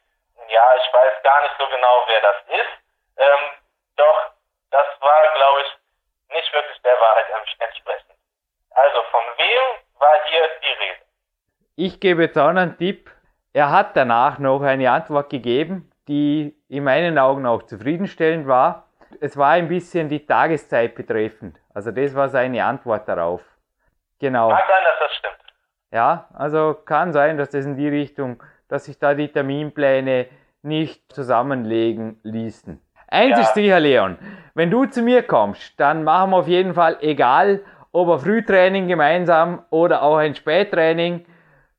ja, 0.47 0.76
ich 0.76 0.93
weiß 0.93 1.24
gar 1.24 1.41
nicht 1.41 1.55
so 1.57 1.67
genau, 1.67 2.03
wer 2.07 2.21
das 2.21 2.36
ist. 2.47 2.71
Ähm, 3.17 3.51
doch 3.95 4.32
das 4.71 4.88
war, 5.01 5.34
glaube 5.36 5.61
ich, 5.61 6.36
nicht 6.36 6.51
wirklich 6.53 6.82
der 6.82 6.99
Wahrheit 6.99 7.30
entsprechend. 7.59 8.15
Also 8.71 9.03
von 9.03 9.24
wem 9.38 9.61
war 9.99 10.24
hier 10.26 10.47
die 10.63 10.74
Rede? 10.74 11.01
Ich 11.76 11.93
gebe 12.04 12.24
jetzt 12.24 12.38
auch 12.38 12.51
noch 12.51 12.62
einen 12.62 12.78
Tipp. 12.78 13.10
Er 13.54 13.72
hat 13.72 13.95
danach 13.95 14.38
noch 14.38 14.62
eine 14.62 14.91
Antwort 14.91 15.30
gegeben, 15.30 15.89
die 16.10 16.54
in 16.68 16.84
meinen 16.84 17.18
Augen 17.18 17.45
auch 17.45 17.64
zufriedenstellend 17.64 18.45
war. 18.45 18.90
Es 19.22 19.38
war 19.38 19.52
ein 19.52 19.69
bisschen 19.69 20.10
die 20.10 20.26
Tageszeit 20.26 20.95
betreffend. 20.95 21.57
Also 21.73 21.91
das 21.91 22.14
war 22.14 22.27
seine 22.27 22.65
Antwort 22.65 23.07
darauf. 23.07 23.41
Genau. 24.19 24.49
Mag 24.49 24.65
sein, 24.68 24.84
dass 24.84 24.99
das 25.07 25.15
stimmt. 25.18 25.53
Ja, 25.91 26.27
also 26.34 26.76
kann 26.86 27.14
sein, 27.14 27.38
dass 27.38 27.49
das 27.52 27.65
in 27.65 27.77
die 27.77 27.88
Richtung, 27.88 28.44
dass 28.68 28.86
sich 28.86 28.99
da 28.99 29.14
die 29.14 29.30
Terminpläne 29.30 30.27
nicht 30.61 31.14
zusammenlegen 31.14 32.19
ließen. 32.23 32.82
Eins 33.07 33.38
Ja. 33.38 33.44
ist 33.44 33.53
sicher, 33.53 33.80
Leon, 33.80 34.18
wenn 34.56 34.72
du 34.72 34.86
zu 34.88 35.03
mir 35.03 35.23
kommst, 35.23 35.80
dann 35.80 36.03
machen 36.03 36.32
wir 36.32 36.38
auf 36.38 36.48
jeden 36.48 36.73
Fall, 36.73 36.98
egal 36.99 37.61
ob 37.94 38.10
ein 38.10 38.19
Frühtraining 38.19 38.88
gemeinsam 38.88 39.64
oder 39.69 40.02
auch 40.02 40.18
ein 40.18 40.36
Spättraining, 40.36 41.26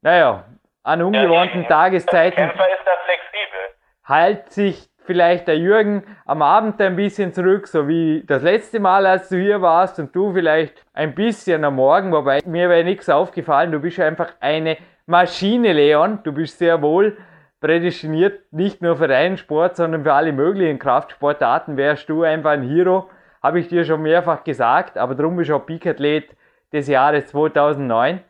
naja, 0.05 0.45
an 0.85 1.03
ungewohnten 1.03 1.63
Ja, 1.63 1.69
Tageszeiten 1.69 2.37
Der 2.37 2.47
Kämpfer 2.49 2.67
ist 2.69 2.85
da 2.85 2.93
flexibel. 3.05 3.61
halt 4.05 4.53
sich 4.53 4.89
vielleicht 5.07 5.49
der 5.49 5.59
Jürgen 5.59 6.05
am 6.27 6.43
Abend 6.43 6.81
ein 6.81 6.95
bisschen 6.97 7.33
zurück, 7.33 7.67
so 7.67 7.89
wie 7.89 8.23
das 8.27 8.43
letzte 8.43 8.81
Mal, 8.81 9.07
als 9.07 9.29
du 9.31 9.37
hier 9.37 9.61
warst 9.61 9.99
und 9.99 10.15
du 10.15 10.33
vielleicht 10.33 10.85
ein 10.93 11.15
bisschen 11.15 11.65
am 11.65 11.77
Morgen, 11.77 12.13
wobei 12.13 12.41
mir 12.47 12.69
wäre 12.69 12.85
nichts 12.85 13.09
aufgefallen, 13.09 13.73
du 13.73 13.81
bist 13.81 13.99
einfach 13.99 14.33
eine 14.41 14.77
Maschine, 15.07 15.73
Leon, 15.73 16.21
du 16.23 16.33
bist 16.33 16.59
sehr 16.59 16.81
wohl 16.81 17.17
prädestiniert, 17.61 18.53
nicht 18.53 18.83
nur 18.83 18.97
für 18.97 19.09
deinen 19.09 19.39
Sport, 19.39 19.77
sondern 19.77 20.05
für 20.05 20.13
alle 20.13 20.33
möglichen 20.33 20.79
Kraftsportarten 20.79 21.79
wärst 21.79 22.09
du 22.11 22.23
einfach 22.23 22.51
ein 22.51 22.63
Hero, 22.63 23.09
habe 23.43 23.59
ich 23.61 23.69
dir 23.69 23.85
schon 23.85 24.03
mehrfach 24.03 24.45
gesagt, 24.45 24.99
aber 24.99 25.15
darum 25.15 25.37
bist 25.37 25.51
du 25.51 25.57
auch 25.57 25.67
Peak-Athlet 25.67 26.37
des 26.73 26.89
Jahres 26.89 27.27
2009. 27.29 28.21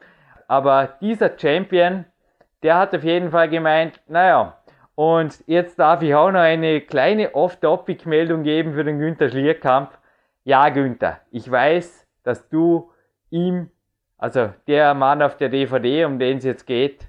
Aber 0.49 0.97
dieser 1.01 1.39
Champion, 1.39 2.05
der 2.63 2.79
hat 2.79 2.95
auf 2.95 3.05
jeden 3.05 3.31
Fall 3.31 3.49
gemeint, 3.49 4.01
naja, 4.09 4.57
und 4.95 5.43
jetzt 5.47 5.79
darf 5.79 6.03
ich 6.03 6.15
auch 6.15 6.31
noch 6.31 6.41
eine 6.41 6.81
kleine 6.81 7.35
Off-Topic-Meldung 7.35 8.45
geben 8.45 8.75
für 8.75 8.85
den 8.85 8.99
Günther 8.99 9.29
Schlierkamp. 9.29 9.91
Ja, 10.45 10.69
Günther, 10.69 11.21
ich 11.31 11.51
weiß, 11.51 12.07
dass 12.23 12.49
du 12.49 12.91
ihm, 13.31 13.71
also 14.19 14.53
der 14.69 14.95
Mann 14.95 15.23
auf 15.23 15.37
der 15.37 15.49
DVD, 15.49 16.05
um 16.05 16.19
den 16.19 16.39
es 16.39 16.45
jetzt 16.45 16.67
geht, 16.67 17.09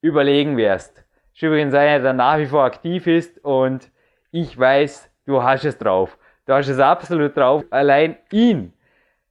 überlegen 0.00 0.56
wirst. 0.56 1.04
Ist 1.34 1.42
übrigens 1.42 1.74
einer, 1.74 2.02
der 2.02 2.12
nach 2.14 2.38
wie 2.38 2.46
vor 2.46 2.64
aktiv 2.64 3.06
ist 3.06 3.44
und 3.44 3.90
ich 4.30 4.58
weiß, 4.58 5.10
du 5.26 5.42
hast 5.42 5.64
es 5.64 5.76
drauf. 5.76 6.16
Du 6.46 6.54
hast 6.54 6.68
es 6.68 6.78
absolut 6.78 7.36
drauf. 7.36 7.64
Allein 7.70 8.16
ihn 8.30 8.72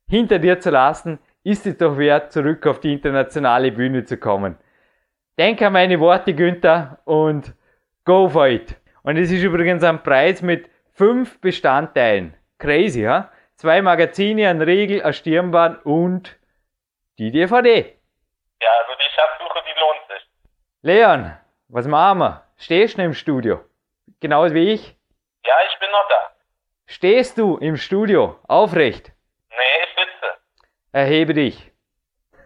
hinter 0.08 0.38
dir 0.38 0.60
zu 0.60 0.70
lassen, 0.70 1.18
ist 1.46 1.68
es 1.68 1.78
doch 1.78 1.98
wert, 1.98 2.34
zurück 2.34 2.66
auf 2.66 2.80
die 2.80 2.92
internationale 2.92 3.72
Bühne 3.72 4.04
zu 4.04 4.18
kommen. 4.18 4.58
Denk 5.38 5.62
an 5.62 5.74
meine 5.74 6.00
Worte, 6.00 6.34
Günther, 6.34 7.00
und 7.06 7.54
go 8.04 8.28
for 8.28 8.48
it. 8.48 8.76
Und 9.04 9.18
es 9.18 9.32
ist 9.32 9.44
übrigens 9.44 9.84
ein 9.84 10.02
Preis 10.02 10.42
mit 10.42 10.70
fünf 10.94 11.40
Bestandteilen. 11.42 12.36
Crazy, 12.58 13.04
ha? 13.04 13.32
Zwei 13.58 13.82
Magazine, 13.84 14.50
ein 14.50 14.62
Riegel, 14.62 15.04
ein 15.04 15.14
Stirnband 15.14 15.86
und 15.86 16.36
die 17.20 17.32
DVD. 17.32 17.96
Ja, 18.62 18.70
also 18.82 18.94
die 19.00 19.10
Schatzsuche, 19.14 19.60
die 19.68 19.80
lohnt 19.80 20.08
sich. 20.08 20.30
Leon, 20.82 21.38
was 21.68 21.86
machen 21.88 22.20
wir? 22.20 22.44
Stehst 22.58 22.98
du 22.98 23.04
im 23.04 23.14
Studio? 23.14 23.64
Genauso 24.20 24.56
wie 24.56 24.72
ich? 24.72 24.98
Ja, 25.46 25.54
ich 25.72 25.78
bin 25.80 25.92
noch 25.92 26.08
da. 26.10 26.36
Stehst 26.88 27.38
du 27.38 27.58
im 27.58 27.78
Studio 27.78 28.40
aufrecht? 28.48 29.15
Erhebe 30.96 31.34
dich. 31.34 31.74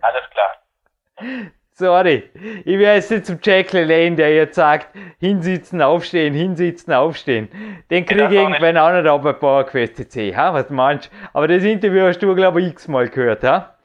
Alles 0.01 0.23
klar. 0.31 1.45
Sorry, 1.73 2.31
ich 2.65 2.79
wäre 2.79 2.95
jetzt 2.95 3.27
zum 3.27 3.37
Jack 3.43 3.71
Lane, 3.73 4.15
der 4.15 4.33
jetzt 4.33 4.55
sagt, 4.55 4.87
hinsitzen, 5.19 5.83
aufstehen, 5.83 6.33
hinsitzen, 6.33 6.91
aufstehen. 6.91 7.47
Den 7.91 8.07
kriege 8.07 8.25
ich 8.25 8.31
irgendwann 8.31 8.75
auch 8.75 8.91
nicht 8.91 9.05
ab 9.05 9.21
bei 9.21 9.33
PowerQuest 9.33 9.97
CC, 9.97 10.35
ha? 10.35 10.51
was 10.51 10.67
meinst? 10.71 11.11
Aber 11.31 11.47
das 11.47 11.61
Interview 11.61 12.07
hast 12.07 12.17
du, 12.23 12.33
glaube 12.33 12.61
ich, 12.61 12.69
x-mal 12.69 13.07
gehört, 13.07 13.43
ha? 13.43 13.75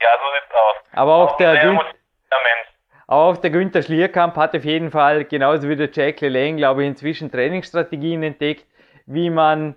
Ja, 0.00 0.08
so 0.14 0.24
sieht's 0.34 0.54
aus. 0.54 0.76
Aber 0.92 1.14
auch, 1.14 1.32
Auch 1.32 1.36
der, 1.38 1.52
sehr 1.54 1.62
Gün 1.64 1.80
auch 3.08 3.36
der 3.38 3.50
Günther 3.50 3.82
Schlierkamp 3.82 4.36
hat 4.36 4.54
auf 4.54 4.64
jeden 4.64 4.92
Fall, 4.92 5.24
genauso 5.24 5.68
wie 5.68 5.74
der 5.74 5.90
Jack 5.92 6.20
Lane, 6.20 6.54
glaube 6.54 6.84
ich, 6.84 6.88
inzwischen 6.88 7.32
Trainingsstrategien 7.32 8.22
entdeckt, 8.22 8.66
wie 9.04 9.30
man 9.30 9.76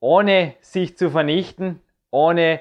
ohne 0.00 0.56
sich 0.60 0.98
zu 0.98 1.10
vernichten, 1.10 1.80
ohne 2.10 2.60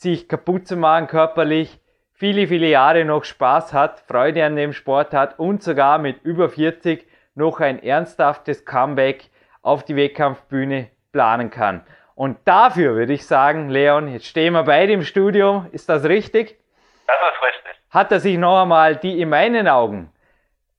sich 0.00 0.28
kaputt 0.28 0.66
zu 0.66 0.76
machen 0.76 1.08
körperlich, 1.08 1.78
viele, 2.14 2.48
viele 2.48 2.68
Jahre 2.68 3.04
noch 3.04 3.24
Spaß 3.24 3.74
hat, 3.74 4.00
Freude 4.00 4.42
an 4.42 4.56
dem 4.56 4.72
Sport 4.72 5.12
hat 5.12 5.38
und 5.38 5.62
sogar 5.62 5.98
mit 5.98 6.24
über 6.24 6.48
40 6.48 7.06
noch 7.34 7.60
ein 7.60 7.82
ernsthaftes 7.82 8.64
Comeback 8.64 9.28
auf 9.60 9.84
die 9.84 9.96
Wettkampfbühne 9.96 10.88
planen 11.12 11.50
kann. 11.50 11.82
Und 12.14 12.38
dafür 12.46 12.94
würde 12.94 13.12
ich 13.12 13.26
sagen, 13.26 13.68
Leon, 13.68 14.08
jetzt 14.08 14.24
stehen 14.24 14.54
wir 14.54 14.62
beide 14.62 14.94
im 14.94 15.02
Studio, 15.02 15.66
ist 15.70 15.90
das 15.90 16.04
richtig? 16.04 16.58
Das 17.06 17.16
ist 17.16 17.42
richtig. 17.46 17.82
Hat 17.90 18.10
er 18.10 18.20
sich 18.20 18.38
noch 18.38 18.62
einmal 18.62 18.96
die 18.96 19.20
in 19.20 19.28
meinen 19.28 19.68
Augen 19.68 20.10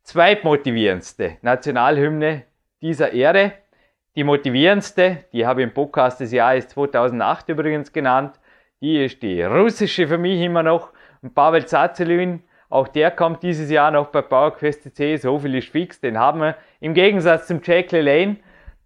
zweitmotivierendste 0.02 1.38
Nationalhymne 1.44 2.46
dieser 2.82 3.14
Ehre, 3.14 3.54
die 4.16 4.24
motivierendste, 4.24 5.26
die 5.32 5.46
habe 5.46 5.62
ich 5.62 5.68
im 5.68 5.76
Podcast 5.76 6.20
des 6.20 6.32
Jahres 6.32 6.68
2008 6.70 7.50
übrigens 7.50 7.94
genannt, 7.94 8.40
die 8.82 9.06
ist 9.06 9.22
die 9.22 9.42
russische 9.44 10.08
für 10.08 10.18
mich 10.18 10.42
immer 10.42 10.64
noch. 10.64 10.90
Und 11.22 11.36
Pavel 11.36 11.66
Zazelin, 11.66 12.42
auch 12.70 12.88
der 12.88 13.12
kommt 13.12 13.44
dieses 13.44 13.70
Jahr 13.70 13.92
noch 13.92 14.08
bei 14.08 14.22
PowerQuest 14.22 14.96
C, 14.96 15.18
so 15.18 15.38
viel 15.38 15.56
ist 15.56 15.70
fix, 15.70 16.00
den 16.00 16.18
haben 16.18 16.42
wir. 16.42 16.56
Im 16.80 16.94
Gegensatz 16.94 17.48
zum 17.48 17.62
Jack 17.64 17.92
Lane, 17.92 18.38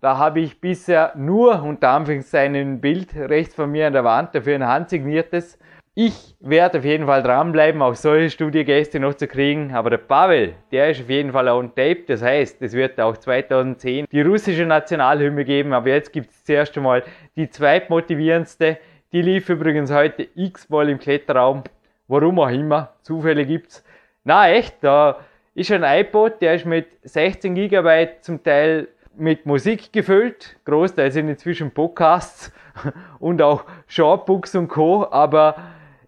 da 0.01 0.17
habe 0.17 0.41
ich 0.41 0.59
bisher 0.59 1.13
nur 1.15 1.63
unter 1.63 1.89
Anführungszeichen 1.89 2.55
ein 2.55 2.81
Bild 2.81 3.15
rechts 3.15 3.55
von 3.55 3.71
mir 3.71 3.87
an 3.87 3.93
der 3.93 4.03
Wand, 4.03 4.35
dafür 4.35 4.55
ein 4.55 4.67
handsigniertes. 4.67 5.57
Ich 5.97 6.35
werde 6.41 6.79
auf 6.79 6.83
jeden 6.83 7.05
Fall 7.05 7.23
dranbleiben, 7.23 7.81
auch 7.81 7.95
solche 7.95 8.29
Studiogäste 8.29 8.99
noch 8.99 9.13
zu 9.13 9.27
kriegen, 9.27 9.73
aber 9.73 9.91
der 9.91 9.99
Pavel, 9.99 10.55
der 10.73 10.89
ist 10.89 10.99
auf 10.99 11.09
jeden 11.09 11.31
Fall 11.31 11.47
on 11.47 11.73
tape, 11.73 12.03
das 12.05 12.21
heißt, 12.21 12.61
es 12.61 12.73
wird 12.73 12.99
auch 12.99 13.15
2010 13.15 14.07
die 14.11 14.21
russische 14.21 14.65
Nationalhymne 14.65 15.45
geben, 15.45 15.71
aber 15.71 15.87
jetzt 15.87 16.11
gibt 16.11 16.31
es 16.31 16.43
zuerst 16.43 16.75
einmal 16.75 17.03
die 17.37 17.49
zweitmotivierendste, 17.49 18.77
die 19.15 19.21
lief 19.21 19.47
übrigens 19.47 19.93
heute 19.93 20.27
x-mal 20.35 20.89
im 20.89 20.99
Kletterraum, 20.99 21.63
warum 22.09 22.37
auch 22.37 22.49
immer, 22.49 22.95
Zufälle 23.01 23.45
gibt's. 23.45 23.81
Na 24.25 24.49
echt, 24.49 24.75
da 24.81 25.21
ist 25.53 25.71
ein 25.71 25.83
iPod, 25.83 26.41
der 26.41 26.55
ist 26.55 26.65
mit 26.65 26.87
16 27.03 27.55
GB 27.55 28.09
zum 28.19 28.43
Teil 28.43 28.89
mit 29.15 29.45
Musik 29.45 29.93
gefüllt, 29.93 30.57
großteils 30.65 31.13
sind 31.13 31.29
inzwischen 31.29 31.71
Podcasts 31.71 32.51
und 33.19 33.41
auch 33.41 33.63
Shortbooks 33.87 34.53
und 34.55 34.67
Co. 34.67 35.07
Aber 35.09 35.55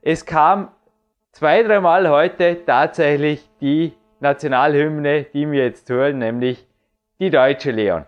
es 0.01 0.25
kam 0.25 0.67
zwei, 1.31 1.63
dreimal 1.63 2.09
heute 2.09 2.65
tatsächlich 2.65 3.49
die 3.61 3.93
Nationalhymne, 4.19 5.27
die 5.33 5.49
wir 5.49 5.63
jetzt 5.63 5.89
hören, 5.89 6.17
nämlich 6.17 6.67
die 7.21 7.29
deutsche 7.29 7.71
Leon. 7.71 8.05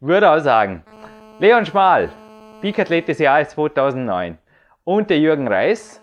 Würde 0.00 0.30
auch 0.30 0.38
sagen. 0.38 0.84
Leon 1.40 1.66
Schmal, 1.66 2.10
Peak-Athlet 2.60 3.08
des 3.08 3.18
Jahres 3.18 3.48
2009. 3.48 4.38
Und 4.84 5.10
der 5.10 5.18
Jürgen 5.18 5.48
Reis. 5.48 6.00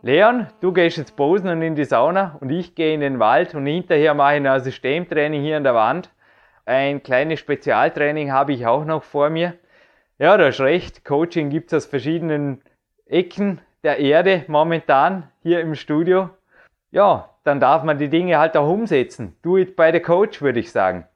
Leon, 0.00 0.46
du 0.62 0.72
gehst 0.72 0.96
jetzt 0.96 1.16
posen 1.16 1.50
und 1.50 1.60
in 1.60 1.74
die 1.74 1.84
Sauna 1.84 2.38
und 2.40 2.48
ich 2.48 2.74
gehe 2.74 2.94
in 2.94 3.00
den 3.00 3.18
Wald 3.18 3.54
und 3.54 3.66
hinterher 3.66 4.14
mache 4.14 4.38
ich 4.38 4.48
ein 4.48 4.60
Systemtraining 4.60 5.42
hier 5.42 5.58
an 5.58 5.64
der 5.64 5.74
Wand. 5.74 6.10
Ein 6.64 7.02
kleines 7.02 7.40
Spezialtraining 7.40 8.32
habe 8.32 8.54
ich 8.54 8.66
auch 8.66 8.86
noch 8.86 9.02
vor 9.02 9.28
mir. 9.28 9.52
Ja, 10.18 10.38
du 10.38 10.46
hast 10.46 10.60
recht, 10.60 11.04
Coaching 11.04 11.50
gibt 11.50 11.74
es 11.74 11.84
aus 11.84 11.90
verschiedenen 11.90 12.62
Ecken 13.04 13.60
der 13.82 13.98
Erde 13.98 14.44
momentan 14.46 15.28
hier 15.42 15.60
im 15.60 15.74
Studio. 15.74 16.30
Ja, 16.90 17.28
dann 17.44 17.60
darf 17.60 17.82
man 17.82 17.98
die 17.98 18.08
Dinge 18.08 18.38
halt 18.38 18.56
auch 18.56 18.70
umsetzen. 18.70 19.36
Do 19.42 19.58
it 19.58 19.76
by 19.76 19.90
the 19.92 20.00
coach, 20.00 20.40
würde 20.40 20.60
ich 20.60 20.72
sagen. 20.72 21.06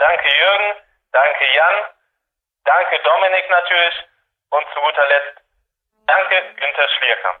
Danke 0.00 0.28
Jürgen, 0.34 0.80
danke 1.12 1.44
Jan, 1.44 1.74
danke 2.64 2.98
Dominik 3.04 3.50
natürlich. 3.50 3.94
Und 4.48 4.66
zu 4.72 4.80
guter 4.80 5.06
Letzt 5.06 5.42
danke 6.06 6.54
Günther 6.54 6.88
Schlierkamp. 6.88 7.40